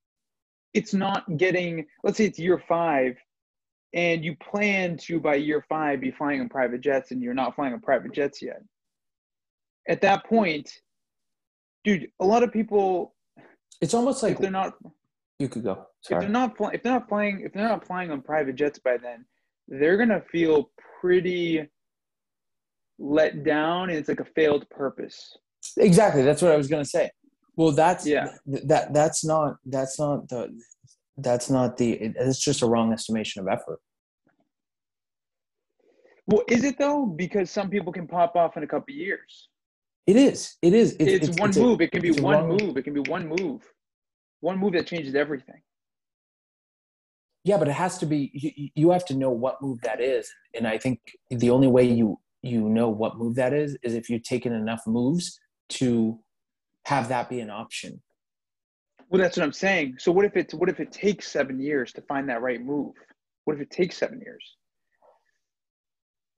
it's 0.75 0.95
not 0.95 1.25
getting 1.37 1.85
let's 2.05 2.17
say 2.19 2.27
it's 2.27 2.39
year 2.39 2.63
five 2.69 3.17
and 3.95 4.25
you 4.25 4.37
plan 4.37 4.97
to 4.97 5.19
by 5.19 5.35
year 5.35 5.65
five 5.69 6.01
be 6.01 6.11
flying 6.11 6.41
on 6.41 6.49
private 6.49 6.81
jets 6.81 7.11
and 7.11 7.23
you're 7.23 7.35
not 7.35 7.55
flying 7.55 7.73
on 7.73 7.81
private 7.81 8.13
jets 8.13 8.43
yet 8.43 8.61
at 9.89 10.01
that 10.01 10.25
point 10.27 10.71
dude 11.85 12.09
a 12.21 12.25
lot 12.25 12.43
of 12.43 12.53
people 12.53 13.15
It's 13.81 13.95
almost 13.95 14.23
like 14.23 14.33
if 14.33 14.39
they're 14.39 14.51
not 14.51 14.75
you 15.39 15.49
could 15.49 15.63
go. 15.65 15.87
if 16.11 16.19
they're 16.21 16.29
not 16.29 16.57
if 16.75 16.83
they're 16.83 16.93
not 16.93 17.09
flying 17.09 17.43
if 17.45 17.53
they're 17.53 17.69
not 17.69 17.87
flying 17.87 18.11
on 18.11 18.21
private 18.23 18.57
jets 18.57 18.79
by 18.79 18.97
then, 18.97 19.25
they're 19.69 19.97
gonna 19.97 20.23
feel 20.33 20.71
pretty 21.01 21.67
let 22.99 23.45
down, 23.45 23.91
and 23.91 23.97
it's 23.99 24.09
like 24.09 24.19
a 24.19 24.25
failed 24.25 24.69
purpose. 24.71 25.37
Exactly. 25.77 26.23
That's 26.25 26.43
what 26.43 26.51
I 26.51 26.57
was 26.57 26.67
going 26.67 26.83
to 26.83 26.89
say. 26.89 27.09
Well, 27.57 27.71
that's 27.71 28.05
Yeah. 28.05 28.27
th- 28.51 28.65
that 28.67 28.93
that's 28.93 29.25
not 29.25 29.57
that's 29.67 30.01
not 30.01 30.29
the 30.29 30.51
that's 31.19 31.51
not 31.51 31.77
the 31.77 31.93
it- 31.93 32.17
it's 32.19 32.39
just 32.39 32.63
a 32.63 32.67
wrong 32.67 32.93
estimation 32.93 33.43
of 33.43 33.49
effort. 33.49 33.81
Well, 36.27 36.43
is 36.49 36.65
it 36.65 36.79
though? 36.79 37.07
Because 37.07 37.51
some 37.51 37.71
people 37.71 37.93
can 37.93 38.07
pop 38.07 38.37
off 38.37 38.57
in 38.57 38.63
a 38.63 38.67
couple 38.67 38.95
years. 38.95 39.49
It 40.07 40.17
is. 40.17 40.57
It 40.63 40.73
is. 40.75 40.97
It's, 40.99 41.39
one 41.39 41.51
a- 41.51 41.59
move. 41.61 41.81
it 41.81 41.91
can 41.93 42.03
be 42.03 42.13
one 42.13 42.49
wrong- 42.49 42.59
move. 42.61 42.77
It 42.77 42.83
can 42.83 42.95
be 42.95 43.01
one 43.11 43.29
move. 43.29 43.63
One 44.41 44.59
move 44.59 44.73
that 44.75 44.87
changes 44.87 45.15
everything. 45.15 45.61
yeah, 47.45 47.57
but 47.59 47.69
it 47.69 47.73
has 47.75 47.99
to 47.99 48.07
be. 48.07 48.31
You, 48.35 48.69
you 48.75 48.91
have 48.91 49.05
to 49.07 49.15
know 49.15 49.31
what 49.31 49.61
move 49.63 49.81
that 49.83 50.01
is, 50.01 50.31
and 50.55 50.67
I 50.67 50.79
think 50.79 51.01
the 51.31 51.51
only 51.51 51.67
way 51.69 51.85
you 51.85 52.19
you 52.43 52.69
know 52.69 52.89
what 52.89 53.17
move 53.19 53.35
that 53.37 53.53
is 53.53 53.77
is 53.83 53.95
if 53.95 54.09
you've 54.09 54.23
taken 54.23 54.53
enough 54.53 54.83
moves 54.87 55.39
to 55.71 56.19
have 56.85 57.09
that 57.09 57.29
be 57.29 57.41
an 57.41 57.51
option. 57.51 58.03
Well, 59.09 59.21
that's 59.23 59.37
what 59.37 59.45
I'm 59.45 59.53
saying. 59.53 59.97
So 59.99 60.13
what 60.13 60.25
if 60.25 60.37
it's 60.37 60.53
what 60.55 60.69
if 60.69 60.81
it 60.81 60.93
takes 60.93 61.29
seven 61.29 61.61
years 61.61 61.93
to 61.95 62.03
find 62.03 62.29
that 62.29 62.43
right 62.43 62.63
move? 62.63 62.95
What 63.45 63.57
if 63.57 63.63
it 63.63 63.71
takes 63.71 63.97
seven 63.97 64.21
years 64.21 64.57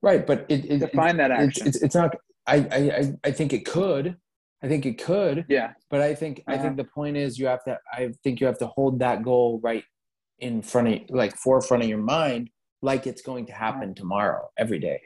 Right, 0.03 0.27
but 0.27 0.47
it, 0.49 0.65
it, 0.65 0.79
to 0.79 0.89
find 0.89 1.19
that 1.21 1.31
it's, 1.31 1.59
action? 1.59 1.67
it's 1.69 1.83
it's 1.83 1.95
not. 1.95 2.17
I, 2.47 2.57
I 2.57 2.77
I 2.77 3.15
I 3.25 3.31
think 3.33 3.53
it 3.53 3.67
could. 3.67 4.17
I 4.63 4.69
think 4.69 4.87
it 4.87 5.03
could. 5.03 5.45
yeah. 5.49 5.73
But 5.91 6.01
I 6.01 6.15
think 6.15 6.43
I 6.47 6.55
Uh-huh. 6.55 6.63
think 6.63 6.77
the 6.77 6.85
point 6.85 7.17
is 7.17 7.39
you 7.39 7.47
have 7.47 7.63
to 7.65 7.79
I 7.93 8.13
think 8.25 8.41
you 8.41 8.47
have 8.47 8.59
to 8.59 8.67
hold 8.67 8.99
that 9.01 9.23
goal 9.23 9.61
right 9.63 9.85
in 10.39 10.63
front 10.63 10.89
of 10.89 11.01
like 11.11 11.37
forefront 11.37 11.83
of 11.83 11.89
your 11.89 11.99
mind 11.99 12.49
like 12.83 13.07
it's 13.07 13.21
going 13.21 13.45
to 13.47 13.53
happen 13.53 13.95
tomorrow 13.95 14.49
every 14.57 14.79
day. 14.79 15.01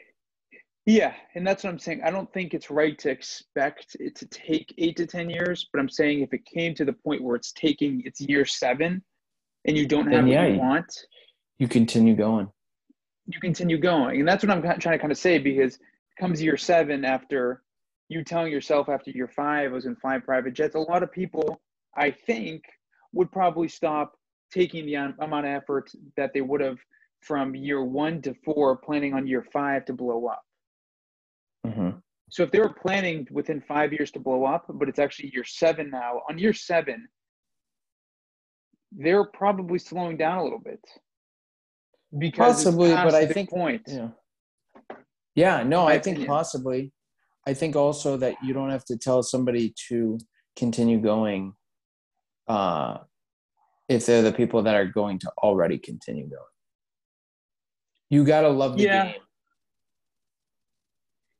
Yeah, 0.85 1.13
and 1.33 1.45
that's 1.45 1.63
what 1.63 1.71
I'm 1.71 1.79
saying. 1.79 2.01
I 2.03 2.11
don't 2.11 2.31
think 2.31 2.53
it's 2.53 2.69
right 2.69 2.97
to 2.99 3.09
expect 3.09 3.97
it 3.99 4.15
to 4.17 4.27
take 4.27 4.71
eight 4.77 4.95
to 4.97 5.07
ten 5.07 5.29
years, 5.29 5.67
but 5.73 5.79
I'm 5.79 5.89
saying 5.89 6.21
if 6.21 6.31
it 6.33 6.45
came 6.45 6.75
to 6.75 6.85
the 6.85 6.93
point 6.93 7.23
where 7.23 7.35
it's 7.35 7.51
taking 7.53 8.03
it's 8.05 8.21
year 8.21 8.45
seven, 8.45 9.03
and 9.65 9.75
you 9.75 9.87
don't 9.87 10.05
Then 10.05 10.13
have 10.13 10.23
what 10.25 10.31
yeah, 10.31 10.45
you 10.45 10.53
you- 10.53 10.59
want, 10.59 10.93
You 11.57 11.67
continue 11.67 12.15
going. 12.15 12.47
you 13.25 13.39
continue 13.39 13.79
going, 13.79 14.19
and 14.19 14.27
that's 14.27 14.43
what 14.43 14.51
I'm 14.51 14.61
trying 14.61 14.97
to 14.97 14.99
kind 14.99 15.11
of 15.11 15.17
say 15.17 15.39
because 15.39 15.79
comes 16.19 16.41
year 16.41 16.55
seven 16.57 17.03
after 17.03 17.63
you 18.07 18.23
telling 18.23 18.51
yourself 18.51 18.87
after 18.87 19.09
year 19.09 19.27
five 19.27 19.71
I 19.71 19.73
was 19.73 19.85
in 19.87 19.95
five 19.95 20.23
private 20.23 20.53
jets. 20.53 20.75
A 20.75 20.79
lot 20.79 21.01
of 21.01 21.11
people, 21.11 21.59
I 21.97 22.11
think, 22.11 22.63
would 23.11 23.31
probably 23.31 23.67
stop 23.67 24.13
taking 24.53 24.85
the 24.85 24.93
amount 24.95 25.19
of 25.19 25.45
effort 25.45 25.91
that 26.15 26.31
they 26.33 26.41
would 26.41 26.61
have 26.61 26.77
from 27.21 27.55
year 27.55 27.83
one 27.83 28.21
to 28.21 28.35
four, 28.45 28.77
planning 28.77 29.15
on 29.15 29.25
year 29.25 29.43
five 29.51 29.85
to 29.85 29.93
blow 29.93 30.27
up. 30.27 30.43
Hmm 31.73 31.89
So 32.29 32.43
if 32.43 32.51
they 32.51 32.59
were 32.59 32.73
planning 32.73 33.27
within 33.31 33.61
five 33.61 33.93
years 33.93 34.11
to 34.11 34.19
blow 34.19 34.45
up, 34.45 34.65
but 34.69 34.89
it's 34.89 34.99
actually 34.99 35.31
year 35.33 35.43
seven 35.43 35.89
now, 35.89 36.21
on 36.29 36.37
year 36.37 36.53
seven, 36.53 37.07
they're 38.91 39.25
probably 39.25 39.79
slowing 39.79 40.17
down 40.17 40.37
a 40.37 40.43
little 40.43 40.59
bit. 40.59 40.79
Because 42.17 42.55
Possibly, 42.63 42.91
but 42.93 43.13
I 43.13 43.25
think- 43.25 43.49
point. 43.49 43.83
Yeah. 43.87 44.09
Yeah, 45.35 45.63
no, 45.63 45.85
I 45.85 45.99
think 45.99 46.15
opinion. 46.17 46.27
possibly. 46.27 46.93
I 47.45 47.53
think 47.53 47.75
also 47.75 48.15
that 48.17 48.35
you 48.41 48.53
don't 48.53 48.69
have 48.69 48.85
to 48.85 48.97
tell 48.97 49.21
somebody 49.21 49.73
to 49.89 50.17
continue 50.55 50.99
going 51.01 51.53
uh 52.47 52.99
if 53.89 54.05
they're 54.05 54.21
the 54.21 54.31
people 54.31 54.63
that 54.63 54.75
are 54.75 54.85
going 54.85 55.19
to 55.19 55.29
already 55.39 55.77
continue 55.77 56.27
going. 56.27 56.53
You 58.09 58.23
got 58.23 58.41
to 58.41 58.49
love 58.49 58.77
the 58.77 58.83
Yeah. 58.83 59.11
game. 59.11 59.21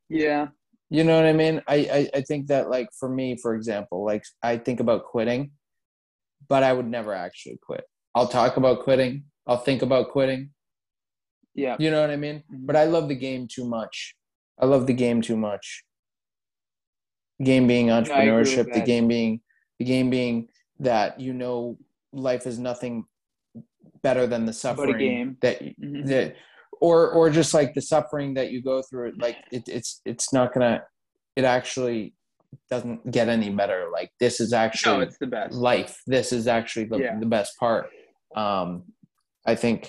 Yeah. 0.10 0.48
You 0.90 1.04
know 1.04 1.16
what 1.16 1.26
I 1.26 1.34
mean? 1.34 1.62
I, 1.68 1.76
I 1.76 2.10
I 2.18 2.22
think 2.22 2.48
that 2.48 2.70
like 2.70 2.90
for 3.00 3.10
me, 3.10 3.38
for 3.42 3.56
example, 3.56 4.06
like 4.06 4.24
I 4.44 4.58
think 4.58 4.80
about 4.80 5.06
quitting, 5.06 5.52
but 6.48 6.64
I 6.64 6.74
would 6.74 6.88
never 6.88 7.14
actually 7.14 7.58
quit. 7.62 7.84
I'll 8.14 8.28
talk 8.28 8.58
about 8.58 8.84
quitting. 8.84 9.24
I'll 9.48 9.58
think 9.58 9.82
about 9.82 10.10
quitting. 10.12 10.52
Yeah. 11.56 11.76
You 11.80 11.90
know 11.92 12.02
what 12.02 12.12
I 12.12 12.18
mean? 12.18 12.44
Mhm. 12.52 12.66
But 12.68 12.76
I 12.76 12.84
love 12.86 13.08
the 13.08 13.16
game 13.16 13.48
too 13.48 13.66
much. 13.66 14.16
I 14.60 14.66
love 14.66 14.86
the 14.88 14.94
game 14.94 15.22
too 15.22 15.38
much. 15.38 15.84
Game 17.44 17.68
being 17.68 17.88
entrepreneurship, 17.88 18.72
the 18.74 18.82
game 18.82 19.08
being 19.08 19.42
the 19.80 19.86
game 19.86 20.10
being 20.10 20.48
that 20.80 21.20
you 21.20 21.34
know 21.34 21.78
life 22.14 22.46
is 22.48 22.60
nothing 22.60 23.06
better 24.04 24.28
than 24.28 24.46
the 24.46 24.54
suffering 24.54 24.98
game. 24.98 25.38
that 25.42 25.62
Mhm. 25.62 26.06
that 26.08 26.36
or 26.86 27.10
or 27.18 27.30
just 27.40 27.52
like 27.60 27.74
the 27.74 27.82
suffering 27.82 28.30
that 28.38 28.48
you 28.52 28.60
go 28.72 28.82
through 28.88 29.12
like 29.26 29.38
it, 29.52 29.64
it's 29.78 30.02
it's 30.06 30.28
not 30.38 30.54
gonna 30.54 30.84
it 31.36 31.44
actually 31.58 32.14
doesn't 32.70 33.00
get 33.18 33.28
any 33.28 33.50
better 33.50 33.82
like 33.98 34.10
this 34.20 34.40
is 34.40 34.52
No, 34.52 34.58
actually 34.66 35.06
it's 35.08 35.18
the 35.18 35.28
best. 35.38 35.54
life 35.72 35.94
this 36.16 36.32
is 36.38 36.48
actually 36.48 36.86
the, 36.86 37.00
Yeah. 37.00 37.20
the 37.20 37.26
best 37.38 37.52
part 37.60 37.84
um 38.36 38.84
i 39.46 39.56
think 39.56 39.80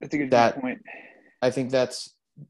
That's 0.00 0.14
a 0.14 0.18
good 0.18 0.30
that- 0.32 0.60
point. 0.60 0.80
i 1.42 1.50
think 1.50 1.70
that's 1.70 1.98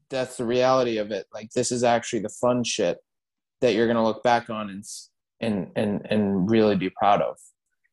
that's 0.09 0.35
the 0.39 0.45
reality 0.45 0.97
of 1.03 1.11
it 1.17 1.25
like 1.37 1.49
this 1.55 1.71
is 1.71 1.83
actually 1.95 2.21
the 2.27 2.33
fun 2.43 2.63
shit 2.63 2.97
that 3.61 3.73
you're 3.73 3.87
gonna 3.87 4.03
look 4.09 4.23
back 4.23 4.49
on 4.49 4.69
and 4.69 4.83
and 5.45 5.57
and 5.81 5.91
and 6.11 6.49
really 6.55 6.75
be 6.75 6.89
proud 7.01 7.21
of 7.21 7.35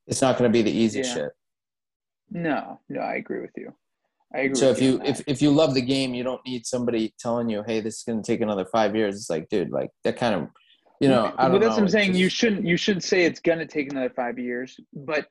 it's 0.08 0.20
not 0.20 0.36
gonna 0.36 0.50
be 0.58 0.62
the 0.62 0.76
easy 0.84 1.00
Yeah. 1.00 1.14
shit 1.14 1.32
No, 2.48 2.80
no, 2.88 3.00
I 3.00 3.14
agree 3.22 3.40
with 3.46 3.54
you. 3.62 3.68
I 4.34 4.38
agree. 4.40 4.54
so 4.56 4.70
if 4.70 4.80
you 4.82 5.00
if, 5.04 5.22
if 5.26 5.40
you 5.40 5.50
love 5.50 5.74
the 5.74 5.80
game 5.82 6.12
you 6.14 6.24
don't 6.24 6.40
need 6.44 6.66
somebody 6.66 7.14
telling 7.20 7.48
you 7.48 7.62
hey 7.66 7.80
this 7.80 7.98
is 7.98 8.02
going 8.02 8.20
to 8.22 8.26
take 8.26 8.40
another 8.40 8.64
five 8.64 8.96
years 8.96 9.14
it's 9.16 9.30
like 9.30 9.48
dude 9.48 9.70
like 9.70 9.90
that 10.02 10.16
kind 10.16 10.34
of 10.34 10.48
you 11.00 11.08
know 11.08 11.32
i 11.38 11.44
don't 11.48 11.52
but 11.52 11.60
that's 11.60 11.62
know 11.62 11.68
what 11.68 11.78
I'm 11.78 11.84
it's 11.84 11.92
saying. 11.92 12.08
just- 12.12 12.18
You 12.20 12.28
shouldn't 12.28 12.66
you 12.66 12.76
shouldn't 12.76 13.04
say 13.04 13.24
it's 13.24 13.40
gonna 13.40 13.66
take 13.66 13.90
another 13.92 14.10
five 14.14 14.38
years, 14.38 14.78
but 14.92 15.26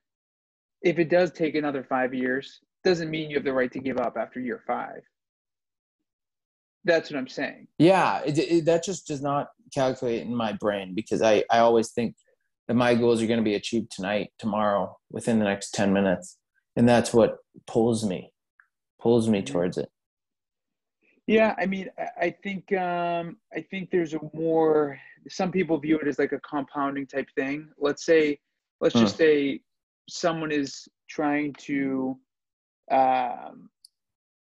if 0.82 1.00
it 1.00 1.10
does 1.10 1.32
take 1.32 1.56
another 1.56 1.84
five 1.88 2.14
years, 2.14 2.60
doesn't 2.84 3.10
mean 3.10 3.30
you 3.30 3.38
have 3.38 3.46
the 3.46 3.54
right 3.54 3.72
to 3.72 3.80
give 3.80 3.98
up 3.98 4.18
after 4.18 4.40
year 4.42 4.62
five. 4.68 5.02
That's 6.84 7.10
what 7.10 7.18
I'm 7.18 7.30
saying. 7.30 7.68
yeah 7.78 8.22
it, 8.26 8.38
it, 8.38 8.66
that 8.66 8.84
just 8.84 9.08
does 9.08 9.22
not 9.22 9.48
calculate 9.74 10.24
in 10.24 10.36
my 10.36 10.52
brain 10.54 10.94
because 10.94 11.22
I, 11.22 11.44
I 11.50 11.60
always 11.60 11.92
think 11.94 12.16
that 12.68 12.74
my 12.74 12.94
goals 12.96 13.22
are 13.22 13.28
going 13.28 13.40
to 13.40 13.44
be 13.44 13.56
achieved 13.56 13.92
tonight, 13.92 14.32
tomorrow, 14.38 14.98
within 15.10 15.40
the 15.40 15.46
next 15.46 15.72
10 15.72 15.94
minutes. 15.94 16.38
And 16.76 16.88
that's 16.88 17.14
what 17.14 17.38
pulls 17.68 18.06
me, 18.06 18.32
pulls 19.04 19.28
me 19.30 19.40
Mm-hmm. 19.40 19.54
towards 19.54 19.78
it. 19.78 19.90
Yeah, 21.28 21.54
I 21.58 21.66
mean, 21.66 21.90
I- 22.22 22.36
think 22.44 22.72
um, 22.74 23.38
I 23.54 23.62
think 23.70 23.92
there's 23.92 24.14
a 24.14 24.20
more. 24.34 25.00
Some 25.30 25.52
people 25.52 25.78
view 25.78 25.98
it 26.00 26.08
as 26.08 26.20
like 26.20 26.34
a 26.34 26.40
compounding 26.40 27.08
type 27.08 27.28
thing. 27.36 27.70
Let's 27.78 28.06
say, 28.06 28.40
let's 28.82 28.96
just 28.96 29.16
say, 29.16 29.62
someone 30.10 30.52
is 30.52 30.86
trying 31.10 31.54
to, 31.70 32.18
um, 32.92 33.70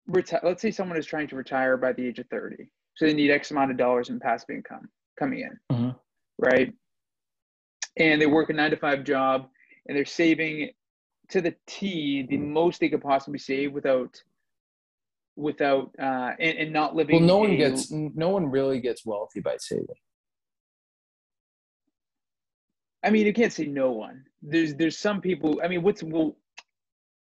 retire. 0.07 0.41
Let's 0.43 0.63
say 0.63 0.71
someone 0.71 0.97
is 0.97 1.05
trying 1.05 1.29
to 1.29 1.37
retire 1.37 1.77
by 1.77 1.93
the 1.93 2.07
age 2.07 2.19
of 2.19 2.29
thirty, 2.29 2.71
so 2.97 3.05
they 3.05 3.13
need 3.13 3.31
X 3.31 3.51
amount 3.51 3.71
of 3.73 3.77
dollars 3.77 4.09
in 4.09 4.19
passive 4.19 4.49
income 4.51 4.89
coming 5.19 5.41
in, 5.41 5.59
Mhm. 5.77 5.95
right? 6.39 6.73
And 7.99 8.23
they 8.23 8.27
work 8.27 8.49
a 8.49 8.55
nine 8.55 8.71
to 8.71 8.79
five 8.79 9.05
job, 9.05 9.51
and 9.87 9.95
they're 9.95 10.07
saving 10.07 10.71
to 11.29 11.43
the 11.43 11.55
T 11.67 12.23
the 12.23 12.39
most 12.39 12.81
they 12.81 12.89
could 12.89 13.03
possibly 13.03 13.39
save 13.39 13.75
without 13.75 14.23
without 15.41 15.91
uh 15.99 16.33
and, 16.39 16.59
and 16.59 16.73
not 16.73 16.95
living 16.95 17.17
Well, 17.17 17.27
no 17.27 17.39
one 17.39 17.51
a- 17.53 17.57
gets, 17.57 17.91
no 17.91 18.29
one 18.29 18.47
really 18.51 18.81
gets 18.81 19.05
wealthy 19.05 19.41
by 19.41 19.57
saving. 19.59 19.87
I 23.03 23.11
mean, 23.11 23.27
you 23.27 23.33
can't 23.33 23.53
say 23.53 23.67
no 23.67 23.93
one. 23.93 24.25
There's 24.43 24.75
there's 24.75 24.99
some 24.99 25.21
people. 25.21 25.61
I 25.65 25.69
mean, 25.69 25.83
what's 25.83 26.03
well, 26.03 26.37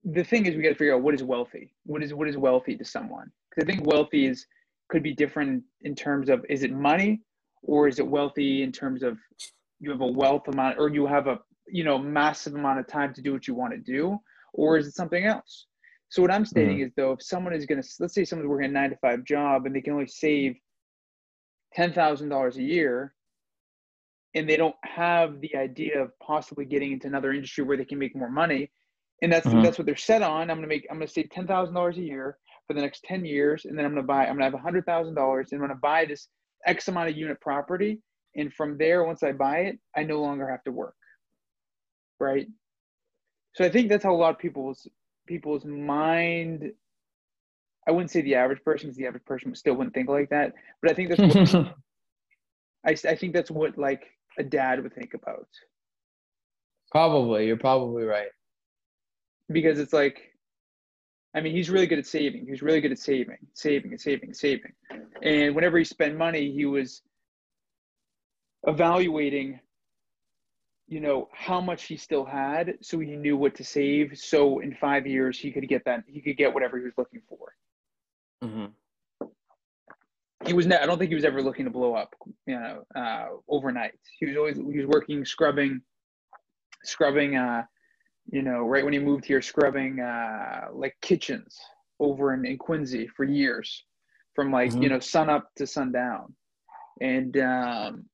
the 0.04 0.24
thing 0.24 0.46
is, 0.46 0.56
we 0.56 0.62
got 0.62 0.70
to 0.70 0.74
figure 0.74 0.94
out 0.94 1.02
what 1.02 1.14
is 1.14 1.22
wealthy. 1.22 1.74
What 1.84 2.02
is 2.02 2.14
what 2.14 2.28
is 2.28 2.36
wealthy 2.36 2.76
to 2.76 2.84
someone? 2.84 3.30
Because 3.50 3.64
I 3.64 3.72
think 3.72 3.86
wealthy 3.86 4.26
is 4.26 4.46
could 4.88 5.02
be 5.02 5.14
different 5.14 5.62
in 5.82 5.94
terms 5.94 6.30
of 6.30 6.44
is 6.48 6.62
it 6.62 6.72
money 6.72 7.20
or 7.62 7.88
is 7.88 7.98
it 7.98 8.06
wealthy 8.06 8.62
in 8.62 8.72
terms 8.72 9.02
of 9.02 9.18
you 9.80 9.90
have 9.90 10.00
a 10.00 10.06
wealth 10.06 10.48
amount 10.48 10.78
or 10.78 10.88
you 10.88 11.06
have 11.06 11.26
a 11.26 11.38
you 11.66 11.84
know 11.84 11.98
massive 11.98 12.54
amount 12.54 12.78
of 12.80 12.86
time 12.86 13.12
to 13.14 13.20
do 13.20 13.32
what 13.32 13.46
you 13.46 13.54
want 13.54 13.72
to 13.72 13.78
do 13.78 14.18
or 14.54 14.78
is 14.78 14.86
it 14.86 14.94
something 14.94 15.24
else? 15.24 15.67
So 16.10 16.22
what 16.22 16.30
I'm 16.30 16.44
stating 16.46 16.80
is 16.80 16.90
though, 16.96 17.12
if 17.12 17.22
someone 17.22 17.52
is 17.52 17.66
going 17.66 17.82
to 17.82 17.88
let's 18.00 18.14
say 18.14 18.24
someone's 18.24 18.48
working 18.48 18.70
a 18.70 18.72
nine 18.72 18.90
to 18.90 18.96
five 18.96 19.24
job 19.24 19.66
and 19.66 19.74
they 19.74 19.80
can 19.80 19.92
only 19.92 20.06
save 20.06 20.56
ten 21.74 21.92
thousand 21.92 22.30
dollars 22.30 22.56
a 22.56 22.62
year 22.62 23.14
and 24.34 24.48
they 24.48 24.56
don't 24.56 24.76
have 24.84 25.40
the 25.40 25.54
idea 25.56 26.00
of 26.02 26.18
possibly 26.20 26.64
getting 26.64 26.92
into 26.92 27.06
another 27.06 27.32
industry 27.32 27.64
where 27.64 27.76
they 27.76 27.84
can 27.84 27.98
make 27.98 28.14
more 28.16 28.30
money 28.30 28.70
and 29.22 29.32
that's 29.32 29.48
Mhm. 29.48 29.62
that's 29.62 29.78
what 29.78 29.86
they're 29.86 29.96
set 29.96 30.22
on 30.22 30.42
i'm 30.50 30.58
going 30.58 30.62
to 30.62 30.66
make 30.68 30.86
i'm 30.90 30.98
going 30.98 31.06
to 31.06 31.12
save 31.12 31.28
$10000 31.30 31.96
a 31.96 32.02
year 32.02 32.38
for 32.66 32.74
the 32.74 32.80
next 32.80 33.02
10 33.04 33.24
years 33.24 33.64
and 33.64 33.76
then 33.76 33.84
i'm 33.84 33.92
going 33.92 34.02
to 34.02 34.06
buy 34.06 34.26
i'm 34.26 34.38
going 34.38 34.50
to 34.50 34.56
have 34.56 34.64
$100000 34.74 35.52
and 35.52 35.52
i'm 35.52 35.58
going 35.58 35.68
to 35.70 35.74
buy 35.76 36.04
this 36.04 36.28
x 36.66 36.88
amount 36.88 37.08
of 37.08 37.16
unit 37.16 37.40
property 37.40 38.00
and 38.36 38.52
from 38.54 38.76
there 38.78 39.04
once 39.04 39.22
i 39.22 39.32
buy 39.32 39.58
it 39.58 39.78
i 39.96 40.02
no 40.02 40.20
longer 40.20 40.48
have 40.48 40.62
to 40.64 40.72
work. 40.72 40.94
Right? 42.20 42.46
So 43.54 43.64
i 43.64 43.68
think 43.68 43.88
that's 43.88 44.04
how 44.04 44.14
a 44.14 44.16
lot 44.16 44.30
of 44.30 44.38
people's 44.38 44.86
people's 45.28 45.64
mind 45.64 46.72
i 47.86 47.90
wouldn't 47.90 48.10
say 48.10 48.22
the 48.22 48.34
average 48.34 48.62
person 48.64 48.88
because 48.88 48.96
the 48.96 49.06
average 49.06 49.24
person 49.24 49.54
still 49.54 49.74
wouldn't 49.74 49.94
think 49.94 50.08
like 50.08 50.30
that 50.30 50.54
but 50.80 50.90
i 50.90 50.94
think 50.94 51.10
that's 51.10 51.54
what 51.54 51.74
I, 52.86 52.90
I 53.10 53.14
think 53.14 53.34
that's 53.34 53.50
what 53.50 53.76
like 53.76 54.04
a 54.38 54.42
dad 54.42 54.82
would 54.82 54.94
think 54.94 55.14
about 55.14 55.46
probably, 56.90 57.46
you're 57.46 57.58
probably 57.58 58.04
right. 58.04 58.28
because 59.52 59.78
it's 59.78 59.92
like 59.92 60.18
i 61.34 61.40
mean 61.40 61.54
he's 61.54 61.68
really 61.68 61.86
good 61.86 61.98
at 61.98 62.06
saving 62.06 62.46
he's 62.48 62.62
really 62.62 62.80
good 62.80 62.92
at 62.92 62.98
saving 62.98 63.36
saving 63.52 63.90
and 63.92 64.00
saving 64.00 64.32
saving 64.32 64.72
and 65.22 65.54
whenever 65.54 65.76
he 65.76 65.84
spent 65.84 66.16
money 66.16 66.50
he 66.50 66.64
was 66.64 67.02
evaluating 68.66 69.60
you 70.88 71.00
know 71.00 71.28
how 71.32 71.60
much 71.60 71.84
he 71.84 71.96
still 71.96 72.24
had 72.24 72.78
so 72.80 72.98
he 72.98 73.14
knew 73.14 73.36
what 73.36 73.54
to 73.54 73.62
save 73.64 74.16
so 74.18 74.60
in 74.60 74.74
five 74.74 75.06
years 75.06 75.38
he 75.38 75.52
could 75.52 75.68
get 75.68 75.84
that 75.84 76.02
he 76.06 76.20
could 76.20 76.36
get 76.36 76.52
whatever 76.52 76.78
he 76.78 76.84
was 76.84 76.94
looking 76.96 77.20
for 77.28 77.54
Mhm. 78.42 78.72
he 80.46 80.52
was 80.54 80.66
ne- 80.66 80.78
i 80.78 80.86
don't 80.86 80.98
think 80.98 81.10
he 81.10 81.14
was 81.14 81.24
ever 81.24 81.42
looking 81.42 81.64
to 81.66 81.70
blow 81.70 81.94
up 81.94 82.14
you 82.46 82.58
know 82.58 82.84
uh, 82.96 83.26
overnight 83.48 83.98
he 84.18 84.26
was 84.26 84.36
always 84.36 84.56
he 84.56 84.78
was 84.78 84.86
working 84.86 85.24
scrubbing 85.24 85.80
scrubbing 86.84 87.36
uh 87.36 87.62
you 88.30 88.42
know 88.42 88.60
right 88.66 88.84
when 88.84 88.92
he 88.92 88.98
moved 88.98 89.24
here 89.24 89.42
scrubbing 89.42 90.00
uh 90.00 90.68
like 90.72 90.96
kitchens 91.02 91.58
over 92.00 92.32
in, 92.34 92.46
in 92.46 92.56
quincy 92.56 93.06
for 93.08 93.24
years 93.24 93.84
from 94.34 94.50
like 94.52 94.72
you 94.80 94.88
Mhm. 94.88 94.90
know 94.90 95.00
sun 95.00 95.28
up 95.28 95.50
to 95.56 95.66
sundown 95.66 96.34
and 97.00 97.36
um 97.38 98.04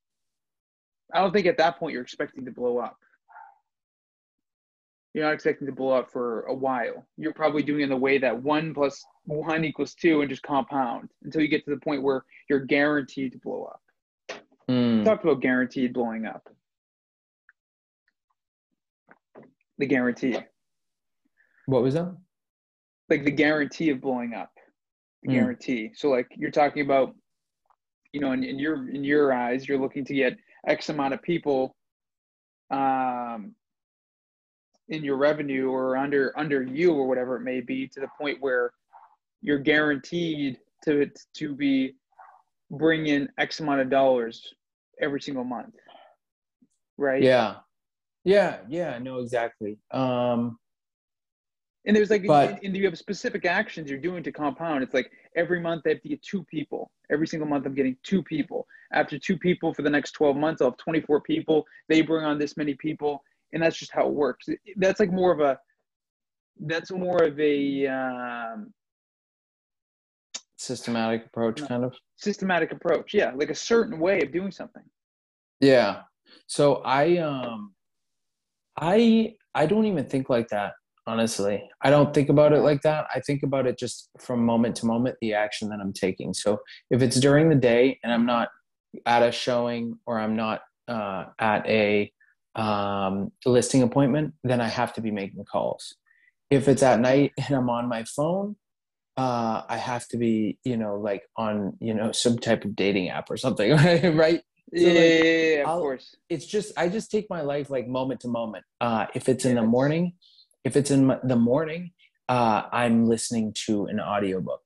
i 1.14 1.20
don't 1.20 1.32
think 1.32 1.46
at 1.46 1.56
that 1.58 1.78
point 1.78 1.92
you're 1.92 2.02
expecting 2.02 2.44
to 2.44 2.50
blow 2.50 2.78
up. 2.78 2.98
You're 5.14 5.24
not 5.24 5.34
expecting 5.34 5.66
to 5.68 5.72
blow 5.72 5.90
up 5.92 6.10
for 6.10 6.40
a 6.46 6.54
while. 6.54 7.06
You're 7.16 7.32
probably 7.32 7.62
doing 7.62 7.82
it 7.82 7.84
in 7.84 7.88
the 7.90 7.96
way 7.96 8.18
that 8.18 8.42
one 8.42 8.74
plus 8.74 9.04
one 9.26 9.64
equals 9.64 9.94
two 9.94 10.22
and 10.22 10.28
just 10.28 10.42
compound 10.42 11.08
until 11.22 11.40
you 11.40 11.46
get 11.46 11.64
to 11.66 11.70
the 11.70 11.76
point 11.80 12.02
where 12.02 12.24
you're 12.50 12.58
guaranteed 12.58 13.30
to 13.30 13.38
blow 13.38 13.64
up. 13.72 13.80
Mm. 14.68 15.04
talked 15.04 15.22
about 15.22 15.40
guaranteed 15.40 15.92
blowing 15.92 16.26
up. 16.26 16.48
The 19.78 19.86
guarantee. 19.86 20.36
What 21.66 21.82
was 21.82 21.94
that? 21.94 22.14
like 23.10 23.24
the 23.24 23.30
guarantee 23.30 23.90
of 23.90 24.00
blowing 24.00 24.32
up. 24.34 24.50
The 25.22 25.28
Mm. 25.28 25.32
guarantee. 25.32 25.90
So 25.94 26.08
like 26.08 26.26
you're 26.36 26.50
talking 26.50 26.82
about 26.84 27.14
you 28.12 28.20
know 28.20 28.32
in, 28.32 28.42
in 28.42 28.58
your 28.58 28.88
in 28.90 29.04
your 29.04 29.32
eyes 29.32 29.68
you're 29.68 29.78
looking 29.78 30.04
to 30.06 30.14
get 30.14 30.36
x 30.66 30.88
amount 30.88 31.14
of 31.14 31.22
people 31.22 31.74
um 32.70 33.54
in 34.88 35.02
your 35.04 35.16
revenue 35.16 35.70
or 35.70 35.96
under 35.96 36.32
under 36.38 36.62
you 36.62 36.92
or 36.92 37.06
whatever 37.06 37.36
it 37.36 37.40
may 37.40 37.60
be 37.60 37.86
to 37.88 38.00
the 38.00 38.08
point 38.20 38.38
where 38.40 38.70
you're 39.40 39.58
guaranteed 39.58 40.58
to 40.84 41.10
to 41.34 41.54
be 41.54 41.94
bring 42.70 43.06
in 43.06 43.28
x 43.38 43.60
amount 43.60 43.80
of 43.80 43.90
dollars 43.90 44.54
every 45.00 45.20
single 45.20 45.44
month 45.44 45.74
right 46.98 47.22
Yeah. 47.22 47.56
Yeah, 48.26 48.60
yeah, 48.68 48.96
No, 48.98 49.18
exactly. 49.18 49.76
Um, 49.90 50.58
And 51.84 51.94
there's 51.94 52.08
like, 52.08 52.24
But- 52.26 52.62
and 52.64 52.74
you 52.74 52.86
have 52.86 52.96
specific 52.96 53.44
actions 53.44 53.90
you're 53.90 53.98
doing 53.98 54.22
to 54.22 54.32
compound. 54.32 54.82
It's 54.82 54.94
like 54.94 55.12
every 55.36 55.60
month 55.60 55.82
I 55.86 55.90
have 55.90 56.02
to 56.02 56.08
get 56.08 56.22
two 56.22 56.44
people. 56.44 56.90
Every 57.10 57.26
single 57.26 57.48
month 57.48 57.66
I'm 57.66 57.74
getting 57.74 57.96
two 58.02 58.22
people. 58.22 58.66
After 58.92 59.18
two 59.18 59.36
people 59.36 59.74
for 59.74 59.82
the 59.82 59.90
next 59.90 60.12
12 60.12 60.36
months, 60.36 60.62
I'll 60.62 60.70
have 60.70 60.78
24 60.78 61.20
people. 61.22 61.66
They 61.88 62.00
bring 62.02 62.24
on 62.24 62.38
this 62.38 62.56
many 62.56 62.74
people, 62.74 63.22
and 63.52 63.62
that's 63.62 63.76
just 63.78 63.92
how 63.92 64.06
it 64.06 64.12
works. 64.12 64.46
That's 64.76 65.00
like 65.00 65.12
more 65.12 65.32
of 65.32 65.40
a, 65.40 65.58
that's 66.60 66.90
more 66.92 67.22
of 67.22 67.38
a 67.40 67.86
um, 67.86 68.72
systematic 70.56 71.26
approach, 71.26 71.60
No. 71.60 71.66
kind 71.66 71.84
of. 71.84 71.94
systematic 72.16 72.72
approach. 72.72 73.12
Yeah, 73.12 73.32
like 73.34 73.50
a 73.50 73.54
certain 73.54 73.98
way 73.98 74.20
of 74.22 74.32
doing 74.32 74.52
something. 74.52 74.82
Yeah. 75.60 76.02
So 76.46 76.76
I 76.84 77.18
um 77.18 77.74
I 78.78 79.34
I 79.54 79.66
don't 79.66 79.86
even 79.86 80.04
think 80.06 80.28
like 80.30 80.48
that, 80.48 80.72
honestly. 81.06 81.62
I 81.82 81.90
don't 81.90 82.14
think 82.14 82.28
about 82.28 82.52
it 82.52 82.60
like 82.60 82.82
that. 82.82 83.06
I 83.14 83.20
think 83.20 83.42
about 83.42 83.66
it 83.66 83.78
just 83.78 84.08
from 84.18 84.44
moment 84.44 84.76
to 84.76 84.86
moment, 84.86 85.16
the 85.20 85.34
action 85.34 85.68
that 85.68 85.80
I'm 85.80 85.92
taking. 85.92 86.34
So 86.34 86.60
if 86.90 87.02
it's 87.02 87.20
during 87.20 87.48
the 87.48 87.54
day 87.56 87.98
and 88.02 88.12
I'm 88.12 88.26
not 88.26 88.48
at 89.06 89.22
a 89.22 89.32
showing 89.32 89.98
or 90.06 90.18
I'm 90.18 90.36
not 90.36 90.62
uh, 90.88 91.26
at 91.38 91.66
a 91.66 92.12
um, 92.54 93.32
listing 93.44 93.82
appointment, 93.82 94.34
then 94.44 94.60
I 94.60 94.68
have 94.68 94.92
to 94.94 95.00
be 95.00 95.10
making 95.10 95.44
calls. 95.44 95.94
If 96.50 96.68
it's 96.68 96.82
at 96.82 97.00
night 97.00 97.32
and 97.46 97.56
I'm 97.56 97.70
on 97.70 97.88
my 97.88 98.04
phone, 98.04 98.56
uh, 99.16 99.62
I 99.68 99.76
have 99.76 100.08
to 100.08 100.16
be, 100.16 100.58
you 100.64 100.76
know, 100.76 100.96
like 100.96 101.22
on, 101.36 101.76
you 101.80 101.94
know, 101.94 102.10
some 102.12 102.38
type 102.38 102.64
of 102.64 102.74
dating 102.74 103.10
app 103.10 103.30
or 103.30 103.36
something, 103.36 103.70
right? 103.76 104.02
yeah, 104.02 104.12
like, 104.16 104.44
yeah, 104.72 104.92
yeah, 104.92 105.22
yeah, 105.56 105.62
of 105.62 105.68
I'll- 105.68 105.80
course. 105.80 106.16
it's 106.28 106.46
just 106.46 106.72
I 106.76 106.88
just 106.88 107.10
take 107.10 107.26
my 107.30 107.42
life 107.42 107.70
like 107.70 107.86
moment 107.86 108.20
to 108.20 108.28
moment. 108.28 108.64
Uh, 108.80 109.06
if 109.14 109.28
it's 109.28 109.44
in 109.44 109.54
the 109.54 109.62
morning, 109.62 110.14
if 110.64 110.76
it's 110.76 110.90
in 110.90 111.06
my, 111.06 111.18
the 111.22 111.36
morning, 111.36 111.92
uh, 112.28 112.62
I'm 112.72 113.06
listening 113.06 113.52
to 113.66 113.86
an 113.86 114.00
audiobook, 114.00 114.62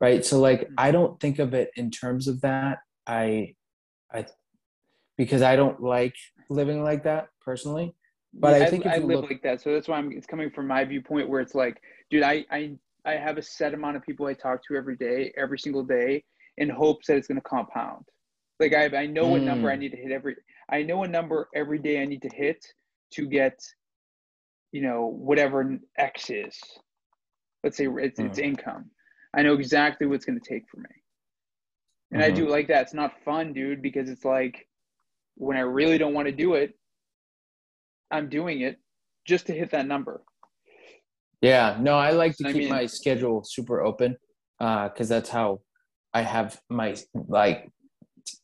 right? 0.00 0.24
So 0.24 0.40
like 0.40 0.62
Mhm. 0.68 0.74
I 0.78 0.90
don't 0.92 1.18
think 1.20 1.38
of 1.38 1.54
it 1.54 1.70
in 1.76 1.90
terms 1.90 2.28
of 2.28 2.40
that. 2.42 2.78
I, 3.06 3.56
I, 4.12 4.26
because 5.18 5.42
I 5.42 5.56
don't 5.56 5.82
like 5.82 6.14
living 6.48 6.82
like 6.82 7.04
that 7.04 7.28
personally. 7.40 7.94
But 8.32 8.54
I 8.54 8.58
Yeah, 8.60 8.70
think 8.70 8.86
if 8.86 8.92
I, 8.92 8.98
live 8.98 9.20
look- 9.20 9.30
like 9.30 9.42
that, 9.42 9.60
so 9.60 9.72
that's 9.72 9.88
why 9.88 9.98
I'm. 9.98 10.12
It's 10.12 10.26
coming 10.26 10.50
from 10.50 10.68
my 10.68 10.84
viewpoint 10.84 11.28
where 11.28 11.40
it's 11.40 11.54
like, 11.56 11.80
dude, 12.10 12.22
I 12.22 12.44
I 12.50 12.76
I 13.04 13.12
have 13.16 13.38
a 13.38 13.42
set 13.42 13.74
amount 13.74 13.96
of 13.96 14.02
people 14.04 14.26
I 14.26 14.34
talk 14.34 14.60
to 14.68 14.76
every 14.76 14.96
day, 14.96 15.32
every 15.36 15.58
single 15.58 15.82
day, 15.82 16.22
in 16.58 16.68
hopes 16.68 17.08
that 17.08 17.16
it's 17.16 17.26
going 17.26 17.40
to 17.40 17.48
compound. 17.48 18.04
Like 18.60 18.72
I 18.72 18.84
I 18.96 19.06
know 19.06 19.26
what 19.26 19.42
number 19.42 19.68
I 19.68 19.74
Mm. 19.74 19.80
need 19.80 19.90
to 19.92 19.96
hit 19.96 20.12
every. 20.12 20.36
I 20.70 20.82
know 20.84 21.02
a 21.02 21.08
number 21.08 21.48
every 21.56 21.80
day 21.80 22.00
I 22.00 22.04
need 22.04 22.22
to 22.22 22.28
hit 22.28 22.64
to 23.14 23.26
get, 23.26 23.58
you 24.72 24.82
know, 24.82 25.06
whatever 25.06 25.78
X 25.98 26.30
is. 26.30 26.58
Let's 27.64 27.76
say 27.76 27.86
it's 27.88 28.18
it's 28.18 28.38
Mm. 28.38 28.44
income. 28.44 28.90
I 29.36 29.42
know 29.42 29.54
exactly 29.54 30.06
what's 30.06 30.24
going 30.24 30.40
to 30.40 30.48
take 30.48 30.68
for 30.68 30.78
me. 30.78 30.90
And 32.12 32.22
I 32.22 32.30
Mhm. 32.30 32.36
do 32.36 32.48
like 32.48 32.68
that. 32.68 32.82
It's 32.82 32.94
not 32.94 33.20
fun, 33.22 33.52
dude, 33.52 33.82
because 33.82 34.10
it's 34.10 34.24
like 34.24 34.68
when 35.36 35.56
I 35.56 35.60
really 35.60 35.98
don't 35.98 36.14
want 36.14 36.26
to 36.26 36.32
do 36.32 36.54
it, 36.54 36.76
I'm 38.10 38.28
doing 38.28 38.62
it 38.62 38.80
just 39.24 39.46
to 39.46 39.52
hit 39.52 39.70
that 39.70 39.86
number. 39.86 40.22
Yeah, 41.40 41.78
no, 41.80 41.94
I 41.94 42.10
like 42.10 42.36
to 42.38 42.48
I 42.48 42.52
keep 42.52 42.62
mean- 42.62 42.68
my 42.70 42.86
schedule 42.86 43.44
super 43.44 43.80
open 43.82 44.16
because 44.58 45.08
that's 45.08 45.30
how 45.30 45.60
I 46.12 46.22
have 46.22 46.60
my 46.68 46.96
like 47.28 47.70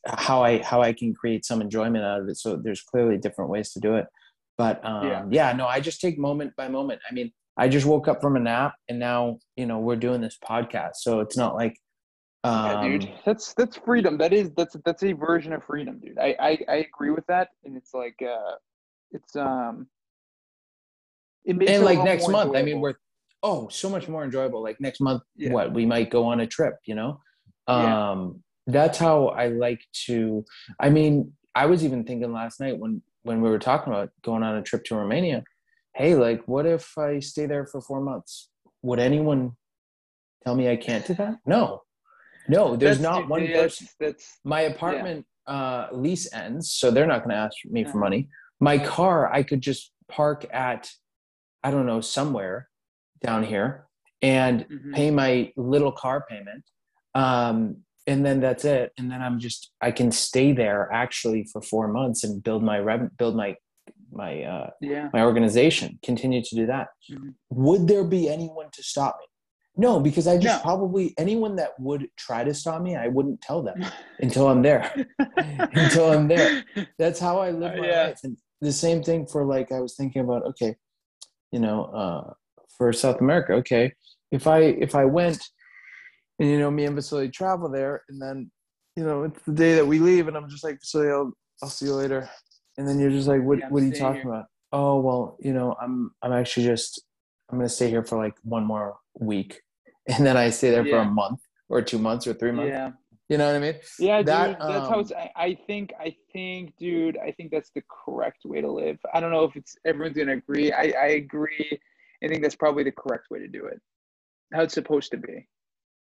how 0.07 0.43
I 0.43 0.63
how 0.63 0.81
I 0.83 0.93
can 0.93 1.13
create 1.15 1.45
some 1.45 1.61
enjoyment 1.61 2.05
out 2.05 2.21
of 2.21 2.29
it. 2.29 2.37
So 2.37 2.57
there's 2.57 2.83
clearly 2.83 3.19
different 3.19 3.51
ways 3.51 3.73
to 3.73 3.81
do 3.81 3.97
it, 3.97 4.07
but 4.59 4.85
um, 4.85 5.07
Yeah. 5.07 5.25
yeah. 5.31 5.53
no, 5.53 5.67
I 5.67 5.81
just 5.81 6.01
take 6.01 6.19
moment 6.19 6.53
by 6.57 6.69
moment. 6.69 7.01
I 7.09 7.15
mean, 7.15 7.33
I 7.57 7.69
just 7.69 7.87
woke 7.87 8.07
up 8.09 8.21
from 8.21 8.37
a 8.37 8.41
nap 8.41 8.75
and 8.89 8.99
now 8.99 9.39
you 9.57 9.67
know 9.67 9.79
we're 9.79 9.97
doing 9.97 10.21
this 10.21 10.39
podcast, 10.43 10.97
so 10.97 11.21
it's 11.21 11.37
not 11.37 11.55
like 11.55 11.77
Yeah, 12.45 12.81
um, 12.81 12.91
dude. 12.99 13.13
That's 13.25 13.55
that's 13.55 13.77
freedom. 13.77 14.19
That 14.19 14.33
is 14.33 14.51
that's 14.57 14.77
that's 14.85 15.03
a 15.03 15.13
version 15.13 15.53
of 15.53 15.65
freedom, 15.65 15.99
dude. 16.01 16.19
I 16.19 16.37
I, 16.39 16.59
I 16.69 16.77
agree 16.89 17.11
with 17.11 17.27
that, 17.27 17.49
and 17.65 17.77
it's 17.77 17.93
like 17.95 18.17
uh, 18.23 18.55
it's 19.13 19.35
um, 19.37 19.89
it 21.45 21.57
makes 21.57 21.71
and 21.73 21.85
like 21.85 22.03
next 22.05 22.29
month, 22.29 22.57
I 22.57 22.63
mean, 22.63 22.81
we're 22.81 22.95
oh 23.43 23.69
so 23.69 23.89
much 23.89 24.09
more 24.09 24.25
enjoyable. 24.25 24.63
Like 24.63 24.81
next 24.81 25.01
month, 25.01 25.23
Yeah. 25.37 25.53
what 25.53 25.73
we 25.73 25.87
might 25.87 26.11
go 26.11 26.25
on 26.27 26.41
a 26.41 26.47
trip, 26.47 26.75
you 26.85 26.95
know. 26.95 27.21
Yeah. 27.69 28.11
Um, 28.11 28.43
that's 28.67 28.99
how 28.99 29.29
I 29.29 29.49
like 29.49 29.81
to. 30.07 30.45
I 30.81 30.91
mean, 30.91 31.33
I 31.55 31.67
was 31.67 31.85
even 31.85 32.05
thinking 32.05 32.33
last 32.33 32.61
night 32.61 32.77
when 32.79 33.03
when 33.27 33.41
we 33.43 33.51
were 33.51 33.59
talking 33.59 33.93
about 33.93 34.11
going 34.23 34.43
on 34.43 34.57
a 34.57 34.63
trip 34.63 34.85
to 34.85 34.95
Romania. 34.95 35.43
Hey, 35.95 36.15
like, 36.15 36.47
what 36.47 36.65
if 36.65 36.97
I 36.97 37.19
stay 37.21 37.47
there 37.47 37.67
for 37.67 37.81
four 37.81 38.01
months? 38.01 38.51
Would 38.83 39.01
anyone 39.01 39.53
tell 40.45 40.55
me 40.55 40.69
I 40.71 40.77
can't 40.77 41.05
do 41.05 41.15
that? 41.15 41.35
No, 41.45 41.83
no. 42.49 42.77
There's 42.77 42.99
That's- 42.99 43.21
not 43.23 43.29
one 43.29 43.47
person 43.49 43.89
That's 44.01 44.39
my 44.45 44.63
apartment 44.63 45.27
uh 45.49 45.87
lease 45.93 46.27
ends 46.35 46.73
so 46.73 46.91
they're 46.91 47.07
not 47.07 47.21
going 47.23 47.31
to 47.31 47.37
ask 47.47 47.57
me 47.67 47.85
for 47.85 47.91
Uh-huh. 47.91 47.99
money 48.01 48.29
my 48.59 48.77
car 48.79 49.33
i 49.33 49.45
could 49.45 49.61
just 49.61 49.93
park 50.09 50.45
at 50.53 50.91
i 51.63 51.71
don't 51.71 51.87
know 51.87 52.01
somewhere 52.01 52.69
down 53.23 53.45
here 53.45 53.87
and 54.23 54.67
Mhm. 54.69 54.93
pay 54.93 55.09
my 55.13 55.53
little 55.57 55.93
car 55.93 56.27
payment 56.29 56.65
um 57.15 57.77
and 58.07 58.25
then 58.25 58.41
that's 58.41 58.65
it 58.65 58.93
and 58.99 59.11
then 59.11 59.21
i'm 59.23 59.39
just 59.39 59.71
i 59.81 59.91
can 59.91 60.11
stay 60.11 60.53
there 60.53 60.91
actually 60.93 61.45
for 61.53 61.61
four 61.61 61.89
months 61.89 62.25
and 62.25 62.43
build 62.43 62.63
my 62.63 62.79
rev 62.79 63.09
build 63.17 63.37
my 63.37 63.55
my 64.13 64.43
uh 64.43 64.71
yeah. 64.81 65.09
my 65.13 65.23
organization 65.23 65.99
continue 66.03 66.43
to 66.43 66.55
do 66.55 66.67
that 66.67 66.89
Mhm. 67.11 67.35
would 67.51 67.87
there 67.89 68.05
be 68.05 68.29
anyone 68.29 68.69
to 68.73 68.83
stop 68.83 69.17
me 69.21 69.27
no 69.77 70.01
because 70.01 70.27
i 70.27 70.37
just 70.39 70.59
No. 70.59 70.63
probably 70.63 71.15
anyone 71.19 71.57
that 71.57 71.79
would 71.79 72.09
try 72.17 72.45
to 72.45 72.55
stop 72.55 72.81
me 72.83 72.97
i 72.97 73.09
wouldn't 73.09 73.41
tell 73.41 73.63
them 73.63 73.79
until 74.21 74.49
i'm 74.49 74.63
there 74.63 74.93
until 75.75 76.11
I'm 76.13 76.29
there. 76.29 76.51
That's 76.99 77.21
how 77.21 77.39
I 77.39 77.51
live 77.51 77.73
Uh, 77.75 77.77
my 77.83 77.87
yeah. 77.89 78.03
life. 78.07 78.21
And 78.25 78.37
the 78.61 78.73
same 78.73 79.03
thing 79.03 79.27
for 79.27 79.45
like 79.45 79.71
I 79.71 79.81
was 79.81 79.95
thinking 79.95 80.23
about, 80.23 80.45
okay, 80.47 80.77
you 81.53 81.61
know, 81.61 81.85
uh 82.03 82.33
for 82.77 82.93
South 82.93 83.21
America, 83.21 83.53
okay, 83.55 83.93
if 84.31 84.47
I 84.47 84.61
if 84.87 84.95
I 84.95 85.05
went 85.05 85.39
and 86.39 86.49
you 86.49 86.59
know 86.59 86.71
me 86.71 86.85
and 86.85 86.95
Vasily 86.95 87.31
travel 87.31 87.69
there 87.69 88.03
and 88.09 88.21
then 88.21 88.51
you 88.97 89.05
know 89.05 89.25
it's 89.25 89.41
the 89.47 89.53
day 89.53 89.75
that 89.75 89.87
we 89.87 89.99
leave 89.99 90.29
and 90.29 90.37
I'm 90.37 90.49
just 90.49 90.65
like 90.65 90.81
Vasily, 90.81 91.09
I'll 91.09 91.33
I'll 91.63 91.69
see 91.69 91.87
you 91.87 91.95
later. 91.95 92.29
And 92.79 92.87
then 92.87 92.99
you're 92.99 93.11
just 93.11 93.29
like, 93.29 93.43
what 93.43 93.59
Yeah, 93.59 93.69
what 93.69 93.83
are 93.83 93.87
you 93.87 93.93
talking 93.93 94.23
here. 94.23 94.31
about? 94.31 94.47
Oh 94.73 95.01
well, 95.01 95.37
you 95.41 95.53
know, 95.53 95.77
I'm 95.81 96.11
I'm 96.23 96.33
actually 96.33 96.67
just 96.67 97.03
I'm 97.51 97.59
gonna 97.59 97.69
stay 97.69 97.89
here 97.89 98.05
for 98.05 98.19
like 98.19 98.35
one 98.43 98.65
more 98.65 98.97
week. 99.19 99.61
And 100.09 100.25
then 100.25 100.37
I 100.37 100.51
stay 100.51 100.71
there 100.71 100.85
for 100.85 100.99
a 100.99 101.05
month 101.05 101.41
or 101.69 101.83
two 101.83 101.99
months 101.99 102.29
or 102.29 102.33
three 102.33 102.53
months. 102.53 102.71
Yeah. 102.71 102.93
You 103.29 103.39
know 103.39 103.47
what 103.49 103.57
I 103.57 103.59
mean? 103.59 103.75
Yeah, 103.99 104.23
That, 104.23 104.61
dude. 104.61 104.69
That's 104.69 104.89
how 104.89 104.95
um, 104.95 105.01
it's. 105.01 105.13
I, 105.13 105.31
I 105.35 105.59
think. 105.67 105.93
I 105.99 106.15
think, 106.33 106.77
dude. 106.77 107.19
I 107.19 107.33
think 107.33 107.51
that's 107.51 107.71
the 107.75 107.83
correct 107.91 108.45
way 108.45 108.61
to 108.61 108.71
live. 108.71 108.99
I 109.13 109.19
don't 109.19 109.33
know 109.33 109.43
if 109.43 109.57
it's 109.57 109.77
everyone's 109.85 110.17
gonna 110.17 110.35
agree. 110.35 110.73
I 110.73 110.93
I 110.97 111.07
agree. 111.25 111.81
I 112.23 112.29
think 112.29 112.43
that's 112.43 112.55
probably 112.55 112.85
the 112.85 112.93
correct 112.93 113.27
way 113.31 113.41
to 113.41 113.49
do 113.49 113.67
it. 113.67 113.81
How 114.55 114.63
it's 114.63 114.75
supposed 114.75 115.11
to 115.11 115.17
be. 115.17 115.49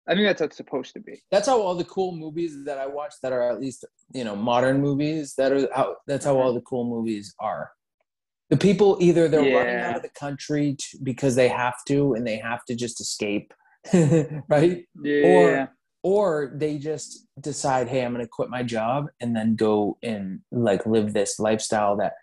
I 0.08 0.14
think 0.14 0.26
that's 0.26 0.40
how 0.40 0.46
it's 0.46 0.56
supposed 0.56 0.94
to 0.94 1.00
be. 1.00 1.22
that's 1.30 1.46
how 1.46 1.60
all 1.60 1.74
the 1.74 1.84
cool 1.84 2.12
movies 2.12 2.64
that 2.64 2.78
I 2.78 2.86
watch 2.86 3.14
that 3.22 3.32
are 3.32 3.50
at 3.50 3.60
least 3.60 3.84
you 4.12 4.24
know 4.24 4.34
modern 4.34 4.80
movies 4.80 5.34
that 5.38 5.52
are 5.52 5.68
how 5.74 5.96
that's 6.06 6.24
how 6.24 6.34
mm-hmm. 6.34 6.42
all 6.42 6.54
the 6.54 6.60
cool 6.62 6.84
movies 6.84 7.34
are. 7.38 7.70
The 8.50 8.56
people 8.56 8.98
either 9.00 9.28
they're 9.28 9.56
running 9.56 9.76
out 9.76 9.96
of 9.96 10.02
the 10.02 10.10
country 10.10 10.76
to, 10.78 10.98
because 11.02 11.36
they 11.36 11.48
have 11.48 11.76
to 11.88 12.12
and 12.14 12.26
they 12.26 12.36
have 12.36 12.64
to 12.66 12.74
just 12.74 13.00
escape, 13.00 13.54
right? 14.48 14.86
Yeah. 15.02 15.68
Or 16.02 16.52
they 16.54 16.76
just 16.76 17.26
decide, 17.40 17.88
hey, 17.88 18.04
I'm 18.04 18.12
going 18.12 18.22
to 18.22 18.28
quit 18.28 18.50
my 18.50 18.62
job 18.62 19.06
and 19.20 19.34
then 19.34 19.54
go 19.54 19.96
and 20.02 20.40
like 20.50 20.84
live 20.84 21.14
this 21.14 21.38
lifestyle 21.38 21.96
that. 21.96 22.14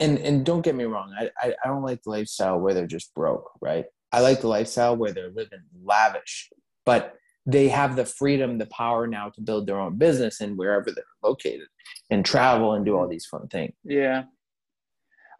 And 0.00 0.18
and 0.18 0.44
don't 0.44 0.62
get 0.62 0.74
me 0.74 0.84
wrong, 0.84 1.14
I 1.18 1.30
I, 1.38 1.54
I 1.64 1.68
don't 1.68 1.82
like 1.82 2.02
the 2.02 2.10
lifestyle 2.10 2.58
where 2.58 2.74
they're 2.74 2.86
just 2.86 3.14
broke, 3.14 3.50
right? 3.60 3.84
I 4.12 4.20
like 4.20 4.40
the 4.40 4.48
lifestyle 4.48 4.96
where 4.96 5.12
they're 5.12 5.30
living 5.30 5.62
lavish, 5.82 6.50
but 6.84 7.14
they 7.46 7.68
have 7.68 7.96
the 7.96 8.06
freedom, 8.06 8.58
the 8.58 8.66
power 8.66 9.06
now 9.06 9.28
to 9.30 9.40
build 9.40 9.66
their 9.66 9.78
own 9.78 9.96
business 9.98 10.40
and 10.40 10.56
wherever 10.56 10.90
they're 10.90 11.04
located 11.22 11.68
and 12.10 12.24
travel 12.24 12.72
and 12.74 12.84
do 12.86 12.96
all 12.96 13.06
these 13.06 13.26
fun 13.26 13.46
things. 13.48 13.74
Yeah. 13.84 14.24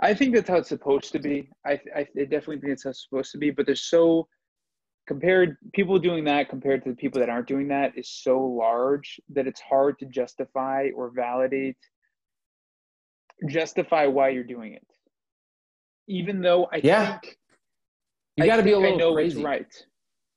I 0.00 0.12
think 0.12 0.34
that's 0.34 0.48
how 0.48 0.56
it's 0.56 0.68
supposed 0.68 1.12
to 1.12 1.18
be. 1.18 1.48
I, 1.64 1.80
I, 1.96 2.02
definitely 2.24 2.60
think 2.60 2.72
it's 2.72 2.84
how 2.84 2.90
it's 2.90 3.04
supposed 3.08 3.32
to 3.32 3.38
be, 3.38 3.50
but 3.50 3.64
there's 3.64 3.84
so 3.84 4.28
compared 5.06 5.56
people 5.72 5.98
doing 5.98 6.24
that 6.24 6.48
compared 6.48 6.82
to 6.84 6.90
the 6.90 6.96
people 6.96 7.20
that 7.20 7.28
aren't 7.28 7.46
doing 7.46 7.68
that 7.68 7.92
is 7.96 8.10
so 8.10 8.40
large 8.42 9.20
that 9.30 9.46
it's 9.46 9.60
hard 9.60 9.98
to 9.98 10.06
justify 10.06 10.88
or 10.96 11.10
validate 11.14 11.76
justify 13.48 14.06
why 14.06 14.28
you're 14.30 14.44
doing 14.44 14.72
it. 14.74 14.86
Even 16.08 16.40
though 16.40 16.66
I 16.72 16.80
Yeah. 16.82 17.18
think 17.18 17.38
You 18.36 18.46
got 18.46 18.56
to 18.56 18.62
be 18.62 18.72
a 18.72 18.76
I 18.78 18.80
little 18.80 18.98
know 18.98 19.14
crazy. 19.14 19.42
right. 19.42 19.72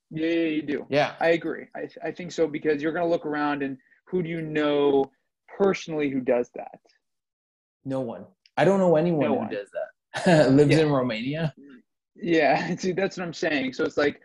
Yeah, 0.09 0.27
yeah, 0.27 0.47
you 0.49 0.61
do. 0.61 0.85
Yeah. 0.89 1.15
I 1.19 1.29
agree. 1.29 1.65
I, 1.75 1.87
I 2.03 2.11
think 2.11 2.31
so 2.31 2.47
because 2.47 2.81
you're 2.81 2.93
going 2.93 3.03
to 3.05 3.09
look 3.09 3.25
around 3.25 3.61
and 3.63 3.77
who 4.07 4.23
do 4.23 4.29
you 4.29 4.41
know 4.41 5.11
personally 5.57 6.09
who 6.09 6.21
does 6.21 6.49
that? 6.55 6.79
No 7.85 7.99
one. 8.01 8.25
I 8.55 8.65
don't 8.65 8.79
know 8.79 8.95
anyone 8.95 9.21
No 9.21 9.27
who 9.29 9.35
one. 9.35 9.49
does 9.49 9.67
that. 10.25 10.49
Lives 10.51 10.71
Yeah. 10.71 10.83
in 10.83 10.89
Romania. 10.91 11.53
Yeah, 12.15 12.75
see, 12.77 12.93
that's 12.93 13.17
what 13.17 13.23
I'm 13.25 13.33
saying. 13.33 13.73
So 13.73 13.83
it's 13.83 13.97
like, 13.97 14.21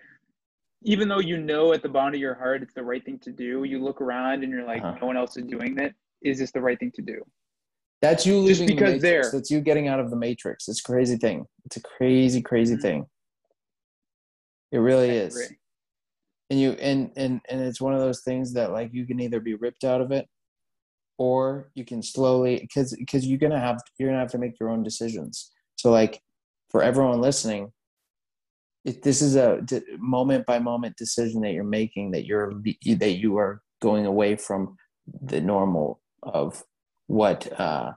even 0.85 1.09
though 1.09 1.21
you 1.21 1.37
know 1.39 1.73
at 1.73 1.83
the 1.83 1.89
bottom 1.89 2.15
of 2.15 2.21
your 2.21 2.35
heart 2.35 2.63
it's 2.63 2.75
the 2.75 2.83
right 2.83 3.05
thing 3.05 3.19
to 3.21 3.31
do, 3.33 3.65
you 3.65 3.79
look 3.83 4.01
around 4.01 4.43
and 4.43 4.53
you're 4.53 4.65
like, 4.67 4.83
Uh-huh. 4.83 4.99
no 5.01 5.07
one 5.09 5.17
else 5.17 5.37
is 5.37 5.45
doing 5.45 5.79
it. 5.79 5.95
Is 6.23 6.39
this 6.39 6.53
the 6.53 6.61
right 6.61 6.79
thing 6.79 6.93
to 6.95 7.03
do? 7.03 7.23
That's 8.01 8.25
you 8.27 8.47
Just 8.47 8.61
leaving 8.61 8.77
because 8.77 8.95
the 8.95 8.99
they're- 9.01 9.31
That's 9.33 9.51
you 9.51 9.61
getting 9.61 9.89
out 9.89 10.01
of 10.01 10.11
the 10.11 10.17
matrix. 10.17 10.67
It's 10.69 10.81
a 10.81 10.83
crazy 10.83 11.17
thing. 11.17 11.47
It's 11.67 11.77
a 11.77 11.83
crazy, 11.83 12.41
crazy 12.43 12.77
Mhm. 12.77 12.83
thing. 12.83 13.07
It 14.73 14.79
really 14.79 15.11
I 15.11 15.15
is. 15.15 15.37
agree. 15.37 15.57
And 16.53 16.61
you 16.61 16.73
and 16.73 17.11
and 17.17 17.41
and 17.49 17.63
it's 17.63 17.81
one 17.81 17.95
of 17.95 18.01
those 18.01 18.21
things 18.21 18.53
that 18.53 18.73
like 18.73 18.91
you 18.93 19.07
can 19.07 19.19
either 19.21 19.41
be 19.41 19.55
ripped 19.55 19.85
out 19.85 20.03
of 20.03 20.13
it 20.13 20.29
or 21.17 21.71
you 21.75 21.83
can 21.83 22.03
slowly 22.03 22.59
because 22.61 22.95
because 22.95 23.27
you're 23.27 23.39
gonna 23.39 23.59
have 23.59 23.81
you're 23.99 24.11
gonna 24.11 24.21
have 24.21 24.33
to 24.33 24.39
make 24.39 24.61
your 24.61 24.69
own 24.69 24.83
decisions. 24.83 25.51
So 25.77 25.91
like 25.91 26.21
for 26.69 26.83
everyone 26.83 27.23
listening, 27.23 27.73
this 28.85 29.23
is 29.23 29.35
a 29.35 29.63
d- 29.65 29.81
moment 29.97 30.45
by 30.45 30.59
moment 30.59 30.95
decision 30.99 31.41
that 31.41 31.53
you're 31.53 31.65
making 31.65 32.11
that 32.11 32.27
you're 32.27 32.53
that 32.99 33.19
you 33.19 33.39
are 33.39 33.63
going 33.81 34.05
away 34.05 34.37
from 34.37 34.77
the 35.23 35.41
normal 35.41 36.03
of 36.23 36.63
what 37.07 37.51
uh 37.59 37.93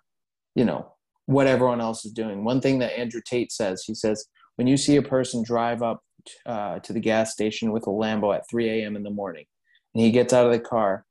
you 0.56 0.64
know 0.64 0.94
what 1.26 1.46
everyone 1.46 1.82
else 1.82 2.06
is 2.06 2.14
doing 2.14 2.46
one 2.46 2.62
thing 2.62 2.80
that 2.80 2.98
andrew 2.98 3.22
tate 3.26 3.52
says 3.52 3.84
he 3.86 3.94
says 3.94 4.26
when 4.56 4.66
you 4.66 4.78
see 4.78 4.96
a 4.96 5.02
person 5.02 5.44
drive 5.44 5.84
up 5.84 6.02
uh, 6.46 6.80
to 6.80 6.94
the 6.94 7.00
gas 7.00 7.32
station 7.34 7.72
with 7.72 7.88
a 7.88 7.90
lambo 7.90 8.36
at 8.36 8.48
3 8.50 8.70
a.m 8.70 8.96
in 8.96 9.04
the 9.04 9.10
morning 9.10 9.46
and 9.94 10.04
he 10.04 10.12
gets 10.12 10.34
out 10.34 10.46
of 10.46 10.52
the 10.52 10.60
car 10.60 11.06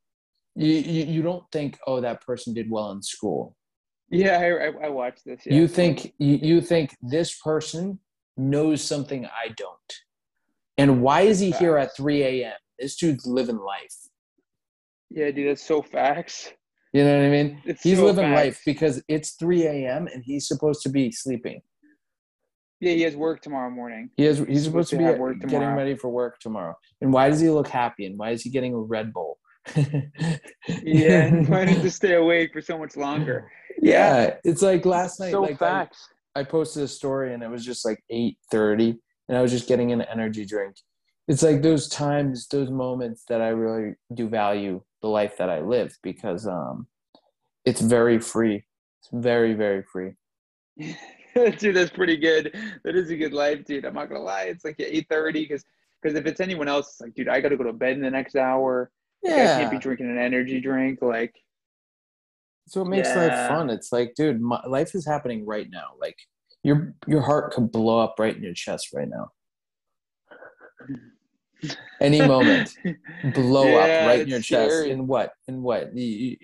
you, 0.56 0.66
you, 0.68 1.04
you 1.06 1.22
don't 1.22 1.44
think 1.52 1.78
oh 1.86 2.00
that 2.00 2.20
person 2.20 2.54
did 2.54 2.70
well 2.70 2.90
in 2.92 3.02
school 3.02 3.56
Yeah, 4.10 4.38
I, 4.38 4.66
I, 4.68 4.86
I 4.86 4.88
watched 4.88 5.24
this. 5.24 5.40
Yeah. 5.46 5.54
you 5.56 5.68
think 5.68 6.12
you, 6.18 6.38
you 6.42 6.60
think 6.60 6.96
this 7.02 7.36
person 7.38 7.98
knows 8.36 8.82
something 8.82 9.26
i 9.26 9.48
don't 9.56 9.92
and 10.78 11.02
why 11.02 11.20
is 11.22 11.38
he 11.40 11.50
here 11.52 11.76
at 11.78 11.96
3 11.96 12.22
a.m 12.22 12.52
this 12.78 12.96
dude's 12.96 13.26
living 13.26 13.58
life 13.58 13.94
Yeah, 15.10 15.30
dude, 15.30 15.48
that's 15.50 15.64
so 15.64 15.82
facts. 15.82 16.52
you 16.92 17.04
know 17.04 17.16
what 17.18 17.26
i 17.26 17.30
mean 17.30 17.60
It's 17.64 17.82
he's 17.82 17.98
so 17.98 18.06
living 18.06 18.24
facts. 18.24 18.40
life 18.44 18.60
because 18.66 19.02
it's 19.08 19.30
3 19.32 19.66
a.m 19.66 20.06
and 20.12 20.22
he's 20.24 20.46
supposed 20.48 20.82
to 20.82 20.88
be 20.88 21.10
sleeping 21.12 21.60
Yeah, 22.80 22.92
he 22.92 23.02
has 23.02 23.16
work 23.16 23.40
tomorrow 23.40 23.70
morning. 23.70 24.10
he 24.16 24.24
has 24.24 24.38
he's 24.38 24.64
supposed 24.64 24.90
to 24.90 24.96
be 24.98 25.04
have 25.04 25.18
work 25.18 25.38
getting 25.40 25.50
tomorrow. 25.50 25.76
ready 25.76 25.94
for 25.94 26.08
work 26.08 26.38
tomorrow 26.40 26.74
and 27.00 27.12
why 27.12 27.28
does 27.30 27.40
he 27.40 27.48
look 27.50 27.68
happy 27.68 28.06
and 28.06 28.18
why 28.18 28.30
is 28.30 28.42
he 28.42 28.50
getting 28.50 28.74
a 28.74 28.78
red 28.78 29.12
bull 29.12 29.38
Yeah, 30.82 31.24
and 31.26 31.48
why 31.48 31.64
did 31.64 31.80
to 31.82 31.90
stay 31.90 32.14
awake 32.14 32.52
for 32.52 32.60
so 32.60 32.78
much 32.78 32.96
longer? 32.96 33.50
yeah 33.80 34.34
it's 34.44 34.62
like 34.62 34.84
last 34.86 35.20
night 35.20 35.30
so 35.32 35.40
like 35.42 35.60
I, 35.62 35.66
facts. 35.66 36.08
I 36.34 36.42
posted 36.44 36.82
a 36.82 36.88
story 36.88 37.32
and 37.34 37.42
it 37.42 37.48
was 37.50 37.64
just 37.64 37.84
like 37.84 37.98
8.30 38.12 38.96
and 39.28 39.38
i 39.38 39.42
was 39.42 39.50
just 39.50 39.66
getting 39.68 39.92
an 39.92 40.02
energy 40.02 40.44
drink 40.44 40.76
it's 41.26 41.42
like 41.42 41.62
those 41.62 41.88
times, 41.88 42.46
those 42.48 42.70
moments 42.70 43.24
that 43.30 43.40
I 43.40 43.48
really 43.48 43.94
do 44.12 44.28
value 44.28 44.82
the 45.00 45.08
life 45.08 45.38
that 45.38 45.48
I 45.48 45.60
live 45.60 45.96
because 46.02 46.46
um, 46.46 46.86
it's 47.64 47.80
very 47.80 48.18
free. 48.18 48.56
It's 49.00 49.08
very 49.10 49.54
very 49.54 49.82
free. 49.90 50.12
dude, 51.58 51.76
that's 51.76 51.90
pretty 51.90 52.16
good. 52.16 52.54
That 52.84 52.96
is 52.96 53.10
a 53.10 53.16
good 53.16 53.32
life, 53.32 53.64
dude. 53.64 53.84
I'm 53.84 53.94
not 53.94 54.08
gonna 54.08 54.22
lie. 54.22 54.44
It's 54.44 54.64
like 54.64 54.76
eight 54.78 55.06
thirty 55.08 55.42
because 55.42 55.64
because 56.02 56.18
if 56.18 56.26
it's 56.26 56.40
anyone 56.40 56.68
else, 56.68 56.88
it's 56.90 57.00
like, 57.00 57.14
dude, 57.14 57.28
I 57.28 57.40
got 57.40 57.48
to 57.48 57.56
go 57.56 57.64
to 57.64 57.72
bed 57.72 57.92
in 57.96 58.02
the 58.02 58.10
next 58.10 58.36
hour. 58.36 58.90
Like, 59.22 59.38
I 59.38 59.46
can't 59.58 59.70
be 59.70 59.78
drinking 59.78 60.10
an 60.10 60.18
energy 60.18 60.60
drink. 60.60 61.00
Like, 61.00 61.34
so 62.68 62.82
it 62.82 62.88
makes 62.88 63.08
Yeah. 63.08 63.22
life 63.22 63.46
fun. 63.48 63.70
It's 63.70 63.90
like, 63.90 64.14
dude, 64.14 64.40
my, 64.40 64.60
life 64.66 64.94
is 64.94 65.06
happening 65.06 65.46
right 65.46 65.68
now. 65.70 65.92
Like 66.00 66.16
your 66.62 66.94
your 67.06 67.22
heart 67.22 67.52
could 67.54 67.72
blow 67.72 68.00
up 68.00 68.16
right 68.18 68.36
in 68.36 68.42
your 68.42 68.54
chest 68.54 68.88
right 68.94 69.08
now. 69.08 69.30
Any 72.00 72.20
moment, 72.26 72.70
blow 73.24 73.72
Yeah, 73.72 73.78
up 73.84 74.06
right 74.06 74.20
in 74.20 74.28
your 74.28 74.38
it's 74.38 74.46
chest. 74.46 74.70
scary. 74.70 74.90
In 74.90 75.06
what? 75.06 75.32
In 75.48 75.62
what? 75.62 75.96
You, 75.96 76.04
you, 76.04 76.36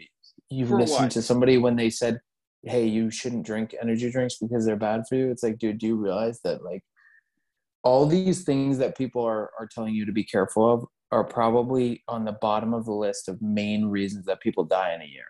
you've 0.49 0.69
For 0.71 0.79
listened 0.79 1.05
what? 1.07 1.11
to 1.13 1.23
somebody 1.23 1.59
when 1.59 1.77
they 1.77 1.91
said, 1.91 2.21
"Hey, 2.63 2.87
you 2.87 3.11
shouldn't 3.11 3.47
drink 3.47 3.75
energy 3.81 4.11
drinks 4.11 4.37
because 4.37 4.65
they're 4.65 4.77
bad 4.77 5.05
for 5.09 5.17
you." 5.17 5.31
It's 5.31 5.43
like, 5.43 5.59
dude, 5.59 5.79
do 5.79 5.87
you 5.87 5.97
realize 5.97 6.41
that 6.43 6.65
like 6.65 6.83
all 7.83 8.07
these 8.07 8.45
things 8.45 8.79
that 8.79 8.97
people 8.97 9.23
are 9.25 9.51
are 9.59 9.67
telling 9.67 9.95
you 9.95 10.05
to 10.05 10.13
be 10.13 10.25
careful 10.25 10.73
of 10.73 10.85
are 11.13 11.25
probably 11.25 12.03
on 12.09 12.25
the 12.25 12.33
bottom 12.33 12.73
of 12.73 12.85
the 12.85 12.93
list 12.93 13.29
of 13.29 13.41
main 13.43 13.87
reasons 13.87 14.27
that 14.27 14.41
people 14.41 14.65
die 14.65 14.95
in 14.95 15.03
a 15.03 15.07
year. 15.07 15.25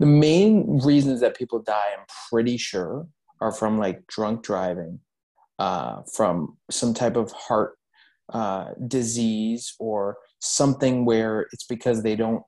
The 0.00 0.06
main 0.06 0.80
reasons 0.84 1.20
that 1.20 1.36
people 1.36 1.60
die, 1.60 1.90
I'm 1.96 2.04
pretty 2.28 2.56
sure, 2.56 3.06
are 3.40 3.52
from 3.52 3.78
like 3.78 4.04
drunk 4.08 4.42
driving, 4.42 4.98
uh, 5.60 6.02
from 6.12 6.56
some 6.70 6.92
type 6.92 7.16
of 7.16 7.30
heart 7.32 7.76
uh, 8.32 8.70
disease 8.88 9.74
or 9.78 10.16
something 10.40 11.04
where 11.04 11.46
it's 11.52 11.64
because 11.64 12.02
they 12.02 12.16
don't 12.16 12.42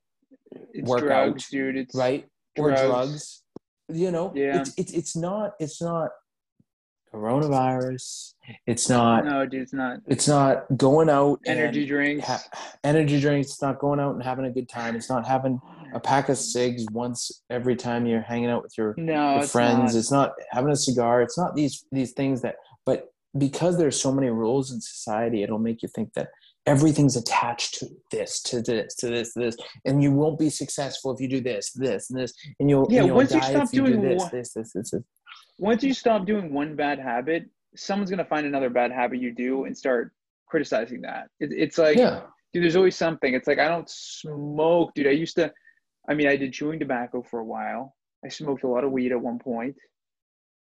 it's 0.73 0.89
work 0.89 1.03
drugs, 1.03 1.45
out, 1.45 1.51
dude. 1.51 1.77
It's 1.77 1.95
right 1.95 2.27
or 2.59 2.71
drugs. 2.71 3.44
You 3.89 4.11
know, 4.11 4.33
Yeah. 4.35 4.61
it's 4.61 4.73
it's 4.79 4.93
it's 4.93 5.17
not 5.17 5.53
it's 5.59 5.81
not 5.83 6.11
coronavirus. 7.13 8.35
It's 8.67 8.89
not 8.89 9.25
No, 9.25 9.47
dude, 9.47 9.63
it's 9.63 9.73
not. 9.73 9.99
it's 10.07 10.27
not 10.29 10.65
going 10.77 11.09
out 11.09 11.41
Energy 11.47 11.87
drinks. 11.87 12.27
ha- 12.27 12.43
energy 12.83 13.21
drinks. 13.21 13.51
It's 13.51 13.63
not 13.63 13.79
going 13.79 14.01
out 14.01 14.15
and 14.15 14.23
having 14.23 14.47
a 14.47 14.51
good 14.51 14.69
time. 14.69 14.97
It's 14.97 15.09
not 15.09 15.27
having 15.27 15.61
a 15.95 16.01
pack 16.01 16.29
of 16.29 16.37
cigs 16.39 16.85
once 16.93 17.43
every 17.51 17.77
time 17.77 18.07
you're 18.07 18.21
hanging 18.23 18.51
out 18.51 18.63
with 18.63 18.77
your, 18.77 18.95
no, 18.97 19.35
your 19.35 19.43
it's 19.43 19.53
friends. 19.53 19.95
not. 19.95 19.99
It's 19.99 20.11
not 20.11 20.33
having 20.51 20.73
a 20.73 20.77
cigar. 20.77 21.23
It's 21.23 21.39
not 21.39 21.55
these 21.55 21.85
these 21.93 22.13
things 22.13 22.43
that. 22.43 22.57
But 22.85 23.13
because 23.39 23.79
there's 23.79 24.01
so 24.01 24.13
many 24.13 24.29
rules 24.31 24.73
in 24.73 24.81
society, 24.81 25.43
it'll 25.43 25.59
make 25.59 25.83
you 25.83 25.89
think 25.89 26.13
that 26.15 26.29
everything's 26.67 27.17
attached 27.17 27.75
to 27.75 27.89
this, 28.11 28.41
to 28.43 28.63
this, 28.63 28.95
to 28.97 29.09
this, 29.09 29.35
this, 29.35 29.57
and 29.85 30.03
you 30.03 30.11
won't 30.13 30.39
be 30.39 30.51
successful 30.51 31.13
if 31.13 31.21
you 31.21 31.29
do 31.29 31.41
this, 31.41 31.73
this, 31.73 32.11
and 32.11 32.19
this, 32.19 32.33
and 32.59 32.71
you'll 32.71 32.87
Yeah, 32.91 33.01
and 33.01 33.09
you'll 33.09 33.17
once 33.17 33.35
you 33.35 33.43
stop 33.43 33.69
you 33.73 33.85
do 33.85 33.93
doing 33.93 34.03
this, 34.03 34.23
one- 34.23 34.31
this, 34.33 34.53
this, 34.53 34.73
this, 34.73 34.91
this. 34.91 35.03
Once 35.59 35.85
you 35.85 35.95
stop 35.95 36.27
doing 36.27 36.53
one 36.53 36.75
bad 36.75 36.99
habit, 36.99 37.49
someone's 37.77 38.11
gonna 38.11 38.25
find 38.25 38.47
another 38.47 38.71
bad 38.71 38.91
habit 38.91 39.21
you 39.21 39.33
do 39.33 39.65
and 39.65 39.77
start 39.77 40.13
criticizing 40.47 41.03
that. 41.03 41.29
It, 41.41 41.53
it's 41.53 41.79
like, 41.79 41.97
Yeah, 41.97 42.23
dude, 42.53 42.65
there's 42.65 42.77
always 42.77 42.97
something. 42.97 43.35
It's 43.35 43.47
like 43.47 43.59
I 43.59 43.69
don't 43.69 43.89
smoke, 43.89 44.95
dude. 44.95 45.07
I 45.07 45.11
used 45.11 45.37
to. 45.37 45.53
I 46.09 46.15
mean, 46.15 46.29
I 46.29 46.37
did 46.37 46.53
chewing 46.53 46.79
tobacco 46.79 47.23
for 47.23 47.41
a 47.41 47.45
while. 47.45 47.95
I 48.25 48.29
smoked 48.29 48.65
a 48.65 48.69
lot 48.69 48.85
of 48.85 48.93
weed 48.93 49.13
at 49.13 49.21
one 49.21 49.39
point. 49.39 49.75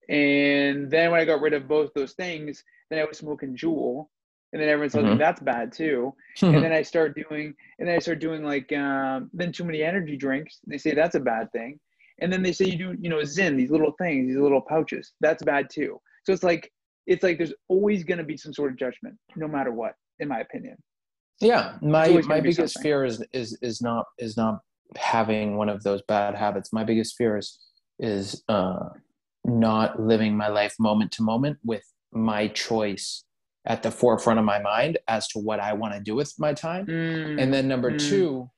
And 0.09 0.91
then 0.91 1.11
when 1.11 1.21
I 1.21 1.25
got 1.25 1.41
rid 1.41 1.55
of 1.55 1.67
both 1.67 1.93
those 1.95 2.13
things, 2.13 2.63
then 2.91 2.99
I 2.99 3.05
was 3.05 3.19
smoking 3.19 3.57
Juul. 3.57 4.07
And 4.55 4.63
then 4.63 4.69
everyone's 4.69 4.95
me 4.95 5.03
Mhm. 5.03 5.19
that's 5.19 5.41
bad 5.41 5.73
too. 5.73 6.15
and 6.41 6.63
then 6.63 6.73
I 6.81 6.83
start 6.83 7.17
doing, 7.17 7.53
and 7.79 7.89
then 7.89 7.97
I 7.97 7.99
start 7.99 8.21
doing 8.21 8.45
like, 8.45 8.73
um, 8.73 9.29
then 9.35 9.51
too 9.51 9.65
many 9.65 9.83
energy 9.83 10.17
drinks. 10.17 10.61
They 10.67 10.79
say 10.79 10.95
that's 10.95 11.17
a 11.17 11.21
bad 11.21 11.51
thing, 11.51 11.81
and 12.21 12.33
then 12.33 12.41
they 12.43 12.53
say 12.53 12.67
you 12.67 12.79
do, 12.79 12.97
you 13.01 13.11
know, 13.11 13.17
Zyn, 13.19 13.57
these 13.57 13.73
little 13.73 13.93
things, 13.99 14.29
these 14.29 14.39
little 14.39 14.61
pouches. 14.63 15.13
That's 15.21 15.43
bad 15.43 15.69
too. 15.69 16.01
So 16.25 16.33
it's 16.33 16.45
like, 16.45 16.71
it's 17.09 17.25
like 17.25 17.37
there's 17.37 17.53
always 17.69 18.05
going 18.05 18.19
to 18.19 18.25
be 18.25 18.37
some 18.37 18.53
sort 18.55 18.71
of 18.71 18.79
judgment, 18.79 19.17
no 19.35 19.49
matter 19.49 19.73
what, 19.73 19.95
in 20.21 20.29
my 20.29 20.39
opinion. 20.41 20.77
yeah 21.41 21.77
my 21.83 22.09
my 22.29 22.39
biggest 22.41 22.75
something. 22.75 22.83
fear 22.83 23.05
is 23.05 23.17
is 23.33 23.59
is 23.61 23.83
not 23.83 24.05
is 24.19 24.37
not 24.37 24.61
having 24.97 25.57
one 25.57 25.69
of 25.69 25.83
those 25.83 26.01
bad 26.07 26.37
habits 26.37 26.73
my 26.73 26.85
biggest 26.85 27.17
fear 27.19 27.37
is 27.37 27.59
is 27.99 28.45
uh 28.49 28.89
not 29.45 30.01
living 30.01 30.37
my 30.37 30.47
life 30.61 30.75
moment 30.79 31.11
to 31.11 31.23
moment 31.23 31.57
with 31.65 31.83
my 32.13 32.47
choice 32.49 33.25
at 33.67 33.83
the 33.83 33.91
forefront 33.91 34.39
of 34.39 34.45
my 34.45 34.59
mind 34.61 34.99
as 35.09 35.27
to 35.29 35.39
what 35.39 35.59
i 35.61 35.73
want 35.73 35.95
to 35.95 36.01
do 36.01 36.15
with 36.15 36.33
my 36.39 36.53
time. 36.53 36.87
And 36.89 37.53
then 37.53 37.67
number 37.69 37.93
Mm. 37.93 38.09
two 38.11 38.51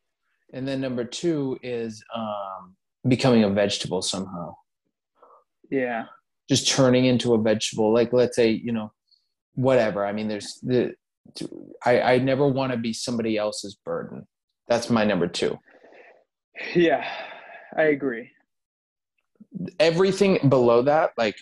and 0.53 0.67
then 0.67 0.81
number 0.81 1.05
two 1.05 1.59
is 1.63 2.03
um 2.15 2.77
becoming 3.09 3.45
a 3.45 3.51
vegetable 3.51 4.03
somehow. 4.03 4.55
Yeah, 5.71 6.05
just 6.49 6.69
turning 6.69 7.05
into 7.07 7.35
a 7.35 7.39
vegetable 7.43 7.93
like 7.93 8.13
let's 8.13 8.37
say 8.37 8.51
you 8.51 8.73
know 8.73 8.93
whatever. 9.55 10.05
I 10.07 10.13
mean 10.13 10.29
there's 10.29 10.59
the 10.63 10.95
i 11.85 12.01
i 12.13 12.19
never 12.19 12.47
want 12.49 12.73
to 12.73 12.79
be 12.79 12.93
somebody 12.93 13.37
else's 13.37 13.75
burden. 13.85 14.27
That's 14.69 14.89
my 14.91 15.05
number 15.05 15.27
two. 15.29 15.59
Yeah, 16.75 17.05
I 17.77 17.85
agree. 17.85 18.31
everything 19.81 20.39
below 20.49 20.83
that 20.83 21.11
like 21.17 21.37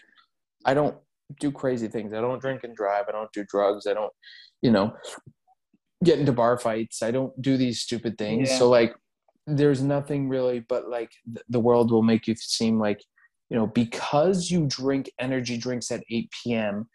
i 0.65 0.73
don't 0.75 0.97
do 1.41 1.51
crazy 1.51 1.89
things. 1.89 2.13
I 2.13 2.21
don't 2.21 2.41
drink 2.41 2.65
and 2.65 2.75
drive. 2.75 3.05
I 3.09 3.13
don't 3.13 3.33
do 3.33 3.45
drugs. 3.49 3.87
I 3.87 3.95
don't 3.95 4.13
you 4.63 4.71
know 4.71 4.93
get 6.03 6.19
into 6.19 6.33
bar 6.33 6.59
fights. 6.59 7.03
I 7.03 7.11
don't 7.11 7.41
do 7.41 7.57
these 7.57 7.81
stupid 7.81 8.19
things. 8.19 8.51
Yeah. 8.51 8.59
so 8.59 8.69
like 8.69 8.95
there's 9.47 9.83
nothing 9.83 10.29
really 10.29 10.61
but 10.61 10.89
like 10.89 11.11
th- 11.27 11.45
the 11.49 11.61
world 11.61 11.91
will 11.91 12.03
make 12.03 12.27
you 12.27 12.35
seem 12.35 12.79
like 12.79 12.99
you 13.51 13.57
know 13.57 13.67
because 13.67 14.51
you 14.51 14.65
drink 14.67 15.11
energy 15.19 15.59
drinks 15.59 15.91
at 15.91 16.03
8 16.11 16.31
p.m 16.31 16.89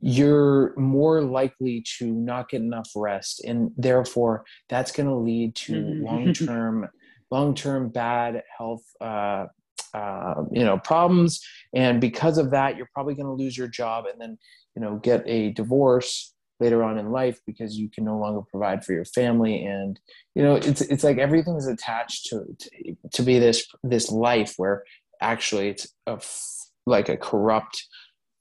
you're 0.00 0.72
more 0.78 1.22
likely 1.22 1.82
to 1.98 2.12
not 2.12 2.50
get 2.50 2.60
enough 2.60 2.90
rest. 2.94 3.42
And 3.44 3.70
therefore 3.78 4.44
that's 4.68 4.92
going 4.92 5.08
to 5.08 5.14
lead 5.16 5.54
to 5.56 5.72
Mhm. 5.72 6.02
long-term 6.04 6.88
long-term 7.30 7.88
bad 7.88 8.42
health 8.56 8.84
uh, 9.00 9.46
uh, 9.94 10.42
you 10.52 10.64
know 10.64 10.78
problems 10.78 11.40
and 11.74 12.00
because 12.00 12.38
of 12.38 12.50
that 12.50 12.76
you're 12.76 12.88
probably 12.94 13.14
going 13.14 13.26
to 13.26 13.32
lose 13.32 13.56
your 13.56 13.68
job 13.68 14.04
and 14.10 14.20
then 14.20 14.38
you 14.74 14.82
know 14.82 14.96
get 14.96 15.22
a 15.26 15.50
divorce 15.52 16.32
later 16.58 16.82
on 16.82 16.96
in 16.98 17.10
life 17.12 17.38
because 17.46 17.76
you 17.76 17.88
can 17.90 18.04
no 18.04 18.18
longer 18.18 18.40
provide 18.50 18.84
for 18.84 18.92
your 18.94 19.04
family 19.04 19.64
and 19.64 20.00
you 20.34 20.42
know 20.42 20.54
it's 20.56 20.80
it's 20.82 21.04
like 21.04 21.18
everything 21.18 21.56
is 21.56 21.66
attached 21.66 22.26
to 22.26 22.44
to, 22.58 22.96
to 23.12 23.22
be 23.22 23.38
this 23.38 23.66
this 23.82 24.10
life 24.10 24.54
where 24.56 24.82
actually 25.20 25.68
it's 25.68 25.86
a 26.06 26.12
f- 26.12 26.52
like 26.86 27.08
a 27.08 27.16
corrupt 27.16 27.84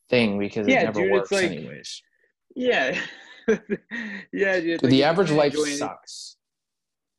thing 0.09 0.37
because 0.39 0.67
Yeah, 0.67 0.81
it 0.81 0.85
never 0.85 1.01
dude, 1.01 1.11
works 1.11 1.31
like- 1.31 1.51
anyways 1.51 2.01
Yeah, 2.55 2.97
yeah, 4.31 4.59
dude. 4.59 4.79
the 4.81 4.87
like, 4.87 5.03
average 5.03 5.31
life 5.31 5.53
enjoy 5.53 5.69
it, 5.69 5.77
sucks 5.77 6.37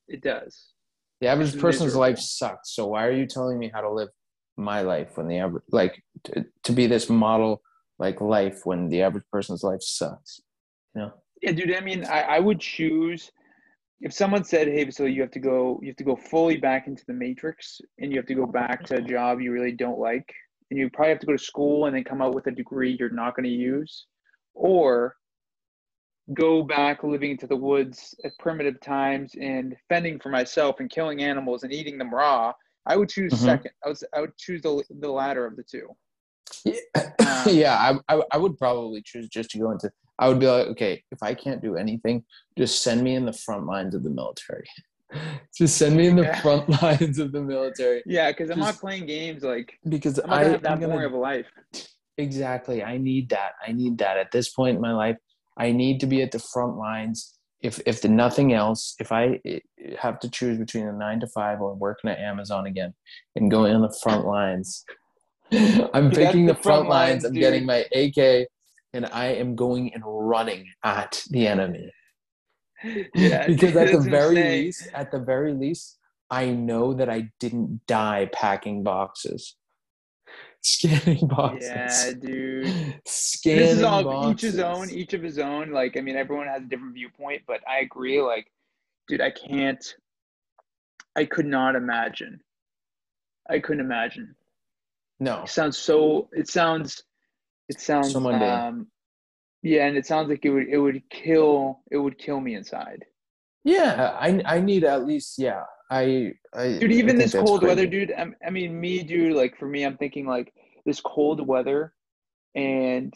It 0.09 0.23
does. 0.23 0.73
The 1.21 1.27
average 1.27 1.59
person's 1.59 1.97
life 1.97 2.19
sucks 2.19 2.75
so 2.75 2.87
why 2.87 3.05
are 3.05 3.13
you 3.13 3.27
telling 3.27 3.59
me 3.59 3.71
how 3.73 3.81
to 3.81 3.91
live 3.91 4.09
my 4.57 4.81
life 4.81 5.17
when 5.17 5.29
the 5.29 5.39
average 5.39 5.65
like 5.71 6.03
to, 6.25 6.45
to 6.63 6.73
be 6.73 6.87
this 6.87 7.09
model 7.11 7.61
like 7.99 8.21
life 8.21 8.61
when 8.65 8.89
the 8.89 9.03
average 9.03 9.25
person's 9.31 9.63
life 9.63 9.83
sucks 9.83 10.41
you 10.95 11.03
know 11.03 11.13
Yeah, 11.43 11.53
dude. 11.53 11.77
I 11.77 11.81
mean, 11.81 12.05
I, 12.05 12.23
I 12.23 12.39
would 12.41 12.61
choose 12.61 13.31
if 14.01 14.13
someone 14.13 14.45
said, 14.45 14.69
"Hey, 14.69 14.91
so 14.91 15.05
you 15.05 15.21
have 15.23 15.31
to 15.33 15.39
go, 15.39 15.79
you 15.83 15.89
have 15.89 15.97
to 15.97 16.05
go 16.05 16.17
fully 16.17 16.57
back 16.57 16.87
into 16.87 17.05
the 17.07 17.13
matrix, 17.13 17.81
and 17.99 18.11
you 18.11 18.19
have 18.19 18.27
to 18.27 18.35
go 18.35 18.47
back 18.47 18.85
to 18.87 18.97
a 18.97 19.01
job 19.01 19.41
you 19.41 19.53
really 19.53 19.73
don't 19.73 19.99
like, 19.99 20.29
and 20.71 20.79
you 20.79 20.91
probably 20.91 21.11
have 21.11 21.21
to 21.21 21.27
go 21.27 21.33
to 21.33 21.39
school 21.39 21.87
and 21.87 21.95
then 21.95 22.05
come 22.05 22.23
out 22.23 22.35
with 22.35 22.47
a 22.47 22.51
degree 22.51 22.97
you're 22.99 23.11
not 23.11 23.37
going 23.37 23.45
to 23.45 23.51
use, 23.51 24.07
or 24.55 25.17
go 26.35 26.63
back 26.63 27.03
living 27.05 27.31
into 27.33 27.47
the 27.47 27.57
woods 27.57 28.15
at 28.25 28.33
primitive 28.39 28.81
times 28.81 29.35
and 29.41 29.77
fending 29.89 30.19
for 30.19 30.29
myself 30.31 30.77
and 30.81 30.91
killing 30.91 31.23
animals 31.23 31.63
and 31.63 31.73
eating 31.73 31.99
them 31.99 32.13
raw." 32.13 32.53
I 32.87 32.97
would 32.97 33.09
choose 33.09 33.33
Mhm. 33.35 33.39
second. 33.39 33.71
I 33.85 33.89
would 33.89 33.99
I 34.15 34.21
would 34.21 34.37
choose 34.37 34.63
the 34.63 34.83
the 35.01 35.11
latter 35.11 35.45
of 35.47 35.57
the 35.57 35.63
two. 35.65 35.89
Yeah, 36.65 36.75
Um, 37.21 37.45
yeah 37.49 37.99
I, 38.09 38.15
I, 38.17 38.23
I 38.33 38.37
would 38.39 38.57
probably 38.59 39.03
choose 39.05 39.29
just 39.29 39.51
to 39.51 39.59
go 39.59 39.71
into. 39.71 39.91
I 40.19 40.29
would 40.29 40.39
be 40.41 40.47
like, 40.47 40.67
okay, 40.69 41.03
if 41.11 41.23
I 41.23 41.35
can't 41.35 41.61
do 41.61 41.77
anything, 41.77 42.25
just 42.57 42.83
send 42.83 43.03
me 43.03 43.15
in 43.17 43.27
the 43.27 43.33
front 43.33 43.67
lines 43.67 43.95
of 43.95 44.03
the 44.03 44.11
military. 44.11 44.67
just 45.57 45.77
send 45.77 45.97
me 45.97 46.07
in 46.09 46.17
the 46.17 46.23
Yeah. 46.25 46.41
front 46.41 46.69
lines 46.83 47.19
of 47.19 47.33
the 47.33 47.41
military 47.43 48.03
Yeah, 48.07 48.31
because 48.31 48.51
I'm 48.51 48.59
not 48.61 48.79
playing 48.79 49.07
games 49.07 49.43
like 49.43 49.79
because 49.89 50.19
I'm 50.19 50.31
not 50.31 50.41
I 50.41 50.45
have 50.45 50.63
that 50.63 50.73
am 50.73 50.81
gonna, 50.81 50.93
boring 50.95 51.07
of 51.07 51.13
a 51.13 51.17
life. 51.19 51.47
exactly. 52.19 52.83
I 52.83 52.99
need 52.99 53.29
that. 53.31 53.53
I 53.67 53.73
need 53.73 53.99
that 53.99 54.17
at 54.17 54.31
this 54.33 54.51
point 54.51 54.77
in 54.77 54.81
my 54.81 54.93
life. 54.93 55.17
I 55.57 55.73
need 55.73 56.01
to 56.01 56.07
be 56.07 56.23
at 56.23 56.33
the 56.33 56.39
front 56.39 56.77
lines. 56.77 57.39
If 57.63 57.81
if 57.87 58.03
the 58.03 58.09
nothing 58.09 58.53
else, 58.53 58.95
if 59.01 59.13
I 59.13 59.41
eh, 59.45 59.61
have 59.99 60.21
to 60.21 60.31
choose 60.31 60.59
between 60.59 60.87
a 60.87 60.93
nine 60.93 61.21
to 61.21 61.27
five 61.27 61.61
or 61.61 61.75
working 61.75 62.11
at 62.11 62.19
Amazon 62.19 62.67
again 62.67 62.95
and 63.35 63.51
going 63.51 63.75
on 63.75 63.83
the 63.83 63.97
front 64.03 64.27
lines, 64.27 64.85
I'm 65.53 66.11
picking 66.11 66.47
the 66.47 66.53
the 66.53 66.63
front 66.63 66.87
front 66.87 66.89
lines. 66.89 67.23
lines, 67.23 67.25
I'm 67.25 67.33
getting 67.33 67.65
my 67.65 67.85
AK, 67.95 68.49
and 68.93 69.07
I 69.07 69.27
am 69.27 69.55
going 69.57 69.93
and 69.95 70.03
running 70.05 70.67
at 70.85 71.23
the 71.31 71.47
enemy. 71.47 71.91
Yeah, 73.15 73.47
because 73.47 73.75
at 73.77 73.93
the 73.93 74.01
very 74.01 74.37
insane. 74.37 74.65
least, 74.65 74.89
at 74.93 75.11
the 75.11 75.19
very 75.19 75.55
least, 75.55 75.99
I 76.31 76.51
know 76.51 76.93
that 76.95 77.09
I 77.09 77.31
didn't 77.41 77.87
die 77.87 78.29
packing 78.33 78.83
boxes, 78.83 79.57
scanning 80.67 81.27
boxes. 81.29 81.69
Yeah, 81.69 82.13
dude. 82.21 83.01
Scanning 83.07 83.59
this 83.61 83.77
is 83.79 83.83
all 83.83 84.03
boxes. 84.05 84.33
each 84.33 84.41
his 84.53 84.59
own, 84.61 84.91
each 84.91 85.15
of 85.15 85.23
his 85.23 85.39
own. 85.39 85.71
Like, 85.71 85.97
I 85.97 86.01
mean, 86.01 86.17
everyone 86.17 86.47
has 86.49 86.63
a 86.63 86.67
different 86.67 86.95
viewpoint, 86.95 87.43
but 87.47 87.61
I 87.69 87.79
agree. 87.81 88.21
Like, 88.21 88.51
dude, 89.09 89.21
I 89.21 89.31
can't. 89.31 89.85
I 91.17 91.25
could 91.25 91.47
not 91.47 91.77
imagine. 91.77 92.41
I 93.49 93.59
couldn't 93.61 93.85
imagine. 93.85 94.35
No, 95.21 95.43
It 95.45 95.49
sounds 95.49 95.79
so. 95.79 96.29
It 96.33 96.49
sounds. 96.49 97.03
It 97.69 97.81
sounds. 97.81 98.13
So 98.13 98.21
mundane. 98.21 98.51
um, 98.51 98.87
yeah, 99.63 99.87
and 99.87 99.97
it 99.97 100.05
sounds 100.07 100.29
like 100.29 100.45
it 100.45 100.51
would. 100.51 100.69
It 100.69 100.79
would 100.79 101.03
kill. 101.11 101.81
It 101.91 101.97
would 101.97 102.19
kill 102.19 102.41
me 102.41 102.55
inside. 102.55 103.05
yeah, 103.65 104.17
I 104.21 104.43
I 104.45 104.61
need 104.61 104.85
at 104.85 105.07
least 105.07 105.39
yeah. 105.39 105.63
I, 105.91 106.33
I 106.55 106.79
dude 106.79 106.91
even 106.93 107.17
think 107.17 107.19
this 107.21 107.33
cold 107.33 107.61
crazy. 107.61 107.67
weather 107.69 107.87
dude 107.87 108.13
I, 108.17 108.27
I 108.45 108.51
mean 108.51 108.79
me 108.81 109.03
dude 109.03 109.37
like 109.37 109.57
for 109.57 109.67
me 109.67 109.85
i'm 109.85 109.97
thinking 109.97 110.27
like 110.27 110.53
this 110.85 111.01
cold 111.01 111.47
weather 111.47 111.93
and 112.55 113.15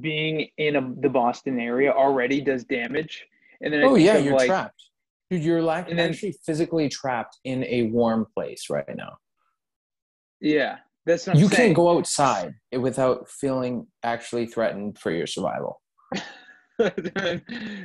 being 0.00 0.48
in 0.58 0.76
a, 0.76 0.92
the 1.00 1.08
boston 1.08 1.60
area 1.60 1.92
already 1.92 2.40
does 2.40 2.64
damage 2.64 3.26
and 3.62 3.72
then 3.72 3.82
I 3.82 3.86
Oh 3.86 3.94
yeah, 3.94 4.18
you're 4.18 4.34
like, 4.36 4.48
trapped. 4.48 4.82
Dude, 5.30 5.42
you're 5.42 5.62
like 5.62 5.88
And 5.88 5.98
then- 5.98 6.10
actually 6.10 6.34
physically 6.44 6.88
trapped 6.88 7.38
in 7.44 7.64
a 7.64 7.84
warm 7.84 8.26
place 8.34 8.68
right 8.70 8.84
now. 8.96 9.16
yeah 10.40 10.78
that's 11.06 11.26
you 11.28 11.34
saying. 11.34 11.50
can't 11.50 11.74
go 11.76 11.96
outside 11.96 12.54
without 12.76 13.28
feeling 13.30 13.86
actually 14.02 14.44
threatened 14.46 14.98
for 14.98 15.12
your 15.12 15.26
survival. 15.28 15.80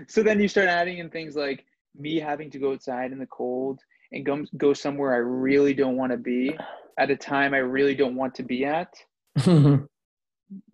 so 0.07 0.23
then 0.23 0.39
you 0.39 0.47
start 0.47 0.67
adding 0.67 0.97
in 0.97 1.07
things 1.11 1.35
like 1.35 1.63
me 1.97 2.19
having 2.19 2.49
to 2.51 2.59
go 2.59 2.73
outside 2.73 3.11
in 3.11 3.19
the 3.19 3.27
cold 3.27 3.79
and 4.11 4.25
go, 4.25 4.43
go 4.57 4.73
somewhere 4.73 5.13
i 5.13 5.17
really 5.17 5.73
don't 5.73 5.97
want 5.97 6.11
to 6.11 6.17
be 6.17 6.55
at 6.97 7.09
a 7.09 7.15
time 7.15 7.53
i 7.53 7.57
really 7.57 7.95
don't 7.95 8.15
want 8.15 8.35
to 8.35 8.43
be 8.43 8.65
at. 8.65 8.93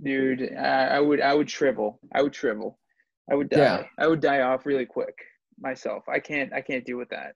Dude 0.01 0.55
I, 0.57 0.87
I 0.87 0.99
would 0.99 1.21
i 1.21 1.33
would 1.33 1.49
shrivel. 1.49 1.99
I 2.13 2.21
would 2.23 2.33
shrivel. 2.33 2.79
I 3.31 3.35
would 3.35 3.49
die. 3.49 3.57
Yeah. 3.57 3.83
i 3.99 4.07
would 4.07 4.21
die 4.21 4.41
off 4.41 4.65
really 4.65 4.85
quick 4.85 5.15
myself. 5.59 6.03
I 6.09 6.19
can't 6.19 6.51
i 6.53 6.61
can't 6.61 6.85
deal 6.85 6.97
with 6.97 7.09
that. 7.09 7.33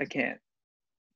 I 0.00 0.04
can't. 0.04 0.38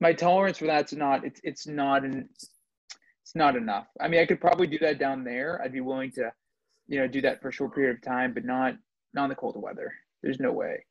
My 0.00 0.12
tolerance 0.12 0.58
for 0.58 0.66
that's 0.66 0.92
not 0.92 1.24
it's 1.24 1.40
it's 1.42 1.66
not 1.66 2.04
an 2.04 2.28
it's 2.38 3.34
not 3.34 3.56
enough. 3.56 3.86
I 4.00 4.08
mean 4.08 4.20
i 4.20 4.26
could 4.26 4.40
probably 4.40 4.66
do 4.66 4.78
that 4.80 4.98
down 4.98 5.24
there. 5.24 5.60
I'd 5.64 5.72
be 5.72 5.80
willing 5.80 6.12
to 6.12 6.30
you 6.86 6.98
know 6.98 7.06
do 7.06 7.22
that 7.22 7.40
for 7.40 7.48
a 7.48 7.52
short 7.52 7.74
period 7.74 7.96
of 7.96 8.02
time 8.02 8.34
but 8.34 8.44
not 8.44 8.74
not 9.14 9.24
in 9.24 9.30
the 9.30 9.36
cold 9.36 9.56
weather. 9.58 9.90
There's 10.22 10.38
no 10.38 10.52
way 10.52 10.84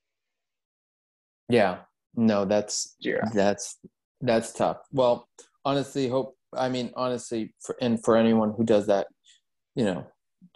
yeah. 1.50 1.80
No, 2.16 2.46
that's 2.46 2.96
zero 3.02 3.22
that's 3.34 3.78
that's 4.20 4.54
tough. 4.54 4.78
Well, 4.92 5.28
honestly, 5.64 6.08
hope 6.10 6.36
I 6.54 6.70
mean 6.70 6.92
honestly 6.96 7.54
for 7.62 7.76
and 7.82 8.04
for 8.04 8.18
anyone 8.18 8.54
who 8.56 8.64
does 8.64 8.88
that, 8.88 9.08
you 9.76 9.86
know, 9.86 10.06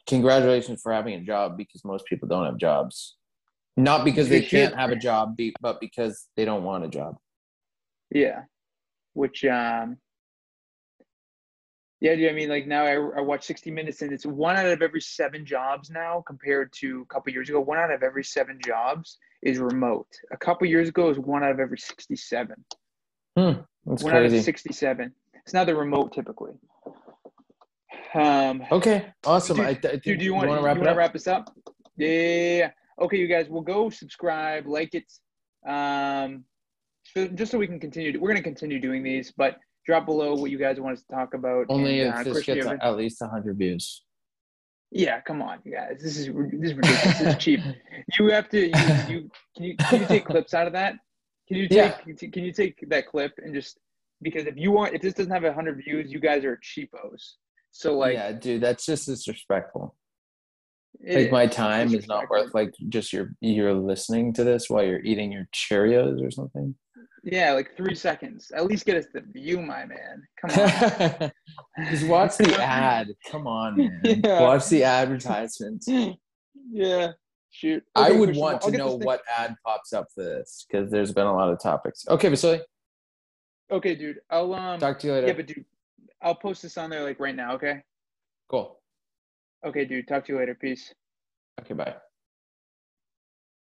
congratulations 0.08 0.82
for 0.82 0.92
having 0.92 1.14
a 1.16 1.22
job 1.22 1.58
because 1.58 1.84
most 1.86 2.06
people 2.06 2.28
don't 2.28 2.46
have 2.46 2.58
jobs. 2.58 3.16
Not 3.78 4.06
because 4.06 4.30
they 4.30 4.40
They 4.40 4.46
can't 4.46 4.76
have 4.76 4.92
a 4.92 4.96
job, 4.96 5.38
but 5.60 5.82
because 5.82 6.28
they 6.38 6.46
don't 6.46 6.64
want 6.64 6.86
a 6.86 6.88
job. 6.88 7.18
Yeah, 8.10 8.44
which 9.14 9.44
um, 9.44 9.98
yeah, 12.00 12.16
dude. 12.16 12.30
I 12.30 12.34
mean, 12.34 12.50
like 12.50 12.68
now 12.68 12.86
I, 12.86 12.94
I 12.94 13.22
watch 13.22 13.44
60 13.46 13.72
Minutes, 13.72 14.02
and 14.02 14.14
it's 14.14 14.26
one 14.26 14.56
out 14.56 14.68
of 14.68 14.82
every 14.82 15.02
seven 15.02 15.46
jobs 15.46 15.90
now, 15.90 16.24
compared 16.26 16.72
to 16.78 17.02
a 17.02 17.14
couple 17.14 17.34
years 17.34 17.50
ago. 17.50 17.60
One 17.60 17.78
out 17.78 17.92
of 17.92 18.04
every 18.04 18.24
seven 18.24 18.60
jobs 18.64 19.18
is 19.46 19.60
remote. 19.60 20.08
A 20.32 20.38
couple 20.38 20.68
years 20.68 20.89
ago, 20.89 21.06
it 21.06 21.10
was 21.10 21.20
one 21.20 21.43
out 21.43 21.52
of 21.52 21.60
every 21.60 21.78
67. 21.78 22.56
That's 23.86 24.04
one 24.04 24.16
out 24.16 24.26
of 24.26 24.32
67. 24.32 25.14
It's 25.36 25.54
now 25.54 25.64
the 25.64 25.76
remote 25.76 26.12
typically. 26.12 26.54
Um, 28.16 28.64
Okay, 28.72 29.06
awesome. 29.26 29.58
Dude, 29.58 29.66
I, 29.66 29.70
I 29.70 29.96
dude, 29.98 30.20
do 30.20 30.26
you 30.26 30.34
want 30.34 30.50
you 30.50 30.56
wrap 30.56 30.78
want 30.78 30.89
to 30.89 30.96
wrap 30.96 31.14
this 31.14 31.28
up? 31.28 31.56
Yeah. 31.96 32.72
Okay, 33.00 33.18
you 33.18 33.28
guys, 33.28 33.48
we'll 33.50 33.62
go 33.62 33.89
subscribe, 33.89 34.66
like 34.66 34.96
it, 34.96 35.12
um, 35.70 36.46
so 37.04 37.28
just 37.28 37.52
so 37.52 37.58
we 37.58 37.68
can 37.68 37.80
continue. 37.80 38.18
We're 38.20 38.30
gonna 38.30 38.41
continue 38.41 38.80
doing 38.80 39.04
these, 39.04 39.34
but 39.36 39.58
drop 39.86 40.06
below 40.06 40.34
what 40.34 40.50
you 40.50 40.58
guys 40.58 40.80
want 40.80 40.98
us 40.98 41.04
to 41.04 41.14
talk 41.14 41.34
about. 41.34 41.66
Only 41.68 42.02
and, 42.02 42.10
if 42.10 42.16
uh, 42.16 42.24
this 42.24 42.34
Christian, 42.34 42.56
gets 42.56 42.82
at 42.82 42.96
least 42.96 43.20
100 43.20 43.58
views. 43.58 44.05
Yeah, 44.96 45.20
come 45.20 45.41
on, 45.41 45.60
you 45.66 45.74
guys. 45.74 45.98
This 46.02 46.18
is 46.18 46.28
this 46.28 46.72
is 46.72 46.74
ridiculous. 46.74 47.20
this 47.20 47.22
is 47.22 47.36
cheap. 47.38 47.60
You 48.18 48.28
have 48.32 48.48
to. 48.50 48.60
You, 48.60 48.68
you 49.10 49.30
can 49.54 49.64
you 49.64 49.76
can 49.78 50.00
you 50.02 50.08
take 50.08 50.26
clips 50.32 50.54
out 50.54 50.68
of 50.68 50.74
that? 50.74 50.93
Can 51.50 51.58
you 51.58 51.68
take 51.68 51.93
Yeah. 52.06 52.30
can 52.30 52.46
you 52.46 52.54
take 52.54 52.82
that 52.89 53.08
clip 53.08 53.34
and 53.43 53.54
just 53.54 53.78
because 54.22 54.46
if 54.46 54.56
you 54.56 54.72
want 54.72 54.93
if 54.93 55.02
this 55.02 55.14
doesn't 55.14 55.34
have 55.34 55.54
hundred 55.54 55.82
views, 55.84 56.14
you 56.14 56.22
guys 56.22 56.46
are 56.46 56.58
cheapos. 56.64 57.34
So 57.72 57.98
like, 57.98 58.14
yeah, 58.14 58.32
dude, 58.32 58.64
that's 58.64 58.86
just 58.86 59.08
disrespectful. 59.08 59.98
like 61.06 61.30
my 61.30 61.46
time 61.46 61.93
is 61.93 62.08
not 62.08 62.30
worth 62.30 62.54
like 62.54 62.74
just 62.88 63.12
your 63.12 63.32
you're 63.41 63.74
listening 63.74 64.32
to 64.36 64.46
this 64.46 64.70
while 64.70 64.86
you're 64.86 65.04
eating 65.04 65.30
your 65.30 65.50
Cheerios 65.54 66.26
or 66.26 66.32
something. 66.32 66.74
Yeah, 67.26 67.54
like 67.54 67.76
three 67.76 67.96
seconds. 67.96 68.52
At 68.56 68.68
least 68.68 68.86
get 68.86 68.98
us 68.98 69.08
the 69.12 69.22
view, 69.22 69.60
my 69.60 69.84
man. 69.86 70.24
Come 70.40 70.52
on. 70.52 71.32
just 71.90 72.08
watch 72.08 72.38
the 72.38 72.56
ad. 72.62 73.08
Come 73.32 73.48
on, 73.48 73.78
man. 73.78 74.02
Yeah. 74.24 74.42
Watch 74.42 74.68
the 74.70 74.84
advertisement. 74.84 75.84
yeah. 76.72 77.12
Shoot. 77.50 77.84
I 77.96 78.12
would 78.12 78.36
want 78.36 78.62
to 78.62 78.72
know 78.72 78.96
what 78.96 79.22
ad 79.36 79.56
pops 79.66 79.92
up 79.92 80.06
for 80.14 80.24
this 80.24 80.68
because 80.70 80.92
there's 80.92 81.12
been 81.14 81.26
a 81.26 81.34
lot 81.34 81.50
of 81.52 81.60
topics. 81.60 82.06
Okay, 82.08 82.30
Vasily, 82.30 82.62
Okay, 83.72 83.96
dude. 83.96 84.20
I'll 84.30 84.54
um. 84.54 84.80
talk 84.80 85.00
to 85.00 85.08
you 85.08 85.14
later. 85.14 85.28
yeah, 85.28 85.34
but 85.34 85.48
dude, 85.48 85.66
I'll 86.22 86.36
post 86.36 86.62
this 86.62 86.78
on 86.78 86.92
there 86.92 87.04
like 87.04 87.20
right 87.20 87.36
now. 87.36 87.54
Okay. 87.56 87.82
cool. 88.50 88.80
Okay, 89.66 89.86
dude. 89.86 90.08
Talk 90.08 90.26
to 90.26 90.34
you 90.34 90.40
later. 90.40 90.54
Peace. 90.54 90.94
Okay, 91.60 91.74
bye. 91.74 91.96